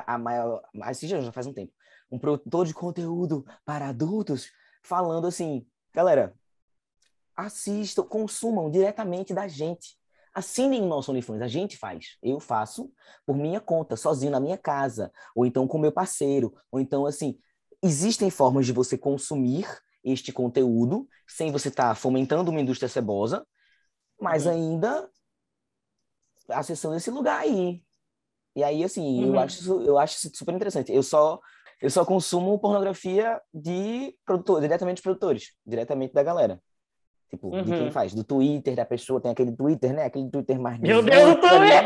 a 0.05 0.17
maior, 0.17 0.61
esses 0.89 1.07
dias 1.07 1.23
já 1.25 1.32
faz 1.32 1.47
um 1.47 1.53
tempo, 1.53 1.71
um 2.12 2.20
produtor 2.20 2.66
de 2.66 2.74
conteúdo 2.74 3.45
para 3.66 3.88
adultos 3.88 4.49
falando 4.84 5.28
assim, 5.28 5.66
galera, 5.93 6.36
assistam, 7.36 8.03
consumam 8.03 8.70
diretamente 8.70 9.34
da 9.34 9.47
gente. 9.47 9.97
Assinem 10.34 10.82
o 10.82 10.88
nosso 10.88 11.12
OnlyFans, 11.12 11.41
a 11.41 11.47
gente 11.47 11.78
faz. 11.78 12.18
Eu 12.22 12.39
faço 12.39 12.91
por 13.26 13.36
minha 13.36 13.59
conta, 13.59 13.95
sozinho 13.95 14.32
na 14.32 14.39
minha 14.39 14.57
casa, 14.57 15.12
ou 15.36 15.45
então 15.45 15.68
com 15.68 15.78
meu 15.78 15.91
parceiro, 15.91 16.53
ou 16.72 16.80
então 16.80 17.05
assim, 17.05 17.38
existem 17.82 18.30
formas 18.30 18.66
de 18.66 18.72
você 18.72 18.97
consumir 18.97 19.68
este 20.03 20.32
conteúdo 20.32 21.07
sem 21.28 21.51
você 21.51 21.68
estar 21.68 21.89
tá 21.89 21.95
fomentando 21.95 22.49
uma 22.49 22.62
indústria 22.62 22.89
cebosa, 22.89 23.45
mas 24.20 24.45
uhum. 24.45 24.51
ainda 24.51 25.09
acessando 26.49 26.95
esse 26.95 27.12
lugar 27.12 27.39
aí. 27.39 27.84
E 28.55 28.64
aí, 28.64 28.84
assim, 28.84 29.24
uhum. 29.24 29.34
eu, 29.34 29.39
acho, 29.39 29.82
eu 29.82 29.97
acho 29.97 30.18
isso 30.18 30.32
super 30.36 30.53
interessante. 30.53 30.91
Eu 30.91 31.03
só, 31.03 31.39
eu 31.82 31.89
só 31.89 32.05
consumo 32.05 32.59
pornografia 32.59 33.41
de 33.53 34.15
produtor, 34.25 34.61
diretamente 34.61 34.97
de 34.97 35.03
produtores, 35.03 35.53
diretamente 35.65 36.13
da 36.13 36.21
galera. 36.21 36.61
Tipo, 37.29 37.47
uhum. 37.47 37.63
de 37.63 37.71
quem 37.71 37.84
uhum. 37.86 37.91
faz? 37.91 38.13
Do 38.13 38.23
Twitter, 38.23 38.75
da 38.75 38.86
pessoa, 38.86 39.21
tem 39.21 39.32
aquele 39.32 39.51
Twitter, 39.51 39.93
né? 39.93 40.05
Aquele 40.05 40.29
Twitter 40.29 40.59
mais... 40.59 40.79
Meu 40.79 41.01
Deus, 41.01 41.32
o 41.32 41.36
Twitter! 41.36 41.84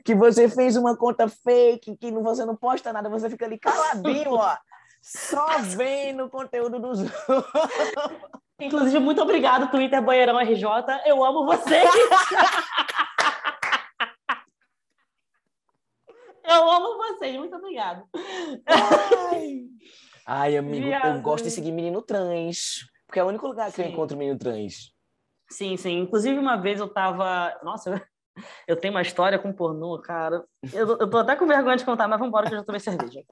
que 0.04 0.14
você 0.14 0.48
fez 0.48 0.74
uma 0.74 0.96
conta 0.96 1.28
fake, 1.28 1.96
que 1.96 2.10
você 2.10 2.44
não 2.44 2.56
posta 2.56 2.92
nada, 2.92 3.10
você 3.10 3.28
fica 3.28 3.44
ali 3.44 3.58
caladinho, 3.58 4.32
ó. 4.32 4.56
Só 5.02 5.58
vendo 5.60 6.24
o 6.24 6.30
conteúdo 6.30 6.80
dos 6.80 7.00
Inclusive, 8.60 8.98
muito 8.98 9.22
obrigado, 9.22 9.70
Twitter 9.70 10.02
Banheirão 10.02 10.40
RJ. 10.40 10.64
Eu 11.06 11.24
amo 11.24 11.46
vocês! 11.46 11.88
Eu 16.48 16.70
amo 16.70 16.96
vocês, 16.96 17.36
muito 17.36 17.54
obrigado. 17.54 18.04
Ai. 18.66 19.66
Ai, 20.26 20.56
amigo, 20.56 20.86
Viado. 20.86 21.16
eu 21.16 21.22
gosto 21.22 21.44
de 21.44 21.50
seguir 21.50 21.72
menino 21.72 22.02
trans, 22.02 22.86
porque 23.06 23.20
é 23.20 23.24
o 23.24 23.28
único 23.28 23.46
lugar 23.46 23.70
que 23.70 23.76
sim. 23.76 23.82
eu 23.82 23.88
encontro 23.88 24.16
menino 24.16 24.38
trans. 24.38 24.92
Sim, 25.50 25.76
sim. 25.76 25.98
Inclusive, 26.00 26.38
uma 26.38 26.56
vez 26.56 26.80
eu 26.80 26.88
tava. 26.88 27.58
Nossa, 27.62 28.02
eu 28.66 28.76
tenho 28.76 28.94
uma 28.94 29.02
história 29.02 29.38
com 29.38 29.52
pornô, 29.52 29.98
cara. 30.00 30.44
Eu, 30.72 30.98
eu 30.98 31.10
tô 31.10 31.18
até 31.18 31.36
com 31.36 31.46
vergonha 31.46 31.76
de 31.76 31.84
contar, 31.84 32.08
mas 32.08 32.18
vamos 32.18 32.28
embora 32.28 32.46
que 32.46 32.54
eu 32.54 32.58
já 32.58 32.64
tomei 32.64 32.80
cerveja. 32.80 33.22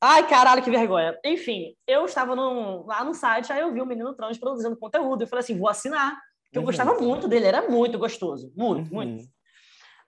Ai, 0.00 0.26
caralho, 0.28 0.62
que 0.62 0.70
vergonha. 0.70 1.16
Enfim, 1.24 1.76
eu 1.86 2.04
estava 2.06 2.34
lá 2.34 3.04
no 3.04 3.14
site, 3.14 3.52
aí 3.52 3.60
eu 3.60 3.72
vi 3.72 3.80
um 3.80 3.86
menino 3.86 4.14
trans 4.14 4.36
produzindo 4.38 4.76
conteúdo. 4.76 5.22
Eu 5.22 5.28
falei 5.28 5.44
assim, 5.44 5.58
vou 5.58 5.68
assinar. 5.68 6.16
Porque 6.44 6.58
eu 6.58 6.62
uhum. 6.62 6.66
gostava 6.66 6.94
muito 7.00 7.28
dele, 7.28 7.46
era 7.46 7.68
muito 7.68 7.98
gostoso. 7.98 8.52
Muito, 8.56 8.88
uhum. 8.88 8.94
muito. 8.94 9.24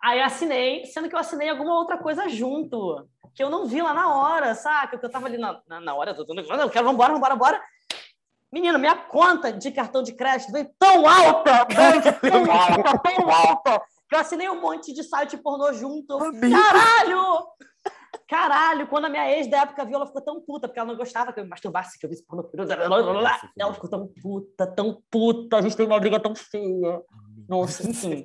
Aí 0.05 0.21
assinei, 0.21 0.85
sendo 0.85 1.09
que 1.09 1.15
eu 1.15 1.19
assinei 1.19 1.49
alguma 1.49 1.79
outra 1.79 1.97
coisa 1.97 2.29
junto, 2.29 3.09
que 3.35 3.43
eu 3.43 3.49
não 3.49 3.65
vi 3.65 3.81
lá 3.81 3.95
na 3.95 4.15
hora, 4.15 4.55
saca? 4.55 4.99
Que 4.99 5.07
eu 5.07 5.11
tava 5.11 5.25
ali 5.25 5.39
na, 5.39 5.59
na, 5.67 5.81
na 5.81 5.95
hora, 5.95 6.11
eu, 6.11 6.27
tô, 6.27 6.35
eu 6.35 6.69
quero, 6.69 6.85
vambora, 6.85 7.15
vambora, 7.15 7.35
vambora. 7.35 7.63
Menino, 8.53 8.79
minha 8.79 8.95
conta 8.95 9.51
de 9.51 9.73
cartão 9.73 10.03
de 10.03 10.13
crédito 10.13 10.53
veio 10.53 10.69
tão 10.79 11.09
alta, 11.09 11.67
veio 12.21 12.21
tão 12.21 12.53
alta, 12.53 12.99
tão 12.99 13.31
alta, 13.31 13.83
que 14.07 14.15
eu 14.15 14.19
assinei 14.19 14.47
um 14.51 14.61
monte 14.61 14.93
de 14.93 15.03
site 15.03 15.39
pornô 15.39 15.73
junto. 15.73 16.19
Caralho! 16.19 17.47
Caralho, 18.29 18.87
quando 18.89 19.07
a 19.07 19.09
minha 19.09 19.31
ex 19.39 19.49
da 19.49 19.63
época 19.63 19.87
viu, 19.87 19.97
ela 19.97 20.07
ficou 20.07 20.21
tão 20.21 20.39
puta, 20.43 20.69
porque 20.69 20.79
ela 20.79 20.89
não 20.89 20.99
gostava 20.99 21.33
que 21.33 21.41
eu 21.41 21.49
masturbasse, 21.49 21.99
que 21.99 22.05
eu 22.05 22.11
visse 22.11 22.27
pornô. 22.27 22.47
Ela 23.59 23.73
ficou 23.73 23.89
tão 23.89 24.07
puta, 24.23 24.67
tão 24.67 25.03
puta, 25.11 25.57
a 25.57 25.63
gente 25.63 25.75
tem 25.75 25.87
uma 25.87 25.99
briga 25.99 26.21
tão 26.21 26.35
feia. 26.35 27.01
Nossa, 27.49 27.89
enfim. 27.89 28.23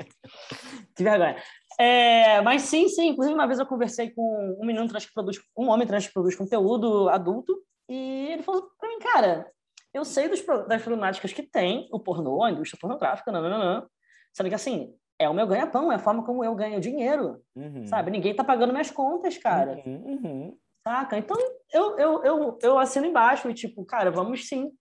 que 0.96 1.04
vergonha. 1.04 1.42
É, 1.80 2.42
mas 2.42 2.64
sim, 2.64 2.90
sim. 2.90 3.08
Inclusive, 3.08 3.34
uma 3.34 3.48
vez 3.48 3.58
eu 3.58 3.66
conversei 3.66 4.10
com 4.10 4.58
um 4.60 4.66
menino 4.66 4.88
trans 4.90 5.06
que 5.06 5.14
produz, 5.14 5.40
um 5.58 5.70
homem 5.70 5.88
trans 5.88 6.08
que 6.08 6.14
produz 6.14 6.36
conteúdo 6.36 7.08
adulto, 7.08 7.58
e 7.88 8.28
ele 8.32 8.44
falou 8.44 8.70
pra 8.78 8.90
mim, 8.90 9.00
cara, 9.00 9.50
eu 9.94 10.04
sei 10.04 10.28
dos, 10.28 10.46
das 10.68 10.82
problemáticas 10.82 11.32
que 11.32 11.42
tem 11.42 11.88
o 11.92 12.00
pornô, 12.00 12.44
a 12.44 12.52
indústria 12.52 12.78
pornográfica, 12.80 13.32
não, 13.32 13.42
não, 13.42 13.58
não, 13.58 13.88
sendo 14.34 14.50
que 14.50 14.56
assim, 14.56 14.94
é 15.18 15.28
o 15.30 15.34
meu 15.34 15.48
ganha-pão, 15.48 15.92
é 15.92 15.96
a 15.96 16.00
forma 16.00 16.24
como 16.24 16.44
eu 16.44 16.54
ganho 16.54 16.82
dinheiro, 16.82 17.42
uhum. 17.56 17.86
sabe? 17.88 18.12
Ninguém 18.12 18.36
tá 18.36 18.44
pagando 18.44 18.72
minhas 18.72 18.92
contas, 18.92 19.38
cara. 19.38 19.82
Uhum, 19.86 20.20
uhum. 20.24 20.58
Saca? 20.86 21.18
Então, 21.18 21.38
eu, 21.74 21.98
eu, 21.98 22.24
eu, 22.24 22.60
eu 22.62 22.80
assino 22.80 23.06
embaixo 23.06 23.50
e, 23.50 23.54
tipo, 23.54 23.86
cara, 23.86 24.12
vamos 24.12 24.48
sim. 24.48 24.72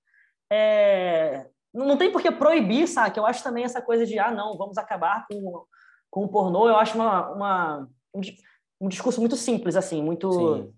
É... 0.51 1.47
Não 1.75 1.97
tem 1.97 2.11
por 2.11 2.23
que 2.23 2.31
proibir, 2.31 2.87
saca? 2.87 3.19
Eu 3.19 3.27
acho 3.27 3.43
também 3.43 3.65
essa 3.65 3.83
coisa 3.83 4.07
de, 4.07 4.19
ah, 4.19 4.31
não, 4.31 4.57
vamos 4.57 4.79
acabar 4.79 5.27
com 5.29 5.65
com 6.11 6.25
o 6.25 6.29
pornô, 6.29 6.69
eu 6.69 6.77
acho 6.77 6.95
uma, 6.95 7.31
uma 7.31 7.89
um, 8.15 8.21
um, 8.81 8.89
discurso 8.89 9.21
muito 9.21 9.37
simples, 9.37 9.77
assim, 9.77 10.03
muito. 10.03 10.31
Sim. 10.33 10.75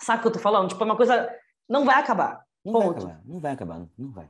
Sabe 0.00 0.18
o 0.18 0.22
que 0.22 0.28
eu 0.28 0.32
tô 0.32 0.38
falando? 0.38 0.68
Tipo, 0.68 0.82
é 0.82 0.86
uma 0.86 0.96
coisa. 0.96 1.32
Não 1.68 1.84
vai 1.84 1.96
acabar. 1.96 2.44
Não 2.64 2.72
ponto. 2.72 2.84
vai 2.84 3.12
acabar, 3.12 3.22
não 3.24 3.40
vai 3.40 3.52
acabar, 3.52 3.86
não 3.98 4.12
vai. 4.12 4.28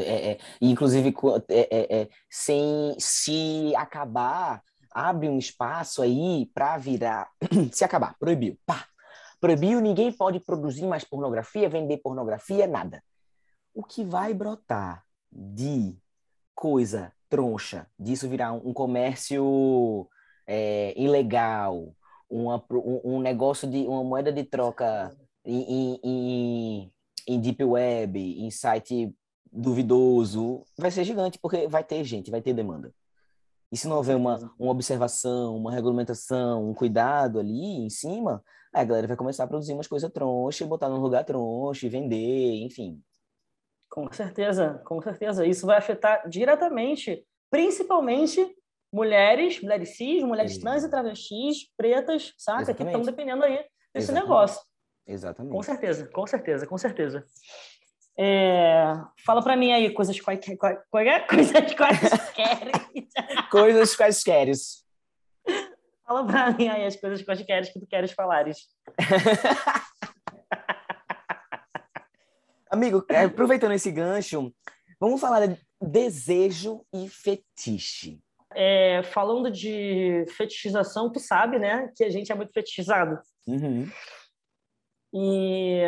É, 0.00 0.32
é, 0.32 0.38
inclusive, 0.60 1.14
é, 1.48 1.60
é, 1.60 2.02
é, 2.02 2.08
sem 2.30 2.96
se 2.98 3.74
acabar, 3.76 4.62
abre 4.90 5.28
um 5.28 5.38
espaço 5.38 6.00
aí 6.00 6.50
para 6.54 6.78
virar. 6.78 7.30
se 7.72 7.84
acabar, 7.84 8.16
proibiu. 8.18 8.58
Pá. 8.64 8.86
Proibiu, 9.40 9.80
ninguém 9.80 10.10
pode 10.10 10.40
produzir 10.40 10.86
mais 10.86 11.04
pornografia, 11.04 11.68
vender 11.68 11.98
pornografia, 11.98 12.66
nada. 12.66 13.02
O 13.74 13.82
que 13.82 14.02
vai 14.02 14.32
brotar 14.32 15.04
de 15.30 15.94
coisa 16.54 17.12
troncha, 17.34 17.88
disso 17.98 18.28
virar 18.28 18.52
um 18.52 18.72
comércio 18.72 20.08
é, 20.46 20.94
ilegal, 20.96 21.92
uma, 22.30 22.64
um, 22.70 23.16
um, 23.16 23.20
negócio 23.20 23.68
de 23.68 23.78
uma 23.88 24.04
moeda 24.04 24.32
de 24.32 24.44
troca 24.44 25.12
em, 25.44 25.98
em, 26.04 26.92
em 27.26 27.40
deep 27.40 27.64
web, 27.64 28.16
em 28.16 28.48
site 28.52 29.12
duvidoso, 29.50 30.62
vai 30.78 30.92
ser 30.92 31.02
gigante 31.02 31.40
porque 31.40 31.66
vai 31.66 31.82
ter 31.82 32.04
gente, 32.04 32.30
vai 32.30 32.40
ter 32.40 32.54
demanda. 32.54 32.94
E 33.72 33.76
se 33.76 33.88
não 33.88 33.96
houver 33.96 34.14
uma, 34.14 34.54
uma 34.56 34.70
observação, 34.70 35.56
uma 35.56 35.72
regulamentação, 35.72 36.70
um 36.70 36.72
cuidado 36.72 37.40
ali 37.40 37.84
em 37.84 37.90
cima, 37.90 38.40
a 38.72 38.84
galera 38.84 39.08
vai 39.08 39.16
começar 39.16 39.42
a 39.42 39.48
produzir 39.48 39.72
umas 39.72 39.88
coisas 39.88 40.08
tronchas, 40.12 40.68
botar 40.68 40.88
num 40.88 41.00
lugar 41.00 41.24
troncho, 41.24 41.90
vender, 41.90 42.62
enfim. 42.62 43.02
Com 43.90 44.12
certeza, 44.12 44.82
com 44.84 45.00
certeza. 45.00 45.46
Isso 45.46 45.66
vai 45.66 45.78
afetar 45.78 46.28
diretamente, 46.28 47.24
principalmente 47.50 48.54
mulheres, 48.92 49.60
mulheres 49.60 49.96
cis, 49.96 50.22
mulheres 50.22 50.58
trans 50.58 50.84
e 50.84 50.90
travestis, 50.90 51.68
pretas, 51.76 52.32
saca? 52.38 52.62
Exatamente. 52.62 52.92
Que 52.92 52.98
estão 52.98 53.12
dependendo 53.12 53.44
aí 53.44 53.56
desse 53.92 54.10
Exatamente. 54.10 54.22
negócio. 54.22 54.62
Exatamente. 55.06 55.52
Com 55.52 55.62
certeza, 55.62 56.06
com 56.06 56.26
certeza, 56.26 56.66
com 56.66 56.78
certeza. 56.78 57.24
É... 58.16 58.94
Fala 59.24 59.42
para 59.42 59.56
mim 59.56 59.72
aí 59.72 59.90
coisas 59.92 60.20
quais, 60.20 60.40
quais, 60.56 60.78
quais, 60.90 61.26
coisas 61.28 61.74
quais 61.74 62.30
queres. 62.30 63.10
coisas 63.50 63.96
quais 63.96 64.22
queres. 64.22 64.84
Fala 66.06 66.26
para 66.26 66.50
mim 66.52 66.68
aí 66.68 66.84
as 66.84 66.96
coisas 66.96 67.22
quais 67.22 67.42
queres 67.42 67.70
que 67.70 67.80
tu 67.80 67.86
queres 67.86 68.12
falares. 68.12 68.68
Amigo, 72.74 73.04
é, 73.08 73.22
aproveitando 73.26 73.70
esse 73.70 73.88
gancho, 73.88 74.52
vamos 74.98 75.20
falar 75.20 75.46
de 75.46 75.56
desejo 75.80 76.84
e 76.92 77.08
fetiche. 77.08 78.20
É, 78.52 79.00
falando 79.04 79.48
de 79.48 80.26
fetichização, 80.36 81.08
tu 81.08 81.20
sabe, 81.20 81.60
né, 81.60 81.92
que 81.94 82.02
a 82.02 82.10
gente 82.10 82.32
é 82.32 82.34
muito 82.34 82.52
fetichizado. 82.52 83.20
Uhum. 83.46 83.88
E 85.14 85.82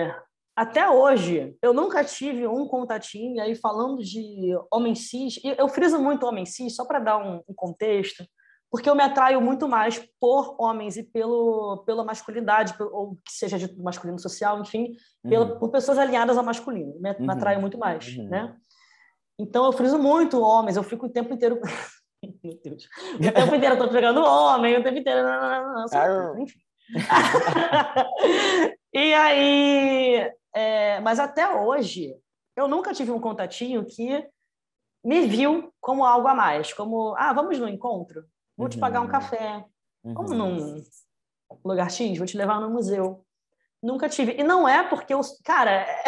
até 0.55 0.89
hoje, 0.89 1.57
eu 1.61 1.74
nunca 1.74 2.05
tive 2.05 2.47
um 2.47 2.68
contatinho 2.68 3.43
aí 3.43 3.57
falando 3.57 4.01
de 4.01 4.57
homem 4.72 4.95
cis. 4.95 5.41
Eu 5.59 5.68
friso 5.68 5.99
muito 5.99 6.24
homem 6.24 6.47
cis, 6.47 6.76
só 6.76 6.84
para 6.84 7.01
dar 7.01 7.18
um, 7.18 7.43
um 7.49 7.55
contexto 7.57 8.24
porque 8.70 8.90
eu 8.90 8.94
me 8.94 9.02
atraio 9.02 9.40
muito 9.40 9.68
mais 9.68 9.98
por 10.20 10.56
homens 10.58 10.96
e 10.96 11.02
pelo, 11.02 11.84
pela 11.86 12.04
masculinidade, 12.04 12.74
ou 12.80 13.16
que 13.24 13.32
seja 13.32 13.58
de 13.58 13.80
masculino 13.80 14.18
social, 14.18 14.60
enfim, 14.60 14.92
uhum. 15.24 15.30
pela, 15.30 15.58
por 15.58 15.70
pessoas 15.70 15.98
alinhadas 15.98 16.36
ao 16.36 16.44
masculino. 16.44 16.94
Me, 17.00 17.12
uhum. 17.12 17.26
me 17.26 17.32
atraio 17.32 17.60
muito 17.60 17.78
mais, 17.78 18.16
uhum. 18.16 18.28
né? 18.28 18.56
Então 19.38 19.64
eu 19.64 19.72
friso 19.72 19.98
muito 19.98 20.40
homens, 20.40 20.76
eu 20.76 20.82
fico 20.82 21.06
o 21.06 21.10
tempo 21.10 21.32
inteiro. 21.32 21.60
Meu 22.42 22.58
Deus. 22.62 22.88
O 23.14 23.32
tempo 23.32 23.54
inteiro 23.54 23.76
eu 23.76 23.78
tô 23.78 23.88
pegando 23.88 24.24
homem, 24.24 24.76
o 24.76 24.82
tempo 24.82 24.98
inteiro. 24.98 25.28
Enfim. 26.38 26.58
e 28.92 29.14
aí. 29.14 30.32
É, 30.54 31.00
mas 31.00 31.20
até 31.20 31.54
hoje, 31.54 32.14
eu 32.56 32.66
nunca 32.66 32.94
tive 32.94 33.10
um 33.10 33.20
contatinho 33.20 33.84
que 33.84 34.26
me 35.04 35.26
viu 35.26 35.72
como 35.80 36.04
algo 36.04 36.26
a 36.26 36.34
mais, 36.34 36.72
como, 36.72 37.14
ah, 37.16 37.32
vamos 37.32 37.58
no 37.58 37.68
encontro? 37.68 38.24
Vou 38.57 38.68
te 38.68 38.78
pagar 38.78 39.00
um 39.00 39.04
uhum. 39.04 39.11
café. 39.11 39.64
Vamos 40.04 40.32
num 40.32 40.82
lugar 41.64 41.90
X, 41.90 42.16
vou 42.16 42.26
te 42.26 42.36
levar 42.36 42.61
no 42.61 42.70
museu. 42.70 43.26
Nunca 43.82 44.09
tive. 44.09 44.34
E 44.38 44.42
não 44.42 44.66
é 44.66 44.82
porque 44.82 45.12
eu. 45.12 45.20
Cara, 45.44 45.70
é, 45.70 46.02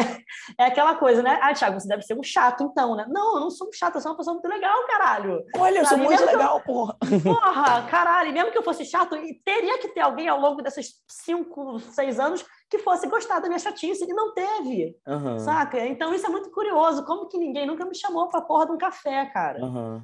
é, 0.59 0.65
aquela 0.65 0.97
coisa, 0.97 1.23
né? 1.23 1.39
Ah, 1.43 1.53
Thiago, 1.53 1.79
você 1.79 1.87
deve 1.87 2.03
ser 2.03 2.19
um 2.19 2.23
chato, 2.23 2.65
então, 2.65 2.97
né? 2.97 3.07
Não, 3.09 3.35
eu 3.35 3.41
não 3.41 3.51
sou 3.51 3.69
um 3.69 3.73
chato, 3.73 3.97
eu 3.97 4.01
sou 4.01 4.11
uma 4.11 4.17
pessoa 4.17 4.35
muito 4.35 4.49
legal, 4.49 4.87
caralho. 4.87 5.45
Olha, 5.57 5.79
eu 5.79 5.87
sou 5.87 5.99
muito 5.99 6.25
legal, 6.25 6.59
eu... 6.59 6.65
porra. 6.65 6.97
Porra, 7.23 7.87
caralho. 7.89 8.31
E 8.31 8.33
mesmo 8.33 8.51
que 8.51 8.59
eu 8.59 8.63
fosse 8.63 8.85
chato, 8.85 9.17
teria 9.45 9.79
que 9.79 9.89
ter 9.89 10.01
alguém 10.01 10.29
ao 10.29 10.41
longo 10.41 10.63
desses 10.63 10.95
cinco, 11.07 11.79
seis 11.79 12.19
anos 12.19 12.45
que 12.71 12.79
fosse 12.79 13.07
gostar 13.07 13.39
da 13.41 13.49
minha 13.49 13.59
chatice. 13.59 14.05
E 14.05 14.15
não 14.15 14.33
teve. 14.35 14.97
Uhum. 15.07 15.39
Saca? 15.39 15.79
Então 15.87 16.13
isso 16.15 16.27
é 16.27 16.31
muito 16.31 16.51
curioso. 16.51 17.05
Como 17.05 17.29
que 17.29 17.39
ninguém 17.39 17.67
nunca 17.67 17.85
me 17.85 17.95
chamou 17.95 18.29
pra 18.29 18.41
porra 18.41 18.67
de 18.67 18.73
um 18.73 18.79
café, 18.79 19.27
cara? 19.27 19.63
Uhum. 19.63 20.03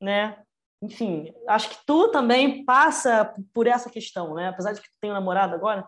Né? 0.00 0.36
Enfim, 0.84 1.32
acho 1.48 1.70
que 1.70 1.78
tu 1.86 2.10
também 2.10 2.62
passa 2.64 3.34
por 3.54 3.66
essa 3.66 3.88
questão, 3.88 4.34
né? 4.34 4.48
Apesar 4.48 4.72
de 4.72 4.82
que 4.82 4.88
tu 4.88 4.96
tem 5.00 5.10
um 5.10 5.14
namorado 5.14 5.54
agora. 5.54 5.86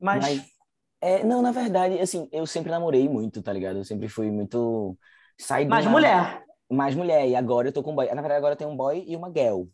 Mas... 0.00 0.24
Mas... 0.24 0.58
É, 1.00 1.22
não, 1.22 1.40
na 1.40 1.52
verdade, 1.52 1.96
assim, 2.00 2.28
eu 2.32 2.44
sempre 2.44 2.72
namorei 2.72 3.08
muito, 3.08 3.40
tá 3.40 3.52
ligado? 3.52 3.76
Eu 3.76 3.84
sempre 3.84 4.08
fui 4.08 4.32
muito. 4.32 4.98
Sai 5.38 5.64
Mais 5.64 5.86
uma... 5.86 5.92
mulher. 5.92 6.42
Mais 6.68 6.92
mulher. 6.96 7.28
E 7.28 7.36
agora 7.36 7.68
eu 7.68 7.72
tô 7.72 7.84
com 7.84 7.92
um 7.92 7.94
boy. 7.94 8.06
Na 8.06 8.20
verdade, 8.20 8.38
agora 8.38 8.54
eu 8.54 8.56
tenho 8.56 8.70
um 8.70 8.76
boy 8.76 9.04
e 9.06 9.14
uma 9.14 9.28
girl. 9.28 9.66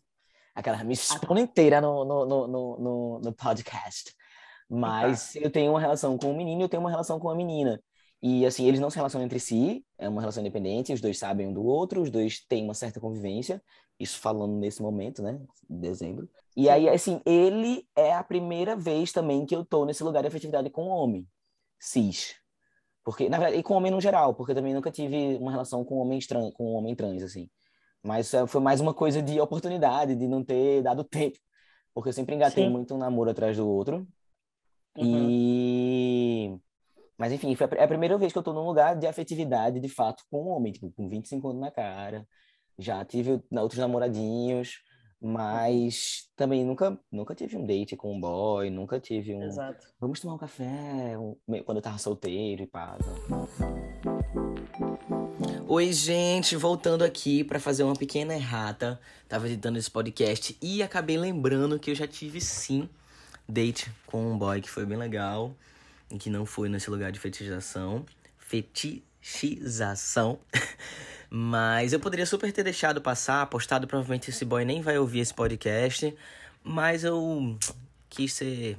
Aquela 0.53 0.83
me 0.83 0.93
expondo 0.93 1.39
inteira 1.39 1.81
no, 1.81 2.05
no, 2.05 2.25
no, 2.27 2.47
no, 2.47 3.19
no 3.21 3.33
podcast. 3.33 4.13
Mas 4.69 5.33
tá. 5.33 5.39
eu 5.39 5.49
tenho 5.49 5.71
uma 5.71 5.79
relação 5.79 6.15
com 6.15 6.31
um 6.31 6.37
menino 6.37 6.61
e 6.61 6.63
eu 6.63 6.69
tenho 6.69 6.81
uma 6.83 6.91
relação 6.91 7.19
com 7.19 7.27
uma 7.27 7.35
menina. 7.35 7.81
E, 8.21 8.45
assim, 8.45 8.67
eles 8.67 8.79
não 8.79 8.89
se 8.89 8.95
relacionam 8.95 9.25
entre 9.25 9.39
si, 9.39 9.85
é 9.97 10.09
uma 10.09 10.21
relação 10.21 10.41
independente, 10.41 10.93
os 10.93 11.01
dois 11.01 11.17
sabem 11.19 11.47
um 11.47 11.53
do 11.53 11.63
outro, 11.63 12.01
os 12.01 12.09
dois 12.09 12.43
têm 12.47 12.63
uma 12.63 12.73
certa 12.73 12.99
convivência, 12.99 13.61
isso 13.99 14.19
falando 14.19 14.55
nesse 14.55 14.81
momento, 14.81 15.21
né, 15.21 15.39
dezembro. 15.69 16.29
E 16.55 16.69
aí, 16.69 16.87
assim, 16.87 17.21
ele 17.25 17.87
é 17.95 18.13
a 18.13 18.23
primeira 18.23 18.75
vez 18.75 19.11
também 19.11 19.45
que 19.45 19.55
eu 19.55 19.65
tô 19.65 19.85
nesse 19.85 20.03
lugar 20.03 20.21
de 20.21 20.27
afetividade 20.27 20.69
com 20.69 20.85
um 20.85 20.89
homem, 20.89 21.27
cis. 21.79 22.35
Porque, 23.03 23.29
na 23.29 23.37
verdade, 23.37 23.59
e 23.59 23.63
com 23.63 23.75
homem 23.75 23.91
no 23.91 24.01
geral, 24.01 24.33
porque 24.33 24.51
eu 24.51 24.55
também 24.55 24.73
nunca 24.73 24.89
tive 24.89 25.35
uma 25.35 25.51
relação 25.51 25.85
com 25.85 25.97
homem 25.97 26.19
trans, 26.19 26.53
com 26.53 26.71
um 26.71 26.75
homem 26.75 26.95
trans, 26.95 27.21
assim. 27.21 27.49
Mas 28.01 28.33
é, 28.33 28.45
foi 28.47 28.61
mais 28.61 28.79
uma 28.79 28.93
coisa 28.93 29.21
de 29.21 29.39
oportunidade, 29.39 30.15
de 30.15 30.27
não 30.27 30.43
ter 30.43 30.81
dado 30.81 31.03
tempo. 31.03 31.37
Porque 31.93 32.09
eu 32.09 32.13
sempre 32.13 32.35
engatei 32.35 32.65
Sim. 32.65 32.69
muito 32.69 32.95
um 32.95 32.97
namoro 32.97 33.29
atrás 33.29 33.57
do 33.57 33.67
outro. 33.67 34.07
Uhum. 34.97 35.29
E... 35.29 36.59
Mas, 37.17 37.31
enfim, 37.31 37.55
foi 37.55 37.67
a 37.79 37.87
primeira 37.87 38.17
vez 38.17 38.33
que 38.33 38.37
eu 38.37 38.43
tô 38.43 38.53
num 38.53 38.65
lugar 38.65 38.95
de 38.95 39.07
afetividade, 39.07 39.79
de 39.79 39.87
fato, 39.87 40.23
com 40.29 40.43
um 40.43 40.49
homem, 40.49 40.73
tipo, 40.73 40.91
com 40.91 41.07
25 41.07 41.49
anos 41.49 41.61
na 41.61 41.71
cara. 41.71 42.27
Já 42.77 43.03
tive 43.05 43.41
outros 43.51 43.79
namoradinhos, 43.79 44.81
mas 45.21 46.29
também 46.35 46.63
nunca, 46.63 46.99
nunca 47.11 47.33
tive 47.33 47.57
um 47.57 47.65
date 47.65 47.95
com 47.95 48.15
um 48.15 48.19
boy, 48.19 48.69
nunca 48.69 48.99
tive 48.99 49.33
um. 49.33 49.43
Exato. 49.43 49.87
Vamos 49.99 50.19
tomar 50.19 50.35
um 50.35 50.37
café 50.37 51.17
um... 51.17 51.35
quando 51.63 51.77
eu 51.77 51.81
tava 51.81 51.97
solteiro 51.97 52.63
e 52.63 52.67
pá. 52.67 52.97
Oi, 55.67 55.91
gente, 55.91 56.55
voltando 56.55 57.03
aqui 57.03 57.43
para 57.43 57.59
fazer 57.59 57.83
uma 57.83 57.95
pequena 57.95 58.35
errata. 58.35 58.99
Tava 59.27 59.47
editando 59.47 59.79
esse 59.79 59.89
podcast 59.89 60.57
e 60.61 60.83
acabei 60.83 61.17
lembrando 61.17 61.79
que 61.79 61.91
eu 61.91 61.95
já 61.95 62.07
tive 62.07 62.39
sim 62.39 62.87
date 63.47 63.91
com 64.05 64.31
um 64.31 64.37
boy 64.37 64.61
que 64.61 64.69
foi 64.69 64.85
bem 64.85 64.97
legal 64.97 65.55
e 66.11 66.17
que 66.17 66.29
não 66.29 66.45
foi 66.45 66.69
nesse 66.69 66.89
lugar 66.89 67.11
de 67.11 67.19
fetichização. 67.19 68.05
Fetichização. 69.25 70.37
Mas 71.29 71.93
eu 71.93 71.99
poderia 71.99 72.27
super 72.27 72.51
ter 72.53 72.63
deixado 72.63 73.01
passar, 73.01 73.41
apostado. 73.41 73.87
Provavelmente 73.87 74.29
esse 74.29 74.45
boy 74.45 74.63
nem 74.63 74.81
vai 74.81 74.99
ouvir 74.99 75.19
esse 75.19 75.33
podcast. 75.33 76.15
Mas 76.63 77.03
eu 77.03 77.57
quis 78.07 78.33
ser, 78.33 78.77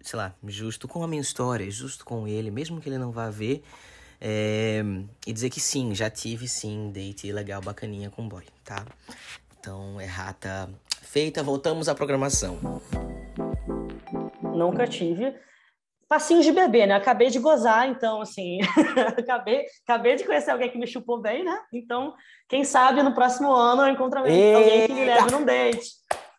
sei 0.00 0.16
lá, 0.16 0.34
justo 0.46 0.86
com 0.86 1.02
a 1.02 1.08
minha 1.08 1.20
história, 1.20 1.68
justo 1.68 2.04
com 2.04 2.28
ele, 2.28 2.50
mesmo 2.50 2.80
que 2.80 2.88
ele 2.88 2.96
não 2.96 3.10
vá 3.10 3.28
ver. 3.28 3.62
É, 4.20 4.82
e 5.26 5.32
dizer 5.32 5.50
que 5.50 5.60
sim, 5.60 5.92
já 5.96 6.08
tive 6.08 6.46
sim 6.46 6.92
date 6.92 7.32
legal, 7.32 7.60
bacaninha 7.60 8.08
com 8.08 8.28
boy, 8.28 8.44
tá? 8.64 8.86
Então, 9.58 10.00
errata 10.00 10.70
feita, 11.00 11.42
voltamos 11.42 11.88
à 11.88 11.94
programação. 11.94 12.80
Nunca 14.42 14.86
tive 14.86 15.34
passinhos 16.12 16.44
de 16.44 16.52
bebê, 16.52 16.84
né? 16.84 16.94
Acabei 16.94 17.30
de 17.30 17.38
gozar, 17.38 17.88
então, 17.88 18.20
assim, 18.20 18.58
acabei, 19.16 19.64
acabei 19.88 20.14
de 20.14 20.24
conhecer 20.24 20.50
alguém 20.50 20.70
que 20.70 20.76
me 20.76 20.86
chupou 20.86 21.18
bem, 21.18 21.42
né? 21.42 21.58
Então, 21.72 22.12
quem 22.46 22.64
sabe 22.64 23.02
no 23.02 23.14
próximo 23.14 23.50
ano 23.50 23.80
eu 23.80 23.88
encontro 23.88 24.18
alguém 24.18 24.88
que 24.88 24.92
me 24.92 25.06
leve 25.06 25.30
num 25.30 25.42
date. 25.42 25.88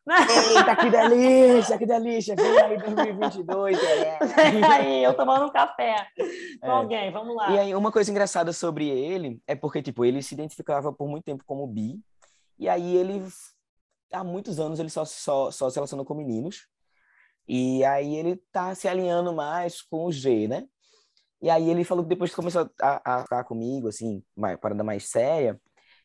Eita, 0.07 0.75
que 0.75 0.91
delícia, 0.91 1.77
que 1.79 1.87
delícia. 1.87 2.35
Vem 2.35 2.59
aí 2.59 2.77
2022, 2.77 3.79
Vem 4.51 4.63
aí, 4.63 5.03
eu 5.03 5.15
tomando 5.15 5.47
um 5.47 5.51
café 5.51 6.05
com 6.61 6.67
é. 6.67 6.69
alguém, 6.69 7.11
vamos 7.11 7.35
lá. 7.35 7.49
E 7.49 7.57
aí, 7.57 7.73
uma 7.73 7.91
coisa 7.91 8.11
engraçada 8.11 8.53
sobre 8.53 8.87
ele 8.87 9.41
é 9.47 9.55
porque, 9.55 9.81
tipo, 9.81 10.05
ele 10.05 10.21
se 10.21 10.35
identificava 10.35 10.93
por 10.93 11.07
muito 11.07 11.23
tempo 11.23 11.43
como 11.47 11.65
bi, 11.65 11.99
e 12.59 12.69
aí 12.69 12.95
ele, 12.95 13.25
há 14.11 14.23
muitos 14.23 14.59
anos, 14.59 14.79
ele 14.79 14.91
só, 14.91 15.03
só, 15.03 15.49
só 15.49 15.67
se 15.67 15.77
relacionou 15.77 16.05
com 16.05 16.13
meninos, 16.13 16.67
e 17.47 17.83
aí 17.83 18.15
ele 18.15 18.37
tá 18.51 18.73
se 18.73 18.87
alinhando 18.87 19.33
mais 19.33 19.81
com 19.81 20.05
o 20.05 20.11
G, 20.11 20.47
né? 20.47 20.67
E 21.41 21.49
aí 21.49 21.69
ele 21.69 21.83
falou 21.83 22.03
que 22.03 22.09
depois 22.09 22.29
que 22.29 22.35
começou 22.35 22.69
a, 22.81 23.17
a 23.17 23.23
ficar 23.23 23.43
comigo, 23.43 23.89
assim, 23.89 24.23
uma 24.35 24.57
parada 24.57 24.83
mais 24.83 25.09
séria, 25.09 25.59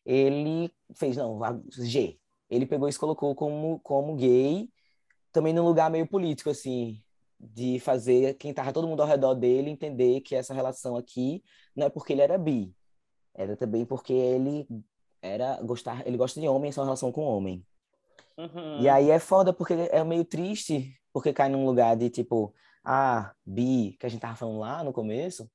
ele 0.05 0.73
fez, 0.97 1.17
não, 1.17 1.39
G. 1.71 2.19
Ele 2.51 2.67
pegou 2.67 2.89
e 2.89 2.93
se 2.93 2.99
colocou 2.99 3.35
como, 3.35 3.79
como 3.81 4.17
gay, 4.17 4.69
também 5.33 5.53
num 5.53 5.65
lugar 5.65 5.91
meio 5.91 6.09
político, 6.09 6.51
assim, 6.51 7.01
de 7.39 7.79
fazer 7.79 8.35
quem 8.35 8.53
tava 8.53 8.73
todo 8.73 8.89
mundo 8.89 9.01
ao 9.01 9.07
redor 9.07 9.35
dele 9.35 9.71
entender 9.71 10.23
que 10.23 10.35
essa 10.35 10.53
relação 10.53 10.97
aqui 10.97 11.43
não 11.77 11.87
é 11.87 11.91
porque 11.91 12.13
ele 12.13 12.23
era 12.23 12.37
bi, 12.37 12.75
era 13.33 13.57
também 13.57 13.85
porque 13.85 14.13
ele 14.13 14.67
era 15.23 15.63
gostar, 15.63 16.05
ele 16.05 16.17
gosta 16.17 16.41
de 16.41 16.49
homem, 16.49 16.71
é 16.71 16.81
uma 16.81 16.85
relação 16.85 17.13
com 17.13 17.23
homem. 17.23 17.65
Uhum. 18.37 18.81
E 18.81 18.89
aí 18.89 19.11
é 19.11 19.19
foda 19.21 19.53
porque 19.53 19.75
é 19.75 20.03
meio 20.03 20.25
triste 20.25 20.98
porque 21.13 21.33
cai 21.33 21.49
num 21.49 21.65
lugar 21.65 21.97
de 21.97 22.11
tipo, 22.11 22.55
ah, 22.85 23.33
bi, 23.45 23.97
que 23.99 24.07
a 24.07 24.09
gente 24.09 24.21
tava 24.21 24.37
falando 24.37 24.59
lá 24.59 24.83
no 24.85 24.93
começo, 24.93 25.51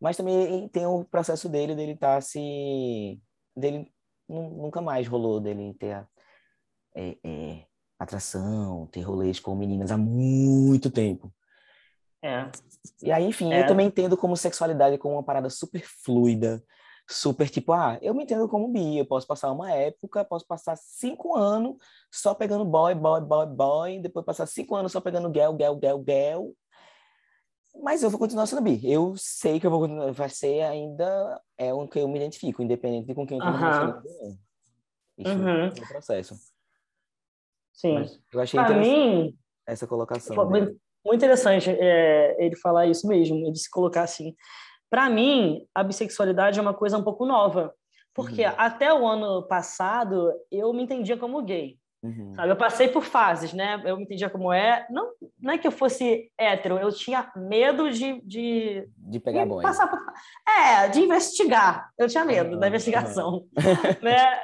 mas 0.00 0.16
também 0.16 0.68
tem 0.68 0.86
o 0.86 1.04
processo 1.04 1.48
dele, 1.48 1.74
dele 1.74 1.96
tá 1.96 2.20
se. 2.20 3.20
dele 3.56 3.92
nunca 4.28 4.80
mais 4.80 5.06
rolou 5.06 5.40
dele 5.40 5.74
ter 5.74 6.06
é, 6.94 7.16
é, 7.24 7.64
atração, 7.98 8.86
ter 8.86 9.00
rolês 9.00 9.40
com 9.40 9.54
meninas 9.54 9.90
há 9.90 9.96
muito 9.96 10.90
tempo. 10.90 11.32
É. 12.22 12.50
E 13.02 13.12
aí, 13.12 13.24
enfim, 13.24 13.52
é. 13.52 13.62
eu 13.62 13.66
também 13.66 13.86
entendo 13.86 14.16
como 14.16 14.36
sexualidade 14.36 14.98
como 14.98 15.14
uma 15.14 15.22
parada 15.22 15.48
super 15.48 15.82
fluida, 16.04 16.62
super 17.08 17.48
tipo, 17.48 17.72
ah, 17.72 17.98
eu 18.02 18.14
me 18.14 18.24
entendo 18.24 18.48
como 18.48 18.68
bi, 18.68 18.98
eu 18.98 19.06
posso 19.06 19.26
passar 19.26 19.50
uma 19.50 19.72
época, 19.72 20.24
posso 20.24 20.46
passar 20.46 20.76
cinco 20.76 21.34
anos 21.34 21.76
só 22.12 22.34
pegando 22.34 22.64
boy, 22.64 22.94
boy, 22.94 23.20
boy, 23.20 23.46
boy, 23.46 24.00
depois 24.00 24.26
passar 24.26 24.46
cinco 24.46 24.76
anos 24.76 24.92
só 24.92 25.00
pegando 25.00 25.32
girl, 25.32 25.56
girl, 25.56 25.78
girl, 25.80 26.02
girl, 26.06 26.50
mas 27.82 28.02
eu 28.02 28.10
vou 28.10 28.18
continuar 28.18 28.46
sendo 28.46 28.62
bi. 28.62 28.80
Eu 28.82 29.14
sei 29.16 29.60
que 29.60 29.66
eu 29.66 29.70
vou 29.70 29.80
continuar, 29.80 30.12
vai 30.12 30.28
ser 30.28 30.62
ainda 30.62 31.40
é 31.56 31.72
o 31.72 31.86
que 31.86 31.98
eu 31.98 32.08
me 32.08 32.18
identifico, 32.18 32.62
independente 32.62 33.06
de 33.06 33.14
com 33.14 33.26
quem 33.26 33.38
eu 33.38 33.44
tô 33.44 33.50
uhum. 33.50 34.38
Isso 35.16 35.32
uhum. 35.32 35.48
é 35.48 35.66
um 35.66 35.88
processo. 35.88 36.34
Sim. 37.72 37.94
Mas 37.94 38.20
eu 38.32 38.40
achei 38.40 38.60
pra 38.60 38.76
mim, 38.76 39.36
essa 39.66 39.86
colocação. 39.86 40.34
Foi 40.34 40.46
muito 41.04 41.16
interessante 41.16 41.70
é, 41.70 42.36
ele 42.44 42.56
falar 42.56 42.86
isso 42.86 43.06
mesmo, 43.06 43.46
ele 43.46 43.56
se 43.56 43.70
colocar 43.70 44.02
assim. 44.02 44.34
Para 44.90 45.08
mim, 45.10 45.66
a 45.74 45.82
bissexualidade 45.82 46.58
é 46.58 46.62
uma 46.62 46.74
coisa 46.74 46.96
um 46.96 47.02
pouco 47.02 47.26
nova, 47.26 47.74
porque 48.14 48.44
uhum. 48.44 48.54
até 48.56 48.92
o 48.92 49.06
ano 49.06 49.46
passado 49.46 50.32
eu 50.50 50.72
me 50.72 50.82
entendia 50.82 51.16
como 51.16 51.42
gay. 51.42 51.78
Uhum. 52.02 52.32
Sabe? 52.36 52.50
Eu 52.50 52.56
passei 52.56 52.88
por 52.88 53.02
fases, 53.02 53.52
né? 53.52 53.82
Eu 53.84 53.96
me 53.96 54.04
entendia 54.04 54.30
como 54.30 54.52
é. 54.52 54.86
Não, 54.88 55.10
não 55.40 55.52
é 55.52 55.58
que 55.58 55.66
eu 55.66 55.72
fosse 55.72 56.30
hétero, 56.38 56.78
eu 56.78 56.92
tinha 56.92 57.30
medo 57.36 57.90
de. 57.90 58.20
De, 58.22 58.88
de 58.96 59.18
pegar 59.18 59.44
de 59.44 59.62
passar 59.62 59.88
por... 59.88 59.98
É, 60.48 60.88
de 60.88 61.00
investigar. 61.00 61.90
Eu 61.98 62.06
tinha 62.06 62.24
medo 62.24 62.54
uhum. 62.54 62.60
da 62.60 62.68
investigação. 62.68 63.44
né? 64.00 64.40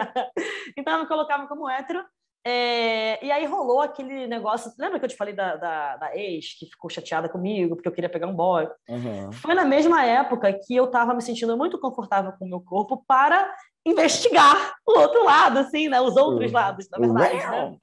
então 0.76 0.94
eu 0.94 1.00
me 1.00 1.08
colocava 1.08 1.46
como 1.46 1.68
hétero. 1.68 2.02
É, 2.48 3.26
e 3.26 3.32
aí 3.32 3.44
rolou 3.44 3.80
aquele 3.80 4.28
negócio. 4.28 4.72
Lembra 4.78 5.00
que 5.00 5.04
eu 5.04 5.08
te 5.08 5.16
falei 5.16 5.34
da, 5.34 5.56
da, 5.56 5.96
da, 5.96 6.16
ex 6.16 6.56
que 6.56 6.66
ficou 6.66 6.88
chateada 6.88 7.28
comigo 7.28 7.74
porque 7.74 7.88
eu 7.88 7.92
queria 7.92 8.08
pegar 8.08 8.28
um 8.28 8.36
boy? 8.36 8.68
Uhum. 8.88 9.32
Foi 9.32 9.52
na 9.52 9.64
mesma 9.64 10.04
época 10.04 10.52
que 10.52 10.76
eu 10.76 10.84
estava 10.84 11.12
me 11.12 11.20
sentindo 11.20 11.56
muito 11.56 11.76
confortável 11.80 12.32
com 12.38 12.44
o 12.44 12.48
meu 12.48 12.60
corpo 12.60 13.02
para 13.04 13.52
investigar 13.84 14.76
o 14.86 14.96
outro 14.96 15.24
lado, 15.24 15.58
assim, 15.58 15.88
né? 15.88 16.00
Os 16.00 16.16
outros 16.16 16.52
uhum. 16.52 16.56
lados, 16.56 16.88
na 16.88 16.98
verdade. 16.98 17.34
Né? 17.34 17.76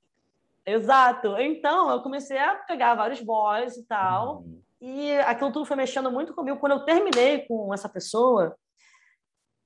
Exato. 0.66 1.36
Então 1.40 1.92
eu 1.92 2.02
comecei 2.02 2.38
a 2.38 2.56
pegar 2.56 2.96
vários 2.96 3.20
boys 3.20 3.76
e 3.76 3.86
tal. 3.86 4.44
Uhum. 4.44 4.62
E 4.80 5.12
aquilo 5.20 5.52
tudo 5.52 5.66
foi 5.66 5.76
mexendo 5.76 6.10
muito 6.10 6.34
comigo. 6.34 6.58
Quando 6.58 6.72
eu 6.72 6.86
terminei 6.86 7.40
com 7.40 7.74
essa 7.74 7.90
pessoa, 7.90 8.56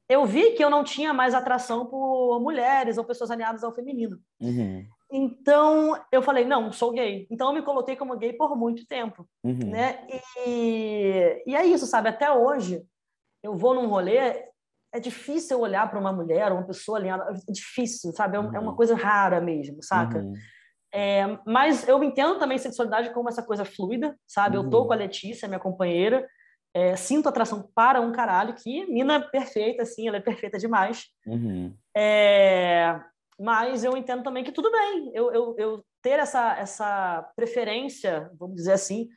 eu 0.10 0.26
vi 0.26 0.52
que 0.52 0.64
eu 0.64 0.70
não 0.70 0.84
tinha 0.84 1.14
mais 1.14 1.34
atração 1.34 1.86
por 1.86 2.40
mulheres 2.40 2.98
ou 2.98 3.04
pessoas 3.04 3.30
alinhadas 3.32 3.64
ao 3.64 3.74
feminino. 3.74 4.18
Uhum. 4.42 4.86
Então, 5.12 5.98
eu 6.12 6.22
falei, 6.22 6.44
não, 6.46 6.72
sou 6.72 6.92
gay. 6.92 7.28
Então, 7.32 7.48
eu 7.50 7.54
me 7.54 7.62
coloquei 7.62 7.96
como 7.96 8.18
gay 8.18 8.34
por 8.34 8.56
muito 8.58 8.86
tempo, 8.86 9.28
Uhum. 9.44 9.70
né? 9.72 10.06
E, 10.46 11.44
e 11.48 11.56
é 11.56 11.66
isso, 11.66 11.86
sabe? 11.86 12.10
Até 12.10 12.32
hoje, 12.32 12.84
eu 13.42 13.56
vou 13.56 13.74
num 13.74 13.88
rolê, 13.88 14.18
é 14.94 15.00
difícil 15.00 15.58
eu 15.58 15.62
olhar 15.64 15.90
para 15.90 16.00
uma 16.00 16.12
mulher, 16.12 16.52
uma 16.52 16.64
pessoa 16.66 16.98
alinhada, 16.98 17.32
é 17.48 17.52
difícil, 17.52 18.12
sabe? 18.12 18.36
É, 18.36 18.40
um- 18.40 18.56
é 18.56 18.60
uma 18.60 18.72
Uhum. 18.72 18.76
coisa 18.78 18.96
rara 18.96 19.40
mesmo, 19.40 19.82
saca? 19.82 20.20
Uhum. 20.20 20.34
É, 20.94 21.38
mas 21.46 21.88
eu 21.88 22.02
entendo 22.04 22.40
também 22.40 22.58
sexualidade 22.58 23.14
como 23.14 23.30
essa 23.30 23.44
coisa 23.44 23.64
fluida, 23.66 24.18
sabe? 24.26 24.56
Eu 24.58 24.70
tô 24.70 24.82
Uhum. 24.82 24.88
com 24.88 24.94
a 24.94 24.98
Letícia, 24.98 25.48
minha 25.48 25.60
companheira, 25.60 26.28
é, 26.78 26.96
sinto 26.96 27.28
atração 27.28 27.68
para 27.74 28.00
um 28.00 28.12
caralho, 28.12 28.54
que 28.54 28.86
mina 28.86 29.20
perfeita, 29.20 29.82
assim, 29.82 30.08
ela 30.08 30.18
é 30.18 30.22
perfeita 30.22 30.60
demais. 30.60 31.08
Uhum. 31.26 31.76
É, 31.96 33.00
mas 33.40 33.84
eu 33.84 33.98
entendo 33.98 34.22
também 34.22 34.44
que 34.44 34.52
tudo 34.52 34.72
bem 34.72 35.12
eu, 35.12 35.32
eu, 35.32 35.56
eu 35.58 35.86
ter 36.04 36.20
essa, 36.20 36.56
essa 36.56 37.28
preferência, 37.36 38.30
vamos 38.38 38.58
dizer 38.58 38.74
assim, 38.74 39.08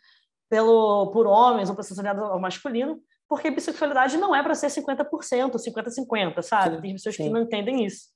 pelo, 0.48 1.10
por 1.10 1.26
homens 1.26 1.68
ou 1.68 1.76
pessoas 1.76 1.98
alinhadas 1.98 2.22
ao 2.22 2.40
masculino, 2.40 2.98
porque 3.28 3.50
bissexualidade 3.50 4.16
não 4.16 4.34
é 4.34 4.42
para 4.42 4.54
ser 4.54 4.68
50%, 4.68 5.06
50-50, 5.52 6.42
sabe? 6.42 6.76
Sim, 6.76 6.80
Tem 6.80 6.92
pessoas 6.94 7.16
sim. 7.16 7.24
que 7.24 7.30
não 7.30 7.42
entendem 7.42 7.84
isso. 7.84 8.08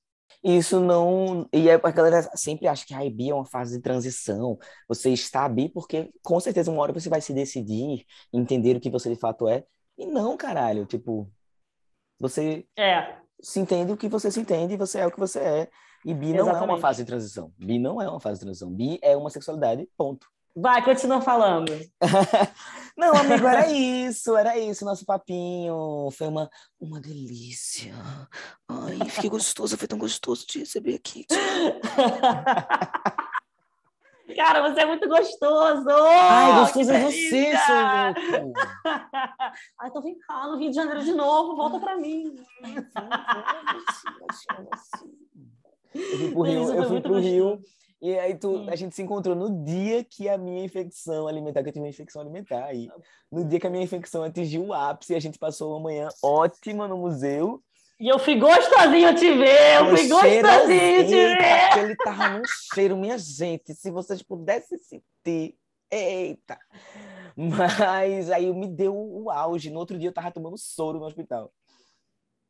Isso 0.43 0.79
não. 0.79 1.47
E 1.53 1.69
é, 1.69 1.73
a 1.73 1.91
galera 1.91 2.21
sempre 2.35 2.67
acha 2.67 2.85
que 2.85 2.93
a 2.93 2.99
bi 3.09 3.29
é 3.29 3.33
uma 3.33 3.45
fase 3.45 3.75
de 3.77 3.81
transição. 3.81 4.57
Você 4.87 5.09
está 5.11 5.47
bi 5.49 5.69
porque, 5.69 6.11
com 6.23 6.39
certeza, 6.39 6.71
uma 6.71 6.81
hora 6.81 6.93
você 6.93 7.09
vai 7.09 7.21
se 7.21 7.33
decidir, 7.33 8.05
entender 8.31 8.75
o 8.77 8.79
que 8.79 8.89
você 8.89 9.09
de 9.09 9.19
fato 9.19 9.47
é. 9.47 9.63
E 9.97 10.05
não, 10.05 10.37
caralho. 10.37 10.85
Tipo, 10.85 11.31
você 12.19 12.65
É, 12.77 13.17
se 13.41 13.59
entende 13.59 13.91
o 13.91 13.97
que 13.97 14.07
você 14.09 14.31
se 14.31 14.39
entende 14.39 14.73
e 14.73 14.77
você 14.77 14.99
é 14.99 15.07
o 15.07 15.11
que 15.11 15.19
você 15.19 15.39
é. 15.39 15.69
E 16.05 16.13
bi 16.13 16.33
não 16.33 16.53
é 16.55 16.61
uma 16.61 16.77
Exatamente. 16.77 16.81
fase 16.81 17.03
de 17.03 17.07
transição. 17.07 17.51
Bi 17.57 17.79
não 17.79 18.01
é 18.01 18.07
uma 18.09 18.19
fase 18.19 18.39
de 18.39 18.45
transição. 18.45 18.71
Bi 18.71 18.99
é 19.01 19.17
uma 19.17 19.29
sexualidade, 19.29 19.89
ponto. 19.97 20.27
vai, 20.55 20.83
continua 20.83 21.21
falando. 21.21 21.71
Não, 22.97 23.13
amigo, 23.13 23.45
era 23.45 23.69
isso, 23.69 24.37
era 24.37 24.57
isso, 24.57 24.85
nosso 24.85 25.05
papinho. 25.05 26.09
Foi 26.11 26.27
uma, 26.27 26.49
uma 26.79 26.99
delícia. 27.01 27.93
Ai, 28.67 28.97
fiquei 29.09 29.29
gostoso, 29.29 29.77
foi 29.77 29.87
tão 29.87 29.97
gostoso 29.97 30.45
te 30.45 30.59
receber 30.59 30.95
aqui. 30.95 31.25
Cara, 34.35 34.69
você 34.69 34.81
é 34.81 34.85
muito 34.85 35.07
gostoso! 35.07 35.89
Ai, 35.89 36.59
gostoso 36.61 36.91
é 36.91 36.99
você, 37.03 37.57
seu 37.57 37.75
louco. 38.45 38.59
Ai, 39.79 39.89
então 39.89 40.01
vem 40.01 40.17
cá 40.19 40.47
no 40.47 40.57
Rio 40.57 40.69
de 40.69 40.75
Janeiro 40.75 41.03
de 41.03 41.13
novo, 41.13 41.55
volta 41.55 41.79
pra 41.79 41.95
mim. 41.97 42.35
Eu 45.93 46.17
fui 46.17 46.31
pro 46.31 46.41
Rio, 46.41 46.73
eu 46.73 46.87
fui 46.87 47.01
pro 47.01 47.19
Rio. 47.19 47.61
E 48.01 48.17
aí 48.19 48.37
tu, 48.37 48.65
a 48.69 48.75
gente 48.75 48.95
se 48.95 49.01
encontrou 49.01 49.35
no 49.35 49.63
dia 49.63 50.03
que 50.03 50.27
a 50.29 50.37
minha 50.37 50.63
infecção 50.63 51.27
alimentar, 51.27 51.63
que 51.63 51.69
eu 51.69 51.73
tive 51.73 51.85
uma 51.85 51.89
infecção 51.89 52.21
alimentar 52.21 52.65
aí. 52.65 52.89
No 53.31 53.43
dia 53.45 53.59
que 53.59 53.67
a 53.67 53.69
minha 53.69 53.83
infecção 53.83 54.23
atingiu 54.23 54.65
o 54.65 54.73
ápice, 54.73 55.15
a 55.15 55.19
gente 55.19 55.39
passou 55.39 55.71
uma 55.71 55.79
manhã 55.79 56.09
ótima 56.21 56.87
no 56.87 56.97
museu. 56.97 57.61
E 57.99 58.09
eu 58.09 58.19
fui 58.19 58.37
gostosinho 58.37 59.15
te 59.15 59.33
ver, 59.37 59.79
eu 59.79 59.95
fui 59.95 60.07
gostosinho 60.07 61.05
te 61.05 61.35
ver. 61.35 61.77
Ele 61.77 61.95
tava 61.95 62.29
num 62.29 62.43
cheiro, 62.73 62.97
minha 62.97 63.17
gente. 63.17 63.73
Se 63.73 63.89
vocês 63.89 64.21
pudessem 64.21 64.77
sentir. 64.77 65.55
Eita! 65.89 66.59
Mas 67.37 68.29
aí 68.29 68.51
me 68.53 68.67
deu 68.67 68.95
o 68.95 69.29
auge. 69.29 69.69
No 69.69 69.79
outro 69.79 69.97
dia 69.97 70.09
eu 70.09 70.13
tava 70.13 70.31
tomando 70.31 70.57
soro 70.57 70.99
no 70.99 71.05
hospital. 71.05 71.51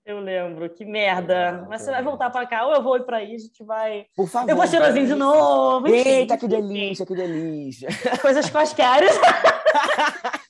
Eu 0.06 0.20
lembro, 0.20 0.70
que 0.70 0.86
merda. 0.86 1.66
Mas 1.68 1.82
você 1.82 1.90
vai 1.90 2.04
voltar 2.04 2.30
pra 2.30 2.46
cá, 2.46 2.68
ou 2.68 2.74
eu 2.76 2.84
vou 2.84 2.96
ir 2.96 3.06
pra 3.06 3.18
aí, 3.18 3.34
a 3.34 3.38
gente 3.40 3.64
vai. 3.64 4.06
Por 4.16 4.28
favor. 4.28 4.48
Eu 4.48 4.56
vou 4.56 4.68
cheirosinho 4.68 5.08
de 5.08 5.16
novo. 5.16 5.88
enfim, 5.88 6.08
Eita, 6.08 6.38
que 6.38 6.48
delícia, 6.48 7.06
que 7.08 7.16
delícia. 7.16 7.90
Coisas 8.22 8.48
quaisquer. 8.48 9.02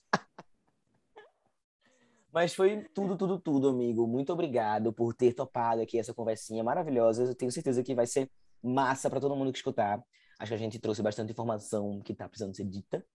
Mas 2.33 2.53
foi 2.53 2.83
tudo, 2.93 3.15
tudo, 3.15 3.39
tudo, 3.39 3.69
amigo. 3.69 4.05
Muito 4.05 4.33
obrigado 4.33 4.91
por 4.91 5.13
ter 5.13 5.31
topado 5.33 5.81
aqui 5.81 5.97
essa 5.97 6.13
conversinha 6.13 6.61
maravilhosa. 6.61 7.23
Eu 7.23 7.33
tenho 7.33 7.49
certeza 7.49 7.81
que 7.81 7.95
vai 7.95 8.05
ser 8.05 8.29
massa 8.61 9.09
para 9.09 9.21
todo 9.21 9.37
mundo 9.37 9.53
que 9.53 9.57
escutar. 9.57 10.03
Acho 10.37 10.49
que 10.49 10.55
a 10.55 10.57
gente 10.57 10.77
trouxe 10.79 11.01
bastante 11.01 11.31
informação 11.31 12.01
que 12.01 12.13
tá 12.13 12.27
precisando 12.27 12.53
ser 12.53 12.65
dita. 12.65 13.05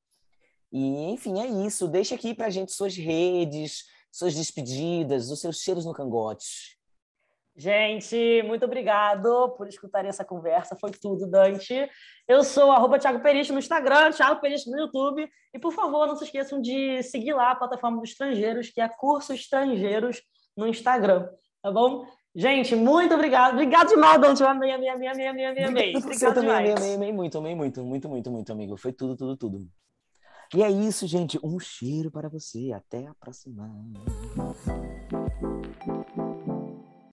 E, 0.72 1.11
enfim, 1.11 1.38
é 1.38 1.47
isso. 1.66 1.86
Deixa 1.86 2.14
aqui 2.14 2.34
pra 2.34 2.49
gente 2.49 2.72
suas 2.72 2.97
redes, 2.97 3.84
suas 4.11 4.34
despedidas, 4.34 5.30
os 5.30 5.40
seus 5.40 5.58
cheiros 5.61 5.84
no 5.84 5.94
cangote. 5.94 6.78
Gente, 7.56 8.42
muito 8.44 8.64
obrigado 8.64 9.50
por 9.50 9.68
escutarem 9.68 10.08
essa 10.08 10.24
conversa. 10.24 10.76
Foi 10.76 10.90
tudo, 10.92 11.26
Dante. 11.26 11.90
Eu 12.26 12.42
sou 12.42 12.70
arroba 12.70 12.98
Thiago 12.98 13.20
Peristo 13.20 13.52
no 13.52 13.58
Instagram, 13.58 14.12
Thiago 14.12 14.40
Peristo 14.40 14.70
no 14.70 14.78
YouTube. 14.78 15.28
E, 15.52 15.58
por 15.58 15.72
favor, 15.72 16.06
não 16.06 16.16
se 16.16 16.24
esqueçam 16.24 16.61
de 16.61 17.02
seguir 17.02 17.34
lá 17.34 17.50
a 17.50 17.56
plataforma 17.56 18.00
dos 18.00 18.11
estrangeiros, 18.11 18.70
que 18.70 18.80
é 18.80 18.88
Curso 18.88 19.34
Estrangeiros 19.34 20.22
no 20.56 20.66
Instagram, 20.66 21.28
tá 21.62 21.70
bom? 21.70 22.06
Gente, 22.34 22.76
muito 22.76 23.12
obrigado. 23.14 23.54
Obrigado 23.54 23.88
demais, 23.88 24.20
Dante. 24.20 24.40
Eu 24.40 24.48
amei, 24.48 24.70
amei, 24.70 24.88
amei, 24.88 25.08
amei, 25.08 25.26
amei, 25.26 25.44
amei. 25.46 25.96
Obrigado 25.96 26.14
você 26.14 26.32
também, 26.32 26.50
amei, 26.50 26.72
amei, 26.72 26.94
amei 26.94 27.12
muito, 27.12 27.38
amei 27.38 27.54
muito, 27.54 27.84
muito, 27.84 28.08
muito, 28.08 28.30
muito, 28.30 28.52
amigo. 28.52 28.76
Foi 28.76 28.92
tudo, 28.92 29.16
tudo, 29.16 29.36
tudo. 29.36 29.68
E 30.55 30.62
é 30.62 30.70
isso, 30.70 31.07
gente. 31.07 31.38
Um 31.44 31.61
cheiro 31.61 32.11
para 32.11 32.28
você. 32.28 32.72
Até 32.72 33.07
a 33.07 33.14
próxima. 33.14 33.70